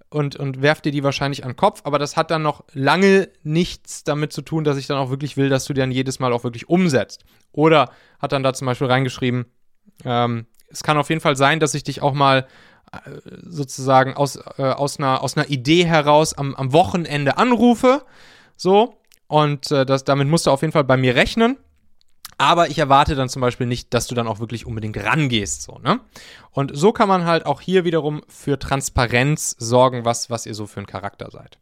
und, 0.10 0.36
und 0.36 0.62
werf 0.62 0.82
dir 0.82 0.92
die 0.92 1.04
wahrscheinlich 1.04 1.44
an 1.44 1.52
den 1.52 1.56
Kopf, 1.56 1.82
aber 1.86 2.00
das 2.00 2.18
hat 2.18 2.32
dann 2.32 2.44
noch 2.44 2.66
lange 2.74 3.30
nichts 3.44 4.04
damit 4.04 4.34
zu 4.34 4.42
tun, 4.42 4.64
dass 4.64 4.78
ich 4.78 4.88
dann 4.88 4.98
auch 4.98 5.10
wirklich 5.10 5.38
will, 5.38 5.50
dass 5.50 5.66
du 5.66 5.74
dann 5.74 5.92
jedes 5.92 6.20
Mal 6.20 6.34
auch 6.34 6.44
wirklich 6.44 6.70
umsetzt. 6.70 7.24
Oder 7.52 7.92
hat 8.20 8.32
dann 8.32 8.44
da 8.44 8.54
zum 8.54 8.66
Beispiel 8.66 8.88
reingeschrieben, 8.88 9.46
ähm, 10.06 10.46
es 10.74 10.84
kann 10.84 10.98
auf 10.98 11.10
jeden 11.10 11.22
Fall 11.22 11.38
sein, 11.38 11.62
dass 11.62 11.74
ich 11.74 11.84
dich 11.84 12.02
auch 12.02 12.14
mal 12.14 12.48
sozusagen 13.42 14.14
aus, 14.14 14.38
äh, 14.58 14.64
aus, 14.64 14.98
einer, 14.98 15.22
aus 15.24 15.38
einer 15.38 15.50
Idee 15.50 15.86
heraus 15.86 16.34
am, 16.34 16.56
am 16.56 16.74
Wochenende 16.74 17.38
anrufe. 17.38 18.06
So. 18.56 18.98
Und 19.28 19.72
äh, 19.72 19.86
das, 19.86 20.04
damit 20.04 20.28
musst 20.28 20.46
du 20.46 20.52
auf 20.52 20.62
jeden 20.62 20.74
Fall 20.74 20.84
bei 20.84 20.98
mir 20.98 21.16
rechnen. 21.16 21.58
Aber 22.38 22.70
ich 22.70 22.80
erwarte 22.80 23.16
dann 23.16 23.30
zum 23.30 23.42
Beispiel 23.42 23.68
nicht, 23.68 23.94
dass 23.94 24.08
du 24.08 24.16
dann 24.16 24.28
auch 24.28 24.40
wirklich 24.40 24.66
unbedingt 24.66 24.98
rangehst, 24.98 25.62
so, 25.62 25.78
ne? 25.78 26.00
Und 26.50 26.76
so 26.76 26.92
kann 26.92 27.08
man 27.08 27.26
halt 27.26 27.46
auch 27.46 27.62
hier 27.62 27.86
wiederum 27.86 28.24
für 28.28 28.58
Transparenz 28.58 29.56
sorgen, 29.60 30.04
was, 30.04 30.32
was 30.32 30.48
ihr 30.48 30.56
so 30.56 30.66
für 30.66 30.80
ein 30.80 30.88
Charakter 30.88 31.30
seid. 31.30 31.60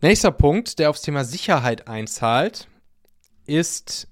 Nächster 0.00 0.30
Punkt, 0.30 0.78
der 0.78 0.90
aufs 0.90 1.02
Thema 1.02 1.24
Sicherheit 1.24 1.88
einzahlt, 1.88 2.68
ist 3.44 4.08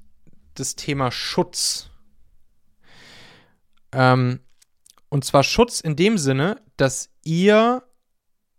das 0.54 0.76
Thema 0.76 1.10
Schutz. 1.10 1.90
Ähm, 3.92 4.40
und 5.08 5.24
zwar 5.24 5.42
Schutz 5.42 5.80
in 5.80 5.96
dem 5.96 6.18
Sinne, 6.18 6.62
dass 6.76 7.10
ihr, 7.22 7.82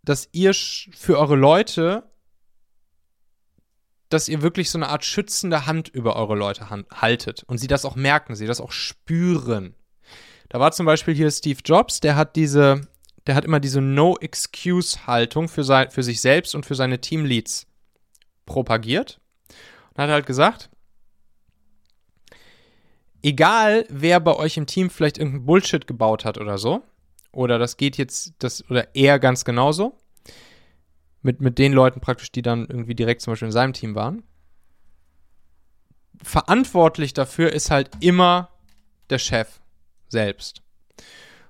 dass 0.03 0.29
ihr 0.31 0.53
für 0.53 1.17
eure 1.17 1.35
Leute, 1.35 2.09
dass 4.09 4.29
ihr 4.29 4.41
wirklich 4.41 4.69
so 4.69 4.77
eine 4.77 4.89
Art 4.89 5.03
schützende 5.03 5.65
Hand 5.65 5.89
über 5.89 6.15
eure 6.15 6.35
Leute 6.35 6.69
haltet 6.69 7.43
und 7.43 7.57
sie 7.57 7.67
das 7.67 7.85
auch 7.85 7.95
merken, 7.95 8.35
sie 8.35 8.45
das 8.45 8.61
auch 8.61 8.71
spüren. 8.71 9.75
Da 10.49 10.59
war 10.59 10.71
zum 10.71 10.85
Beispiel 10.85 11.15
hier 11.15 11.31
Steve 11.31 11.59
Jobs, 11.65 11.99
der 11.99 12.15
hat 12.15 12.35
diese, 12.35 12.87
der 13.25 13.33
hat 13.33 13.45
immer 13.45 13.59
diese 13.59 13.81
No-Excuse-Haltung 13.81 15.47
für, 15.47 15.89
für 15.89 16.03
sich 16.03 16.21
selbst 16.21 16.53
und 16.53 16.65
für 16.65 16.75
seine 16.75 17.01
Teamleads 17.01 17.65
propagiert 18.45 19.19
und 19.95 20.03
hat 20.03 20.11
halt 20.11 20.27
gesagt, 20.27 20.69
egal 23.23 23.85
wer 23.89 24.19
bei 24.19 24.35
euch 24.35 24.57
im 24.57 24.67
Team 24.67 24.89
vielleicht 24.89 25.17
irgendeinen 25.17 25.45
Bullshit 25.45 25.87
gebaut 25.87 26.25
hat 26.25 26.37
oder 26.37 26.57
so, 26.57 26.83
oder 27.31 27.57
das 27.57 27.77
geht 27.77 27.97
jetzt, 27.97 28.33
das, 28.39 28.69
oder 28.69 28.95
er 28.95 29.17
ganz 29.17 29.43
genauso, 29.43 29.97
mit, 31.23 31.41
mit 31.41 31.57
den 31.57 31.73
Leuten 31.73 32.01
praktisch, 32.01 32.31
die 32.31 32.41
dann 32.41 32.67
irgendwie 32.67 32.95
direkt 32.95 33.21
zum 33.21 33.31
Beispiel 33.31 33.47
in 33.47 33.53
seinem 33.53 33.73
Team 33.73 33.95
waren. 33.95 34.23
Verantwortlich 36.21 37.13
dafür 37.13 37.51
ist 37.51 37.71
halt 37.71 37.89
immer 38.01 38.49
der 39.09 39.19
Chef 39.19 39.61
selbst. 40.09 40.61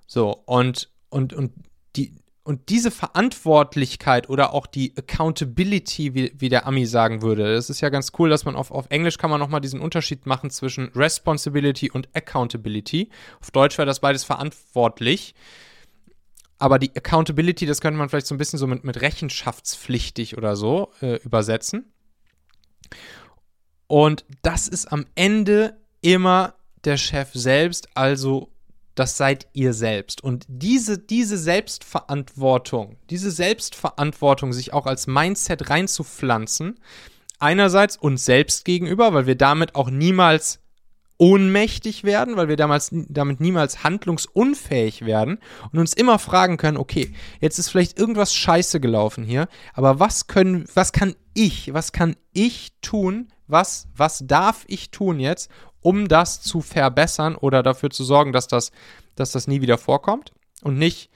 So, 0.08 0.32
und, 0.46 0.90
und, 1.10 1.34
und 1.34 1.54
und 2.44 2.68
diese 2.70 2.92
Verantwortlichkeit 2.92 4.30
oder 4.30 4.54
auch 4.54 4.68
die 4.68 4.94
Accountability, 4.98 6.14
wie, 6.14 6.34
wie 6.38 6.50
der 6.50 6.68
Ami 6.68 6.86
sagen 6.86 7.22
würde, 7.22 7.54
das 7.54 7.70
ist 7.70 7.80
ja 7.80 7.88
ganz 7.90 8.12
cool, 8.20 8.30
dass 8.30 8.44
man 8.44 8.58
auf, 8.58 8.70
auf 8.70 8.88
Englisch 8.90 9.18
kann 9.18 9.30
man 9.30 9.40
nochmal 9.40 9.62
diesen 9.62 9.80
Unterschied 9.80 10.26
machen 10.26 10.50
zwischen 10.50 10.90
Responsibility 10.90 11.90
und 11.90 12.10
Accountability. 12.14 13.10
Auf 13.40 13.52
Deutsch 13.52 13.78
wäre 13.78 13.86
das 13.86 14.02
beides 14.02 14.26
verantwortlich. 14.26 15.36
Aber 16.60 16.80
die 16.80 16.96
Accountability, 16.96 17.66
das 17.66 17.82
könnte 17.82 17.98
man 17.98 18.10
vielleicht 18.10 18.28
so 18.28 18.36
ein 18.36 18.38
bisschen 18.38 18.60
so 18.60 18.68
mit, 18.68 18.84
mit 18.84 19.02
rechenschaftspflichtig 19.02 20.38
oder 20.38 20.56
so 20.56 20.92
äh, 21.02 21.16
übersetzen. 21.24 21.94
Und 23.88 24.26
das 24.42 24.68
ist 24.68 24.92
am 24.92 25.06
Ende 25.16 25.78
immer 26.02 26.56
der 26.84 26.98
Chef 26.98 27.30
selbst, 27.34 27.90
also 27.96 28.53
das 28.96 29.18
seid 29.18 29.48
ihr 29.54 29.74
selbst. 29.74 30.24
Und 30.24 30.46
diese, 30.48 30.98
diese 30.98 31.38
Selbstverantwortung, 31.38 32.98
diese 33.10 33.32
Selbstverantwortung, 33.32 34.54
sich 34.54 34.74
auch 34.74 34.86
als 34.86 35.08
Mindset 35.08 35.70
reinzupflanzen, 35.70 36.80
einerseits 37.40 37.98
uns 37.98 38.26
selbst 38.26 38.66
gegenüber, 38.66 39.14
weil 39.14 39.26
wir 39.26 39.36
damit 39.36 39.76
auch 39.76 39.90
niemals 39.90 40.60
ohnmächtig 41.18 42.04
werden, 42.04 42.36
weil 42.36 42.48
wir 42.48 42.58
damals, 42.58 42.90
damit 42.92 43.40
niemals 43.40 43.84
handlungsunfähig 43.84 45.06
werden 45.06 45.40
und 45.72 45.80
uns 45.80 45.94
immer 45.94 46.20
fragen 46.20 46.58
können, 46.58 46.78
okay, 46.78 47.14
jetzt 47.40 47.60
ist 47.60 47.70
vielleicht 47.70 47.98
irgendwas 47.98 48.34
scheiße 48.34 48.80
gelaufen 48.80 49.24
hier, 49.24 49.48
aber 49.74 50.00
was 50.00 50.28
können, 50.28 50.66
was 50.74 50.92
kann 50.92 51.16
ich, 51.34 51.74
was 51.74 51.92
kann 51.92 52.16
ich 52.34 52.74
tun, 52.82 53.32
was, 53.48 53.88
was 53.96 54.24
darf 54.26 54.64
ich 54.68 54.92
tun 54.92 55.20
jetzt, 55.20 55.50
um 55.82 56.08
das 56.08 56.42
zu 56.42 56.62
verbessern 56.62 57.36
oder 57.36 57.62
dafür 57.64 57.90
zu 57.90 58.04
sorgen, 58.04 58.32
dass 58.32 58.48
das, 58.48 58.72
dass 59.16 59.32
das 59.32 59.48
nie 59.48 59.62
wieder 59.62 59.78
vorkommt 59.78 60.32
und 60.62 60.78
nicht 60.78 61.10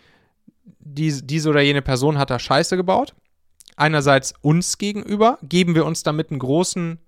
die, 0.80 1.22
diese 1.26 1.50
oder 1.50 1.62
jene 1.62 1.82
Person 1.82 2.18
hat 2.18 2.30
da 2.30 2.40
Scheiße 2.40 2.76
gebaut. 2.76 3.16
Einerseits 3.76 4.34
uns 4.42 4.78
gegenüber 4.78 5.38
geben 5.44 5.76
wir 5.76 5.86
uns 5.86 6.04
damit 6.04 6.32
einen 6.32 6.40
großen, 6.40 7.00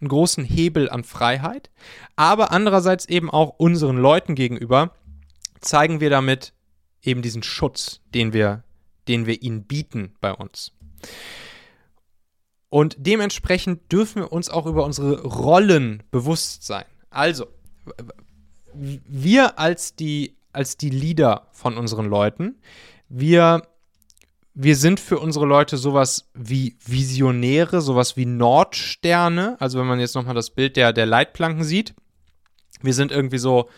einen 0.00 0.08
großen 0.08 0.44
Hebel 0.44 0.90
an 0.90 1.04
Freiheit, 1.04 1.70
aber 2.16 2.50
andererseits 2.50 3.06
eben 3.06 3.30
auch 3.30 3.54
unseren 3.58 3.96
Leuten 3.96 4.34
gegenüber 4.34 4.92
zeigen 5.60 6.00
wir 6.00 6.10
damit 6.10 6.52
eben 7.02 7.22
diesen 7.22 7.42
Schutz, 7.42 8.00
den 8.14 8.32
wir, 8.32 8.64
den 9.08 9.26
wir 9.26 9.42
ihnen 9.42 9.64
bieten 9.64 10.14
bei 10.20 10.32
uns. 10.32 10.72
Und 12.72 12.96
dementsprechend 12.98 13.92
dürfen 13.92 14.22
wir 14.22 14.32
uns 14.32 14.48
auch 14.48 14.64
über 14.64 14.86
unsere 14.86 15.24
Rollen 15.24 16.02
bewusst 16.10 16.62
sein. 16.62 16.86
Also, 17.10 17.48
wir 18.72 19.58
als 19.58 19.94
die, 19.94 20.38
als 20.54 20.78
die 20.78 20.88
Leader 20.88 21.48
von 21.52 21.76
unseren 21.76 22.06
Leuten, 22.06 22.54
wir, 23.10 23.60
wir 24.54 24.74
sind 24.76 25.00
für 25.00 25.18
unsere 25.18 25.44
Leute 25.44 25.76
sowas 25.76 26.30
wie 26.32 26.78
Visionäre, 26.82 27.82
sowas 27.82 28.16
wie 28.16 28.24
Nordsterne. 28.24 29.60
Also, 29.60 29.78
wenn 29.78 29.86
man 29.86 30.00
jetzt 30.00 30.14
nochmal 30.14 30.34
das 30.34 30.48
Bild 30.48 30.76
der, 30.76 30.94
der 30.94 31.04
Leitplanken 31.04 31.64
sieht, 31.64 31.94
wir 32.80 32.94
sind 32.94 33.12
irgendwie 33.12 33.36
so 33.36 33.68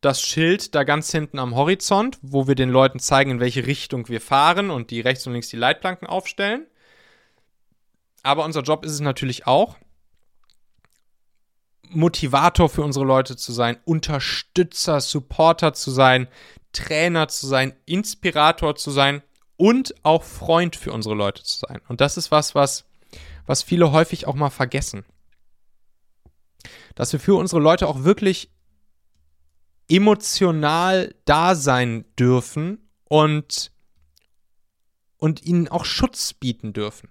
das 0.00 0.20
Schild 0.20 0.74
da 0.74 0.82
ganz 0.82 1.12
hinten 1.12 1.38
am 1.38 1.54
Horizont, 1.54 2.18
wo 2.22 2.48
wir 2.48 2.56
den 2.56 2.70
Leuten 2.70 2.98
zeigen, 2.98 3.30
in 3.30 3.40
welche 3.40 3.68
Richtung 3.68 4.08
wir 4.08 4.20
fahren 4.20 4.70
und 4.70 4.90
die 4.90 5.00
rechts 5.00 5.24
und 5.28 5.34
links 5.34 5.50
die 5.50 5.56
Leitplanken 5.56 6.08
aufstellen. 6.08 6.66
Aber 8.22 8.44
unser 8.44 8.62
Job 8.62 8.84
ist 8.84 8.92
es 8.92 9.00
natürlich 9.00 9.46
auch, 9.46 9.76
Motivator 11.90 12.68
für 12.68 12.82
unsere 12.82 13.04
Leute 13.04 13.36
zu 13.36 13.52
sein, 13.52 13.78
Unterstützer, 13.84 15.00
Supporter 15.00 15.72
zu 15.72 15.90
sein, 15.90 16.28
Trainer 16.72 17.28
zu 17.28 17.46
sein, 17.46 17.74
Inspirator 17.86 18.76
zu 18.76 18.90
sein 18.90 19.22
und 19.56 19.94
auch 20.02 20.22
Freund 20.22 20.76
für 20.76 20.92
unsere 20.92 21.14
Leute 21.14 21.42
zu 21.42 21.58
sein. 21.58 21.80
Und 21.88 22.00
das 22.00 22.16
ist 22.16 22.30
was, 22.30 22.54
was, 22.54 22.84
was 23.46 23.62
viele 23.62 23.92
häufig 23.92 24.26
auch 24.26 24.34
mal 24.34 24.50
vergessen. 24.50 25.04
Dass 26.94 27.12
wir 27.12 27.20
für 27.20 27.36
unsere 27.36 27.60
Leute 27.60 27.86
auch 27.88 28.04
wirklich 28.04 28.50
emotional 29.88 31.14
da 31.24 31.54
sein 31.54 32.04
dürfen 32.18 32.90
und, 33.04 33.72
und 35.16 35.42
ihnen 35.42 35.68
auch 35.68 35.86
Schutz 35.86 36.34
bieten 36.34 36.74
dürfen. 36.74 37.08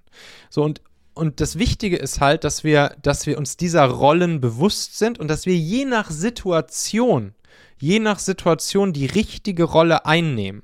So, 0.50 0.64
und 0.64 0.82
und 1.18 1.42
das 1.42 1.58
Wichtige 1.58 1.98
ist 1.98 2.22
halt, 2.22 2.44
dass 2.44 2.64
wir, 2.64 2.96
dass 3.02 3.26
wir 3.26 3.38
uns 3.38 3.58
dieser 3.58 3.86
Rollen 3.86 4.40
bewusst 4.40 4.98
sind 4.98 5.20
und 5.20 5.28
dass 5.28 5.46
wir 5.46 5.56
je 5.56 5.84
nach 5.84 6.12
Situation, 6.12 7.34
je 7.80 8.00
nach 8.00 8.20
Situation 8.20 8.94
die 8.94 9.08
richtige 9.08 9.64
Rolle 9.64 10.06
einnehmen. 10.06 10.64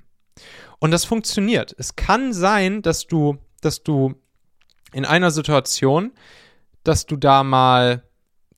Und 0.79 0.91
das 0.91 1.05
funktioniert. 1.05 1.75
Es 1.77 1.95
kann 1.95 2.33
sein, 2.33 2.81
dass 2.81 3.07
du, 3.07 3.37
dass 3.61 3.83
du 3.83 4.15
in 4.91 5.05
einer 5.05 5.31
Situation, 5.31 6.11
dass 6.83 7.05
du 7.05 7.17
da 7.17 7.43
mal, 7.43 8.03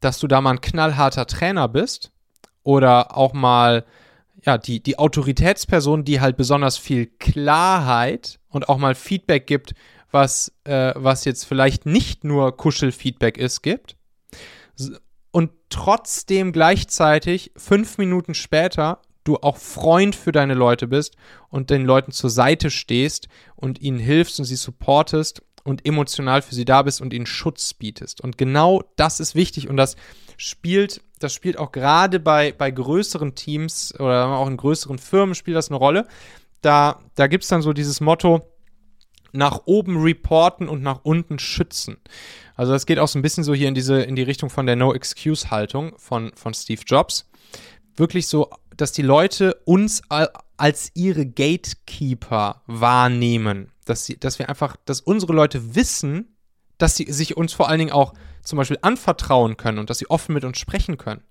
dass 0.02 0.20
du 0.20 0.28
da 0.28 0.42
mal 0.42 0.52
ein 0.52 0.62
knallharter 0.62 1.28
Trainer 1.28 1.70
bist 1.70 2.12
oder 2.64 3.16
auch 3.16 3.34
mal 3.34 3.86
ja, 4.46 4.58
die, 4.58 4.82
die 4.82 5.00
Autoritätsperson, 5.00 6.04
die 6.04 6.20
halt 6.20 6.36
besonders 6.36 6.78
viel 6.78 7.08
Klarheit 7.08 8.40
und 8.50 8.70
auch 8.70 8.78
mal 8.78 8.96
Feedback 8.96 9.48
gibt, 9.48 9.74
was, 10.16 10.52
äh, 10.64 10.94
was 10.96 11.26
jetzt 11.26 11.44
vielleicht 11.44 11.86
nicht 11.86 12.24
nur 12.24 12.58
Kuschelfeedback 12.58 13.38
ist, 13.38 13.62
gibt. 13.62 13.98
Und 15.30 15.52
trotzdem 15.70 16.54
gleichzeitig 16.54 17.52
fünf 17.56 18.00
Minuten 18.00 18.34
später 18.34 19.02
du 19.26 19.38
auch 19.38 19.58
Freund 19.58 20.16
für 20.16 20.32
deine 20.32 20.54
Leute 20.54 20.88
bist 20.88 21.18
und 21.50 21.70
den 21.70 21.84
Leuten 21.84 22.12
zur 22.12 22.30
Seite 22.30 22.70
stehst 22.70 23.28
und 23.56 23.82
ihnen 23.82 24.00
hilfst 24.00 24.40
und 24.40 24.46
sie 24.46 24.56
supportest 24.56 25.42
und 25.64 25.86
emotional 25.86 26.42
für 26.42 26.56
sie 26.56 26.64
da 26.64 26.84
bist 26.84 27.02
und 27.02 27.12
ihnen 27.12 27.26
Schutz 27.26 27.74
bietest. 27.74 28.22
Und 28.22 28.38
genau 28.38 28.84
das 28.96 29.20
ist 29.20 29.36
wichtig 29.36 29.68
und 29.68 29.78
das 29.78 29.96
spielt, 30.38 31.02
das 31.20 31.34
spielt 31.34 31.58
auch 31.58 31.72
gerade 31.72 32.20
bei, 32.20 32.54
bei 32.54 32.72
größeren 32.72 33.36
Teams 33.36 33.94
oder 34.00 34.28
auch 34.28 34.48
in 34.48 34.58
größeren 34.58 35.00
Firmen 35.00 35.36
spielt 35.36 35.58
das 35.58 35.70
eine 35.70 35.78
Rolle. 35.78 36.08
Da, 36.62 37.00
da 37.16 37.28
gibt 37.28 37.44
es 37.44 37.50
dann 37.50 37.64
so 37.64 37.74
dieses 37.74 38.00
Motto, 38.00 38.55
nach 39.36 39.62
oben 39.66 40.02
reporten 40.02 40.68
und 40.68 40.82
nach 40.82 41.02
unten 41.04 41.40
schützen. 41.40 41.98
Also 42.56 42.72
das 42.72 42.86
geht 42.86 43.00
auch 43.00 43.08
so 43.08 43.20
ein 43.20 43.22
bisschen 43.22 43.44
so 43.44 43.54
hier 43.54 43.68
in 43.68 43.76
diese, 43.76 44.02
in 44.02 44.16
die 44.16 44.24
Richtung 44.24 44.50
von 44.50 44.66
der 44.66 44.76
No-Excuse-Haltung 44.76 45.94
von, 45.98 46.32
von 46.36 46.54
Steve 46.54 46.82
Jobs. 46.86 47.30
Wirklich 47.96 48.28
so, 48.28 48.50
dass 48.76 48.92
die 48.92 49.02
Leute 49.02 49.56
uns 49.66 50.02
als 50.58 50.92
ihre 50.94 51.26
Gatekeeper 51.26 52.62
wahrnehmen. 52.66 53.72
Dass, 53.86 54.06
sie, 54.06 54.20
dass 54.20 54.40
wir 54.40 54.50
einfach, 54.50 54.78
dass 54.86 55.02
unsere 55.02 55.34
Leute 55.34 55.76
wissen, 55.76 56.36
dass 56.78 56.96
sie 56.96 57.12
sich 57.12 57.38
uns 57.38 57.54
vor 57.54 57.70
allen 57.70 57.80
Dingen 57.80 57.92
auch 57.92 58.14
zum 58.42 58.58
Beispiel 58.58 58.80
anvertrauen 58.82 59.58
können 59.58 59.80
und 59.80 59.90
dass 59.90 59.98
sie 59.98 60.10
offen 60.10 60.34
mit 60.34 60.44
uns 60.44 60.58
sprechen 60.58 60.98
können. 60.98 61.24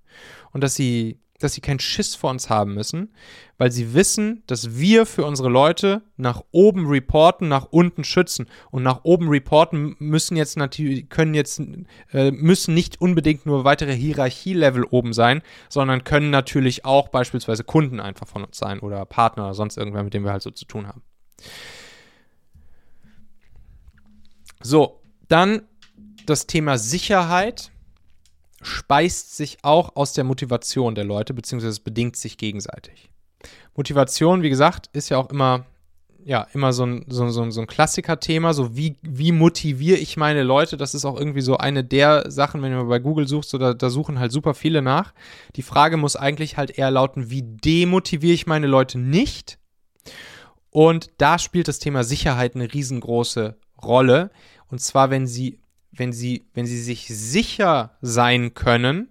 Und 0.52 0.62
dass 0.62 0.74
sie, 0.74 1.20
dass 1.40 1.54
sie 1.54 1.60
keinen 1.60 1.80
Schiss 1.80 2.14
vor 2.14 2.30
uns 2.30 2.48
haben 2.48 2.74
müssen, 2.74 3.12
weil 3.58 3.72
sie 3.72 3.92
wissen, 3.92 4.42
dass 4.46 4.76
wir 4.76 5.04
für 5.04 5.24
unsere 5.24 5.48
Leute 5.48 6.02
nach 6.16 6.42
oben 6.52 6.86
reporten, 6.86 7.48
nach 7.48 7.66
unten 7.70 8.04
schützen. 8.04 8.46
Und 8.70 8.82
nach 8.82 9.00
oben 9.02 9.28
reporten 9.28 9.96
müssen 9.98 10.36
jetzt 10.36 10.56
natürlich, 10.56 11.08
können 11.08 11.34
jetzt, 11.34 11.60
äh, 12.12 12.30
müssen 12.30 12.74
nicht 12.74 13.00
unbedingt 13.00 13.46
nur 13.46 13.64
weitere 13.64 13.94
Hierarchielevel 13.94 14.84
oben 14.84 15.12
sein, 15.12 15.42
sondern 15.68 16.04
können 16.04 16.30
natürlich 16.30 16.84
auch 16.84 17.08
beispielsweise 17.08 17.64
Kunden 17.64 18.00
einfach 18.00 18.28
von 18.28 18.44
uns 18.44 18.56
sein 18.56 18.78
oder 18.80 19.04
Partner 19.04 19.44
oder 19.44 19.54
sonst 19.54 19.76
irgendwer, 19.76 20.04
mit 20.04 20.14
dem 20.14 20.24
wir 20.24 20.32
halt 20.32 20.42
so 20.42 20.50
zu 20.50 20.66
tun 20.66 20.86
haben. 20.86 21.02
So, 24.62 25.00
dann 25.28 25.62
das 26.26 26.46
Thema 26.46 26.78
Sicherheit 26.78 27.70
speist 28.64 29.36
sich 29.36 29.58
auch 29.62 29.94
aus 29.94 30.12
der 30.12 30.24
Motivation 30.24 30.94
der 30.94 31.04
Leute, 31.04 31.34
beziehungsweise 31.34 31.70
es 31.70 31.80
bedingt 31.80 32.16
sich 32.16 32.38
gegenseitig. 32.38 33.10
Motivation, 33.76 34.42
wie 34.42 34.50
gesagt, 34.50 34.88
ist 34.92 35.10
ja 35.10 35.18
auch 35.18 35.30
immer, 35.30 35.66
ja, 36.24 36.46
immer 36.54 36.72
so 36.72 36.86
ein, 36.86 37.04
so, 37.08 37.28
so, 37.28 37.50
so 37.50 37.60
ein 37.60 37.66
Klassiker-Thema. 37.66 38.54
So, 38.54 38.76
wie, 38.76 38.96
wie 39.02 39.32
motiviere 39.32 39.98
ich 39.98 40.16
meine 40.16 40.42
Leute? 40.42 40.76
Das 40.76 40.94
ist 40.94 41.04
auch 41.04 41.18
irgendwie 41.18 41.42
so 41.42 41.58
eine 41.58 41.84
der 41.84 42.30
Sachen, 42.30 42.62
wenn 42.62 42.72
du 42.72 42.88
bei 42.88 43.00
Google 43.00 43.28
suchst, 43.28 43.50
so, 43.50 43.58
da, 43.58 43.74
da 43.74 43.90
suchen 43.90 44.18
halt 44.18 44.32
super 44.32 44.54
viele 44.54 44.80
nach. 44.80 45.12
Die 45.56 45.62
Frage 45.62 45.96
muss 45.96 46.16
eigentlich 46.16 46.56
halt 46.56 46.78
eher 46.78 46.90
lauten, 46.90 47.30
wie 47.30 47.42
demotiviere 47.42 48.34
ich 48.34 48.46
meine 48.46 48.66
Leute 48.66 48.98
nicht? 48.98 49.58
Und 50.70 51.10
da 51.18 51.38
spielt 51.38 51.68
das 51.68 51.78
Thema 51.78 52.02
Sicherheit 52.02 52.54
eine 52.54 52.72
riesengroße 52.72 53.56
Rolle. 53.82 54.30
Und 54.68 54.80
zwar, 54.80 55.10
wenn 55.10 55.26
sie 55.26 55.58
wenn 55.96 56.12
sie, 56.12 56.44
wenn 56.54 56.66
sie 56.66 56.80
sich 56.80 57.06
sicher 57.08 57.96
sein 58.00 58.54
können, 58.54 59.08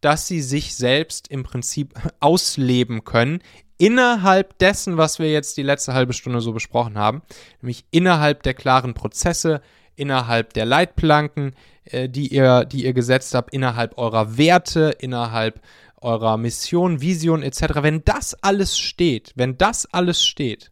dass 0.00 0.26
sie 0.26 0.42
sich 0.42 0.74
selbst 0.74 1.28
im 1.28 1.44
Prinzip 1.44 1.94
ausleben 2.20 3.04
können, 3.04 3.40
innerhalb 3.78 4.58
dessen, 4.58 4.96
was 4.96 5.18
wir 5.18 5.30
jetzt 5.30 5.56
die 5.56 5.62
letzte 5.62 5.94
halbe 5.94 6.12
Stunde 6.12 6.40
so 6.40 6.52
besprochen 6.52 6.98
haben, 6.98 7.22
nämlich 7.60 7.84
innerhalb 7.90 8.42
der 8.42 8.54
klaren 8.54 8.94
Prozesse, 8.94 9.60
innerhalb 9.96 10.52
der 10.54 10.64
Leitplanken, 10.64 11.54
äh, 11.84 12.08
die, 12.08 12.28
ihr, 12.28 12.64
die 12.64 12.84
ihr 12.84 12.92
gesetzt 12.92 13.34
habt, 13.34 13.52
innerhalb 13.52 13.98
eurer 13.98 14.36
Werte, 14.36 14.94
innerhalb 14.98 15.60
eurer 16.00 16.36
Mission, 16.36 17.00
Vision 17.00 17.42
etc. 17.42 17.62
Wenn 17.80 18.04
das 18.04 18.34
alles 18.42 18.78
steht, 18.78 19.32
wenn 19.36 19.56
das 19.56 19.86
alles 19.92 20.24
steht, 20.24 20.70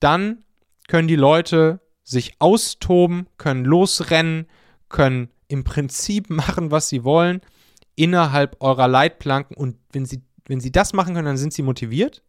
dann 0.00 0.44
können 0.86 1.08
die 1.08 1.16
Leute 1.16 1.80
sich 2.04 2.36
austoben, 2.38 3.26
können 3.36 3.64
losrennen, 3.64 4.46
können 4.88 5.30
im 5.48 5.64
Prinzip 5.64 6.30
machen, 6.30 6.70
was 6.70 6.88
sie 6.88 7.04
wollen, 7.04 7.40
innerhalb 7.96 8.56
eurer 8.60 8.88
Leitplanken. 8.88 9.56
Und 9.56 9.76
wenn 9.92 10.06
sie, 10.06 10.22
wenn 10.46 10.60
sie 10.60 10.72
das 10.72 10.92
machen 10.92 11.14
können, 11.14 11.26
dann 11.26 11.36
sind 11.36 11.52
sie 11.52 11.62
motiviert. 11.62 12.22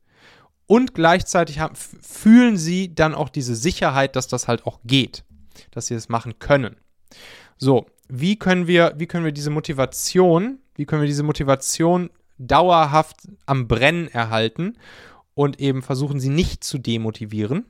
Und 0.65 0.93
gleichzeitig 0.93 1.59
haben, 1.59 1.75
fühlen 1.75 2.57
sie 2.57 2.93
dann 2.93 3.15
auch 3.15 3.29
diese 3.29 3.55
Sicherheit, 3.55 4.15
dass 4.15 4.27
das 4.27 4.47
halt 4.47 4.67
auch 4.67 4.79
geht, 4.83 5.23
dass 5.71 5.87
sie 5.87 5.95
das 5.95 6.09
machen 6.09 6.37
können. 6.37 6.75
So, 7.57 7.87
wie 8.07 8.37
können 8.37 8.67
wir, 8.67 8.93
wie 8.97 9.07
können 9.07 9.25
wir 9.25 9.31
diese 9.31 9.49
Motivation, 9.49 10.59
wie 10.75 10.85
können 10.85 11.01
wir 11.01 11.07
diese 11.07 11.23
Motivation 11.23 12.09
dauerhaft 12.37 13.17
am 13.45 13.67
Brennen 13.67 14.07
erhalten 14.07 14.77
und 15.33 15.59
eben 15.59 15.81
versuchen, 15.81 16.19
sie 16.19 16.29
nicht 16.29 16.63
zu 16.63 16.77
demotivieren? 16.77 17.65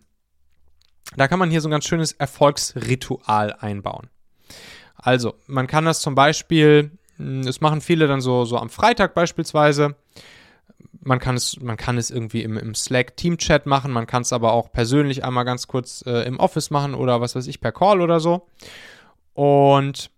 Da 1.16 1.28
kann 1.28 1.40
man 1.40 1.50
hier 1.50 1.62
so 1.62 1.68
ein 1.68 1.72
ganz 1.72 1.86
schönes 1.86 2.12
Erfolgsritual 2.14 3.54
einbauen. 3.54 4.10
Also, 5.02 5.36
man 5.47 5.68
kann 5.68 5.86
das 5.86 6.02
zum 6.02 6.14
Beispiel, 6.14 6.91
hm, 7.18 7.45
das 7.45 7.62
machen 7.62 7.82
viele 7.82 8.08
dann 8.08 8.22
so, 8.22 8.45
so 8.45 8.58
am 8.58 8.70
Freitag 8.70 9.14
beispielsweise. 9.14 9.95
Man 11.02 11.20
kann 11.20 11.36
es, 11.36 11.60
man 11.62 11.78
kann 11.78 11.97
es 11.97 12.12
irgendwie 12.12 12.43
im, 12.43 12.58
im 12.58 12.76
Slack 12.76 13.16
Team-Chat 13.16 13.66
machen, 13.66 13.91
man 13.91 14.06
kann 14.06 14.22
es 14.22 14.34
aber 14.34 14.52
auch 14.52 14.72
persönlich 14.72 15.24
einmal 15.24 15.45
ganz 15.45 15.68
kurz 15.68 16.04
äh, 16.06 16.28
im 16.28 16.38
Office 16.39 16.70
machen 16.70 16.93
oder 16.93 17.22
was 17.22 17.36
weiß 17.36 17.47
ich, 17.47 17.62
per 17.62 17.72
Call 17.72 18.02
oder 18.02 18.20
so. 18.20 18.47
Und 19.34 20.12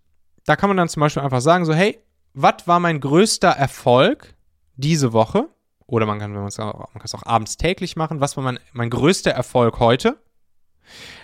da 0.44 0.56
kann 0.56 0.68
man 0.68 0.76
dann 0.76 0.88
zum 0.88 1.00
Beispiel 1.00 1.22
einfach 1.22 1.40
sagen: 1.40 1.64
so, 1.64 1.72
hey, 1.72 1.98
was 2.34 2.66
war 2.66 2.80
mein 2.80 3.00
größter 3.00 3.50
Erfolg 3.50 4.34
diese 4.76 5.12
Woche? 5.12 5.48
Oder 5.86 6.06
man 6.06 6.18
kann, 6.18 6.34
es 6.46 6.58
auch, 6.58 6.88
es 7.04 7.14
auch 7.14 7.26
abends 7.26 7.56
täglich 7.56 7.96
machen. 7.96 8.20
Was 8.20 8.36
war 8.36 8.42
mein, 8.42 8.58
mein 8.72 8.90
größter 8.90 9.30
Erfolg 9.30 9.78
heute? 9.78 10.16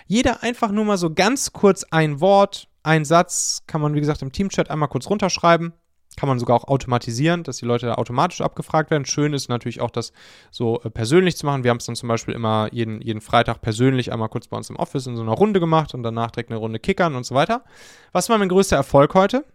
Jeder 0.05 0.43
einfach 0.43 0.71
nur 0.71 0.85
mal 0.85 0.97
so 0.97 1.13
ganz 1.13 1.53
kurz 1.53 1.83
ein 1.85 2.21
Wort, 2.21 2.68
ein 2.83 3.05
Satz 3.05 3.63
kann 3.67 3.81
man, 3.81 3.93
wie 3.93 3.99
gesagt, 3.99 4.21
im 4.21 4.31
Teamchat 4.31 4.69
einmal 4.69 4.89
kurz 4.89 5.09
runterschreiben. 5.09 5.73
Kann 6.17 6.27
man 6.27 6.39
sogar 6.39 6.57
auch 6.57 6.67
automatisieren, 6.67 7.43
dass 7.43 7.57
die 7.57 7.65
Leute 7.65 7.85
da 7.85 7.95
automatisch 7.95 8.41
abgefragt 8.41 8.89
werden. 8.91 9.05
Schön 9.05 9.33
ist 9.33 9.47
natürlich 9.47 9.79
auch, 9.79 9.91
das 9.91 10.11
so 10.51 10.81
äh, 10.81 10.89
persönlich 10.89 11.37
zu 11.37 11.45
machen. 11.45 11.63
Wir 11.63 11.71
haben 11.71 11.77
es 11.77 11.85
dann 11.85 11.95
zum 11.95 12.09
Beispiel 12.09 12.33
immer 12.33 12.67
jeden, 12.73 12.99
jeden 13.01 13.21
Freitag 13.21 13.61
persönlich 13.61 14.11
einmal 14.11 14.27
kurz 14.27 14.47
bei 14.47 14.57
uns 14.57 14.69
im 14.69 14.75
Office 14.75 15.07
in 15.07 15.15
so 15.15 15.21
einer 15.21 15.31
Runde 15.33 15.59
gemacht 15.59 15.93
und 15.93 16.03
danach 16.03 16.31
direkt 16.31 16.49
eine 16.49 16.59
Runde 16.59 16.79
kickern 16.79 17.15
und 17.15 17.25
so 17.25 17.35
weiter. 17.35 17.63
Was 18.11 18.27
war 18.27 18.37
mein 18.37 18.49
größter 18.49 18.75
Erfolg 18.75 19.13
heute? 19.13 19.45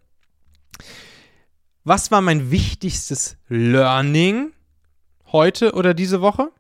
Was 1.83 2.11
war 2.11 2.22
mein 2.22 2.51
wichtigstes 2.51 3.37
Learning 3.49 4.53
heute 5.33 5.75
oder 5.75 5.93
diese 5.93 6.22
Woche? 6.22 6.51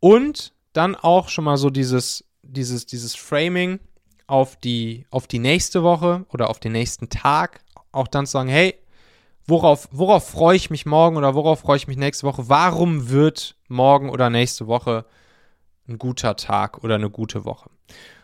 Und 0.00 0.54
dann 0.74 0.94
auch 0.94 1.28
schon 1.28 1.44
mal 1.44 1.56
so 1.56 1.70
dieses, 1.70 2.24
dieses, 2.42 2.86
dieses 2.86 3.16
Framing 3.16 3.80
auf 4.28 4.56
die, 4.56 5.06
auf 5.10 5.26
die 5.26 5.40
nächste 5.40 5.82
Woche 5.82 6.24
oder 6.32 6.50
auf 6.50 6.60
den 6.60 6.72
nächsten 6.72 7.08
Tag 7.08 7.60
auch 7.90 8.06
dann 8.06 8.26
zu 8.26 8.32
sagen, 8.32 8.48
hey, 8.48 8.76
worauf, 9.46 9.88
worauf 9.90 10.28
freue 10.28 10.54
ich 10.56 10.70
mich 10.70 10.86
morgen 10.86 11.16
oder 11.16 11.34
worauf 11.34 11.60
freue 11.60 11.78
ich 11.78 11.88
mich 11.88 11.96
nächste 11.96 12.26
Woche? 12.26 12.48
Warum 12.48 13.08
wird 13.10 13.56
morgen 13.66 14.10
oder 14.10 14.30
nächste 14.30 14.66
Woche 14.68 15.06
ein 15.88 15.98
guter 15.98 16.36
Tag 16.36 16.84
oder 16.84 16.94
eine 16.94 17.10
gute 17.10 17.44
Woche? 17.44 17.70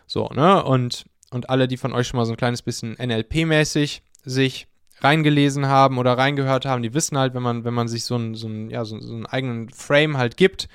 So, 0.05 0.29
ne? 0.29 0.63
Und, 0.63 1.05
und 1.31 1.49
alle, 1.49 1.67
die 1.67 1.77
von 1.77 1.93
euch 1.93 2.07
schon 2.07 2.19
mal 2.19 2.25
so 2.25 2.33
ein 2.33 2.37
kleines 2.37 2.61
bisschen 2.61 2.95
NLP-mäßig 2.95 4.01
sich 4.23 4.67
reingelesen 4.99 5.65
haben 5.65 5.97
oder 5.97 6.17
reingehört 6.17 6.65
haben, 6.65 6.83
die 6.83 6.93
wissen 6.93 7.17
halt, 7.17 7.33
wenn 7.33 7.43
man, 7.43 7.63
wenn 7.65 7.73
man 7.73 7.87
sich 7.87 8.05
so 8.05 8.15
einen, 8.15 8.35
so 8.35 8.47
einen, 8.47 8.69
ja, 8.69 8.85
so, 8.85 8.99
so 8.99 9.13
einen 9.13 9.25
eigenen 9.25 9.69
Frame 9.69 10.17
halt 10.17 10.37
gibt, 10.37 10.69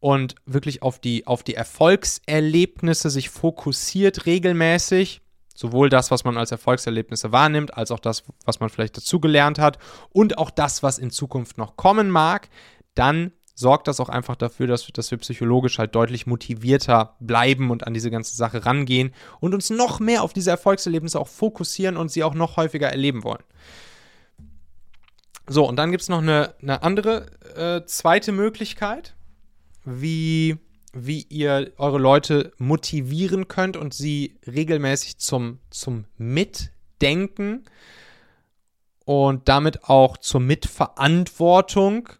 und 0.00 0.34
wirklich 0.46 0.82
auf 0.82 0.98
die, 0.98 1.26
auf 1.26 1.42
die 1.42 1.54
Erfolgserlebnisse 1.54 3.10
sich 3.10 3.30
fokussiert 3.30 4.26
regelmäßig. 4.26 5.20
Sowohl 5.54 5.88
das, 5.88 6.12
was 6.12 6.22
man 6.22 6.36
als 6.36 6.52
Erfolgserlebnisse 6.52 7.32
wahrnimmt, 7.32 7.76
als 7.76 7.90
auch 7.90 7.98
das, 7.98 8.22
was 8.44 8.60
man 8.60 8.68
vielleicht 8.68 8.96
dazugelernt 8.96 9.58
hat 9.58 9.78
und 10.10 10.38
auch 10.38 10.50
das, 10.50 10.84
was 10.84 10.98
in 10.98 11.10
Zukunft 11.10 11.58
noch 11.58 11.76
kommen 11.76 12.10
mag, 12.10 12.48
dann 12.94 13.32
sorgt 13.56 13.88
das 13.88 13.98
auch 13.98 14.08
einfach 14.08 14.36
dafür, 14.36 14.68
dass, 14.68 14.86
dass 14.86 15.10
wir 15.10 15.18
psychologisch 15.18 15.80
halt 15.80 15.96
deutlich 15.96 16.28
motivierter 16.28 17.16
bleiben 17.18 17.72
und 17.72 17.88
an 17.88 17.92
diese 17.92 18.08
ganze 18.08 18.36
Sache 18.36 18.64
rangehen 18.64 19.12
und 19.40 19.52
uns 19.52 19.68
noch 19.70 19.98
mehr 19.98 20.22
auf 20.22 20.32
diese 20.32 20.50
Erfolgserlebnisse 20.50 21.18
auch 21.18 21.26
fokussieren 21.26 21.96
und 21.96 22.08
sie 22.12 22.22
auch 22.22 22.34
noch 22.34 22.56
häufiger 22.56 22.88
erleben 22.88 23.24
wollen. 23.24 23.42
So, 25.48 25.66
und 25.66 25.74
dann 25.74 25.90
gibt 25.90 26.02
es 26.02 26.08
noch 26.08 26.22
eine, 26.22 26.54
eine 26.62 26.84
andere 26.84 27.26
äh, 27.56 27.84
zweite 27.84 28.30
Möglichkeit 28.30 29.16
wie, 29.84 30.58
wie 30.92 31.22
ihr 31.28 31.72
eure 31.76 31.98
Leute 31.98 32.52
motivieren 32.58 33.48
könnt 33.48 33.76
und 33.76 33.94
sie 33.94 34.38
regelmäßig 34.46 35.18
zum, 35.18 35.58
zum 35.70 36.04
Mitdenken 36.16 37.64
und 39.04 39.48
damit 39.48 39.84
auch 39.84 40.16
zur 40.16 40.40
Mitverantwortung 40.40 42.10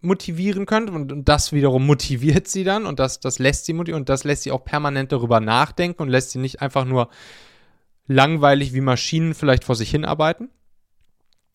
motivieren 0.00 0.64
könnt 0.66 0.90
und, 0.90 1.12
und, 1.12 1.28
das 1.28 1.52
wiederum 1.52 1.86
motiviert 1.86 2.48
sie 2.48 2.64
dann 2.64 2.86
und 2.86 2.98
das, 2.98 3.20
das 3.20 3.38
lässt 3.38 3.66
sie 3.66 3.74
motivieren 3.74 4.02
und 4.02 4.08
das 4.08 4.24
lässt 4.24 4.44
sie 4.44 4.52
auch 4.52 4.64
permanent 4.64 5.12
darüber 5.12 5.40
nachdenken 5.40 6.02
und 6.02 6.08
lässt 6.08 6.30
sie 6.30 6.38
nicht 6.38 6.62
einfach 6.62 6.84
nur 6.84 7.10
langweilig 8.06 8.72
wie 8.72 8.80
Maschinen 8.80 9.34
vielleicht 9.34 9.64
vor 9.64 9.76
sich 9.76 9.90
hinarbeiten. 9.90 10.50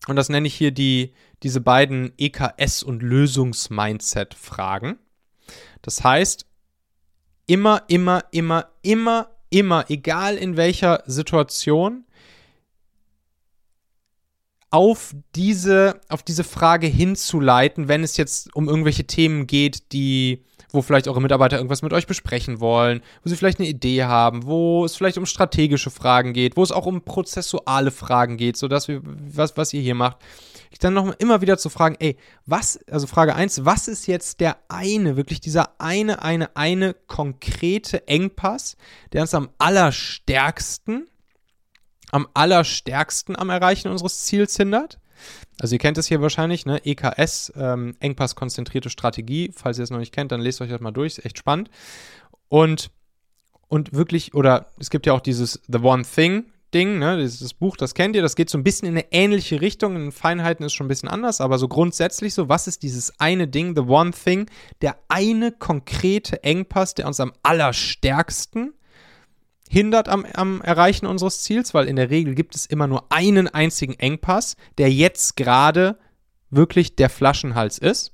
Und 0.07 0.15
das 0.15 0.29
nenne 0.29 0.47
ich 0.47 0.53
hier 0.53 0.71
die, 0.71 1.13
diese 1.43 1.61
beiden 1.61 2.11
EKS- 2.17 2.83
und 2.83 3.01
Lösungs-Mindset-Fragen. 3.01 4.99
Das 5.81 6.03
heißt, 6.03 6.45
immer, 7.47 7.83
immer, 7.87 8.23
immer, 8.31 8.67
immer, 8.81 9.29
immer, 9.49 9.85
egal 9.89 10.35
in 10.35 10.57
welcher 10.57 11.03
Situation, 11.05 12.05
auf 14.71 15.15
diese, 15.35 16.01
auf 16.09 16.21
diese 16.21 16.43
Frage 16.43 16.87
hinzuleiten, 16.87 17.87
wenn 17.87 18.03
es 18.03 18.17
jetzt 18.17 18.53
um 18.55 18.67
irgendwelche 18.67 19.05
Themen 19.05 19.47
geht, 19.47 19.93
die, 19.93 20.43
wo 20.71 20.81
vielleicht 20.81 21.07
eure 21.07 21.21
Mitarbeiter 21.21 21.55
irgendwas 21.57 21.81
mit 21.81 21.93
euch 21.93 22.07
besprechen 22.07 22.59
wollen, 22.59 23.01
wo 23.23 23.29
sie 23.29 23.37
vielleicht 23.37 23.59
eine 23.59 23.69
Idee 23.69 24.03
haben, 24.03 24.45
wo 24.45 24.83
es 24.83 24.97
vielleicht 24.97 25.17
um 25.17 25.25
strategische 25.25 25.91
Fragen 25.91 26.33
geht, 26.33 26.57
wo 26.57 26.63
es 26.63 26.73
auch 26.73 26.87
um 26.87 27.01
prozessuale 27.03 27.91
Fragen 27.91 28.35
geht, 28.35 28.57
so 28.57 28.67
dass 28.67 28.89
wir, 28.89 28.99
was, 29.03 29.55
was 29.55 29.71
ihr 29.71 29.81
hier 29.81 29.95
macht, 29.95 30.17
ich 30.71 30.79
dann 30.79 30.93
noch 30.93 31.13
immer 31.19 31.41
wieder 31.41 31.57
zu 31.57 31.69
fragen, 31.69 31.95
ey, 31.99 32.17
was, 32.45 32.79
also 32.89 33.07
Frage 33.07 33.35
1, 33.35 33.65
was 33.65 33.87
ist 33.87 34.07
jetzt 34.07 34.39
der 34.39 34.57
eine, 34.67 35.17
wirklich 35.17 35.39
dieser 35.39 35.79
eine, 35.79 36.21
eine, 36.21 36.55
eine 36.55 36.93
konkrete 36.93 38.07
Engpass, 38.07 38.77
der 39.13 39.21
uns 39.21 39.33
am 39.33 39.49
allerstärksten, 39.57 41.07
am 42.11 42.27
allerstärksten 42.33 43.35
am 43.35 43.49
Erreichen 43.49 43.89
unseres 43.89 44.25
Ziels 44.25 44.55
hindert? 44.57 44.99
Also 45.59 45.75
ihr 45.75 45.79
kennt 45.79 45.97
es 45.97 46.07
hier 46.07 46.21
wahrscheinlich, 46.21 46.65
ne? 46.65 46.81
EKS, 46.83 47.53
ähm, 47.55 47.95
Engpass-konzentrierte 47.99 48.89
Strategie. 48.89 49.51
Falls 49.55 49.77
ihr 49.77 49.83
es 49.83 49.89
noch 49.89 49.99
nicht 49.99 50.13
kennt, 50.13 50.31
dann 50.31 50.41
lest 50.41 50.61
euch 50.61 50.69
das 50.69 50.81
mal 50.81 50.91
durch, 50.91 51.17
ist 51.17 51.25
echt 51.25 51.37
spannend. 51.37 51.69
Und, 52.49 52.91
und 53.67 53.93
wirklich, 53.93 54.33
oder 54.33 54.67
es 54.79 54.89
gibt 54.89 55.05
ja 55.05 55.13
auch 55.13 55.21
dieses 55.21 55.61
The 55.67 55.79
One 55.79 56.03
Thing, 56.03 56.51
Ding, 56.75 56.99
ne, 56.99 57.17
dieses 57.17 57.53
Buch, 57.53 57.77
das 57.77 57.93
kennt 57.93 58.17
ihr, 58.17 58.21
das 58.21 58.35
geht 58.35 58.49
so 58.49 58.57
ein 58.57 58.63
bisschen 58.63 58.89
in 58.89 58.95
eine 58.95 59.11
ähnliche 59.11 59.61
Richtung. 59.61 59.95
In 59.95 60.11
Feinheiten 60.11 60.65
ist 60.65 60.73
schon 60.73 60.85
ein 60.85 60.89
bisschen 60.89 61.07
anders, 61.09 61.39
aber 61.39 61.57
so 61.57 61.69
grundsätzlich 61.69 62.33
so, 62.33 62.49
was 62.49 62.67
ist 62.67 62.83
dieses 62.83 63.17
eine 63.17 63.47
Ding, 63.47 63.75
the 63.75 63.81
one 63.81 64.11
thing, 64.11 64.47
der 64.81 64.97
eine 65.07 65.53
konkrete 65.53 66.43
Engpass, 66.43 66.93
der 66.93 67.07
uns 67.07 67.21
am 67.21 67.31
allerstärksten 67.43 68.73
hindert 69.69 70.09
am, 70.09 70.25
am 70.33 70.61
Erreichen 70.61 71.05
unseres 71.05 71.41
Ziels, 71.43 71.73
weil 71.73 71.87
in 71.87 71.95
der 71.95 72.09
Regel 72.09 72.35
gibt 72.35 72.55
es 72.55 72.65
immer 72.65 72.87
nur 72.87 73.11
einen 73.11 73.47
einzigen 73.47 73.93
Engpass, 73.93 74.57
der 74.77 74.91
jetzt 74.91 75.37
gerade 75.37 75.97
wirklich 76.49 76.95
der 76.97 77.09
Flaschenhals 77.09 77.77
ist. 77.77 78.11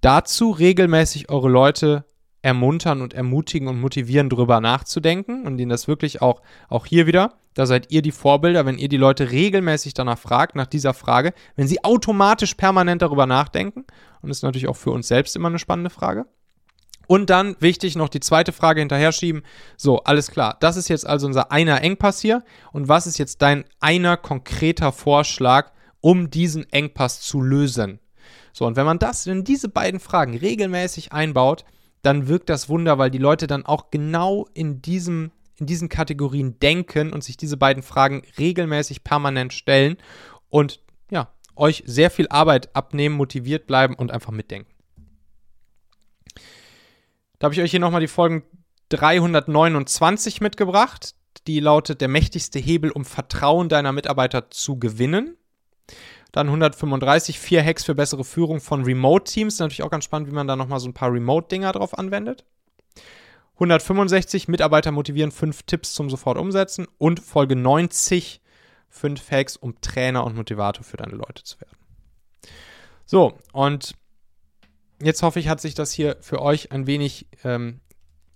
Dazu 0.00 0.52
regelmäßig 0.52 1.30
eure 1.30 1.48
Leute 1.48 2.04
ermuntern 2.46 3.02
und 3.02 3.12
ermutigen 3.12 3.66
und 3.66 3.80
motivieren, 3.80 4.28
darüber 4.28 4.60
nachzudenken 4.60 5.46
und 5.46 5.58
ihnen 5.58 5.68
das 5.68 5.88
wirklich 5.88 6.22
auch, 6.22 6.42
auch 6.68 6.86
hier 6.86 7.08
wieder, 7.08 7.32
da 7.54 7.66
seid 7.66 7.90
ihr 7.90 8.02
die 8.02 8.12
Vorbilder, 8.12 8.64
wenn 8.66 8.78
ihr 8.78 8.88
die 8.88 8.96
Leute 8.96 9.32
regelmäßig 9.32 9.94
danach 9.94 10.18
fragt, 10.18 10.54
nach 10.54 10.68
dieser 10.68 10.94
Frage, 10.94 11.34
wenn 11.56 11.66
sie 11.66 11.82
automatisch 11.82 12.54
permanent 12.54 13.02
darüber 13.02 13.26
nachdenken, 13.26 13.80
und 14.22 14.28
das 14.28 14.38
ist 14.38 14.42
natürlich 14.44 14.68
auch 14.68 14.76
für 14.76 14.92
uns 14.92 15.08
selbst 15.08 15.34
immer 15.34 15.48
eine 15.48 15.58
spannende 15.58 15.90
Frage. 15.90 16.26
Und 17.08 17.30
dann 17.30 17.56
wichtig 17.58 17.96
noch 17.96 18.08
die 18.08 18.20
zweite 18.20 18.52
Frage 18.52 18.80
hinterher 18.80 19.10
schieben. 19.10 19.42
So, 19.76 20.04
alles 20.04 20.30
klar. 20.30 20.56
Das 20.60 20.76
ist 20.76 20.88
jetzt 20.88 21.06
also 21.06 21.26
unser 21.26 21.50
einer 21.50 21.82
Engpass 21.82 22.20
hier. 22.20 22.42
Und 22.72 22.88
was 22.88 23.06
ist 23.06 23.18
jetzt 23.18 23.42
dein 23.42 23.64
einer 23.78 24.16
konkreter 24.16 24.90
Vorschlag, 24.90 25.70
um 26.00 26.30
diesen 26.30 26.68
Engpass 26.72 27.20
zu 27.20 27.40
lösen? 27.40 28.00
So, 28.52 28.66
und 28.66 28.74
wenn 28.74 28.86
man 28.86 28.98
das 28.98 29.26
in 29.26 29.44
diese 29.44 29.68
beiden 29.68 30.00
Fragen 30.00 30.36
regelmäßig 30.36 31.12
einbaut, 31.12 31.64
dann 32.06 32.28
wirkt 32.28 32.48
das 32.48 32.68
Wunder, 32.68 32.98
weil 32.98 33.10
die 33.10 33.18
Leute 33.18 33.48
dann 33.48 33.66
auch 33.66 33.90
genau 33.90 34.46
in 34.54 34.80
diesem 34.80 35.32
in 35.58 35.66
diesen 35.66 35.88
Kategorien 35.88 36.58
denken 36.60 37.12
und 37.12 37.24
sich 37.24 37.36
diese 37.36 37.56
beiden 37.56 37.82
Fragen 37.82 38.22
regelmäßig 38.38 39.04
permanent 39.04 39.52
stellen 39.54 39.96
und 40.50 40.80
ja, 41.10 41.32
euch 41.56 41.82
sehr 41.86 42.10
viel 42.10 42.28
Arbeit 42.28 42.76
abnehmen, 42.76 43.16
motiviert 43.16 43.66
bleiben 43.66 43.94
und 43.94 44.12
einfach 44.12 44.32
mitdenken. 44.32 44.70
Da 47.38 47.46
habe 47.46 47.54
ich 47.54 47.60
euch 47.60 47.70
hier 47.70 47.80
nochmal 47.80 48.02
die 48.02 48.06
Folgen 48.06 48.44
329 48.90 50.40
mitgebracht. 50.40 51.14
Die 51.46 51.60
lautet 51.60 52.00
der 52.00 52.08
mächtigste 52.08 52.58
Hebel, 52.58 52.90
um 52.90 53.04
Vertrauen 53.04 53.68
deiner 53.68 53.92
Mitarbeiter 53.92 54.50
zu 54.50 54.78
gewinnen. 54.78 55.36
Dann 56.32 56.48
135, 56.48 57.38
vier 57.38 57.64
Hacks 57.64 57.84
für 57.84 57.94
bessere 57.94 58.24
Führung 58.24 58.60
von 58.60 58.84
Remote-Teams. 58.84 59.58
Natürlich 59.58 59.82
auch 59.82 59.90
ganz 59.90 60.04
spannend, 60.04 60.28
wie 60.30 60.34
man 60.34 60.46
da 60.46 60.56
nochmal 60.56 60.80
so 60.80 60.88
ein 60.88 60.94
paar 60.94 61.12
Remote-Dinger 61.12 61.72
drauf 61.72 61.96
anwendet. 61.96 62.44
165, 63.54 64.48
Mitarbeiter 64.48 64.92
motivieren, 64.92 65.30
fünf 65.30 65.62
Tipps 65.62 65.94
zum 65.94 66.10
sofort 66.10 66.36
umsetzen. 66.36 66.86
Und 66.98 67.20
Folge 67.20 67.56
90, 67.56 68.42
fünf 68.88 69.30
Hacks, 69.30 69.56
um 69.56 69.80
Trainer 69.80 70.24
und 70.24 70.36
Motivator 70.36 70.84
für 70.84 70.96
deine 70.96 71.14
Leute 71.14 71.42
zu 71.42 71.60
werden. 71.60 71.76
So, 73.06 73.38
und 73.52 73.94
jetzt 75.00 75.22
hoffe 75.22 75.38
ich, 75.40 75.48
hat 75.48 75.60
sich 75.60 75.74
das 75.74 75.92
hier 75.92 76.16
für 76.20 76.42
euch 76.42 76.72
ein 76.72 76.86
wenig 76.86 77.28
ähm, 77.44 77.80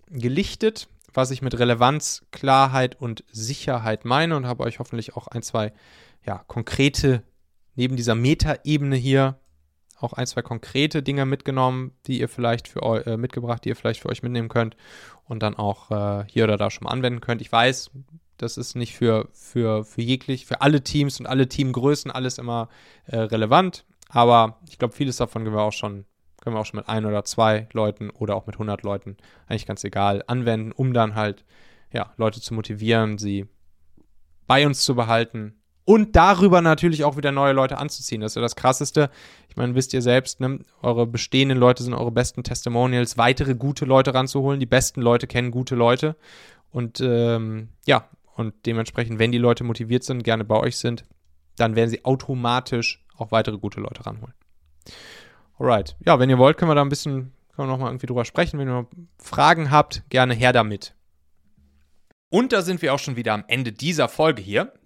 gelichtet, 0.09 0.89
was 1.13 1.31
ich 1.31 1.43
mit 1.43 1.59
Relevanz, 1.59 2.23
Klarheit 2.31 3.01
und 3.01 3.25
Sicherheit 3.31 4.05
meine 4.05 4.37
und 4.37 4.47
habe 4.47 4.63
euch 4.65 4.79
hoffentlich 4.79 5.17
auch 5.17 5.27
ein, 5.27 5.43
zwei 5.43 5.73
ja, 6.25 6.45
konkrete 6.47 7.23
neben 7.81 7.97
dieser 7.97 8.15
Metaebene 8.15 8.95
hier 8.95 9.41
auch 9.99 10.13
ein, 10.13 10.27
zwei 10.27 10.43
konkrete 10.43 11.03
Dinge 11.03 11.25
mitgenommen, 11.25 11.93
die 12.07 12.21
ihr 12.21 12.29
vielleicht 12.29 12.69
für 12.69 12.83
euch 12.83 13.07
äh, 13.07 13.17
mitgebracht, 13.17 13.65
die 13.65 13.71
ihr 13.71 13.77
vielleicht 13.77 14.01
für 14.01 14.11
euch 14.11 14.23
mitnehmen 14.23 14.51
könnt 14.51 14.77
und 15.25 15.43
dann 15.43 15.55
auch 15.57 15.91
äh, 15.91 16.27
hier 16.29 16.45
oder 16.45 16.59
da 16.59 16.71
schon 16.71 16.85
mal 16.85 16.91
anwenden 16.91 17.23
könnt. 17.23 17.41
Ich 17.41 17.51
weiß, 17.51 17.91
das 18.37 18.59
ist 18.59 18.77
nicht 18.77 18.95
für, 18.95 19.31
für, 19.33 19.85
für 19.85 20.03
jeglich, 20.03 20.45
für 20.45 20.61
alle 20.61 20.85
Teams 20.85 21.21
und 21.21 21.27
alle 21.27 21.49
Teamgrößen 21.49 22.11
alles 22.11 22.37
immer 22.37 22.69
äh, 23.07 23.17
relevant, 23.17 23.87
aber 24.11 24.61
ich 24.69 24.79
glaube, 24.79 24.93
vieles 24.93 25.17
davon 25.17 25.45
können 25.45 25.57
wir 25.57 25.63
auch 25.63 25.73
schon 25.73 26.05
können 26.43 26.57
wir 26.57 26.61
auch 26.61 26.67
schon 26.67 26.79
mit 26.79 26.89
ein 26.89 27.05
oder 27.05 27.25
zwei 27.25 27.69
Leuten 27.73 28.09
oder 28.09 28.35
auch 28.35 28.47
mit 28.47 28.57
100 28.57 28.83
Leuten, 28.83 29.19
eigentlich 29.47 29.67
ganz 29.67 29.85
egal, 29.85 30.25
anwenden, 30.27 30.73
um 30.73 30.95
dann 30.95 31.15
halt, 31.15 31.45
ja, 31.93 32.15
Leute 32.17 32.41
zu 32.41 32.55
motivieren, 32.55 33.19
sie 33.19 33.47
bei 34.47 34.67
uns 34.67 34.83
zu 34.83 34.95
behalten 34.95 35.60
und 35.91 36.15
darüber 36.15 36.61
natürlich 36.61 37.03
auch 37.03 37.17
wieder 37.17 37.33
neue 37.33 37.53
Leute 37.53 37.79
anzuziehen. 37.79 38.21
Das 38.21 38.31
ist 38.31 38.37
ja 38.37 38.43
das 38.43 38.55
Krasseste. 38.55 39.11
Ich 39.49 39.57
meine, 39.57 39.75
wisst 39.75 39.93
ihr 39.93 40.03
selbst, 40.03 40.39
ne? 40.39 40.61
eure 40.83 41.05
bestehenden 41.05 41.59
Leute 41.59 41.83
sind 41.83 41.95
eure 41.95 42.13
besten 42.13 42.45
Testimonials, 42.45 43.19
weitere 43.19 43.57
gute 43.57 43.87
Leute 43.87 44.15
ranzuholen. 44.15 44.61
Die 44.61 44.67
besten 44.67 45.03
Leute 45.03 45.27
kennen 45.27 45.51
gute 45.51 45.75
Leute. 45.75 46.15
Und 46.71 47.01
ähm, 47.01 47.71
ja, 47.87 48.09
und 48.37 48.55
dementsprechend, 48.67 49.19
wenn 49.19 49.33
die 49.33 49.39
Leute 49.39 49.65
motiviert 49.65 50.05
sind, 50.05 50.23
gerne 50.23 50.45
bei 50.45 50.55
euch 50.61 50.77
sind, 50.77 51.05
dann 51.57 51.75
werden 51.75 51.91
sie 51.91 52.05
automatisch 52.05 53.05
auch 53.17 53.33
weitere 53.33 53.59
gute 53.59 53.81
Leute 53.81 54.07
ranholen. 54.07 54.35
Alright. 55.59 55.97
Ja, 56.07 56.21
wenn 56.21 56.31
ihr 56.31 56.39
wollt, 56.39 56.57
können 56.57 56.71
wir 56.71 56.77
da 56.77 56.83
ein 56.83 56.89
bisschen, 56.89 57.33
können 57.57 57.67
wir 57.69 57.73
nochmal 57.73 57.91
irgendwie 57.91 58.07
drüber 58.07 58.25
sprechen. 58.25 58.61
Wenn 58.61 58.69
ihr 58.69 58.87
Fragen 59.19 59.73
habt, 59.73 60.05
gerne 60.09 60.35
her 60.35 60.53
damit. 60.53 60.95
Und 62.29 62.53
da 62.53 62.63
sind 62.63 62.81
wir 62.81 62.95
auch 62.95 63.01
schon 63.01 63.17
wieder 63.17 63.33
am 63.33 63.43
Ende 63.49 63.73
dieser 63.73 64.09
Folge 64.09 64.41
hier. 64.41 64.73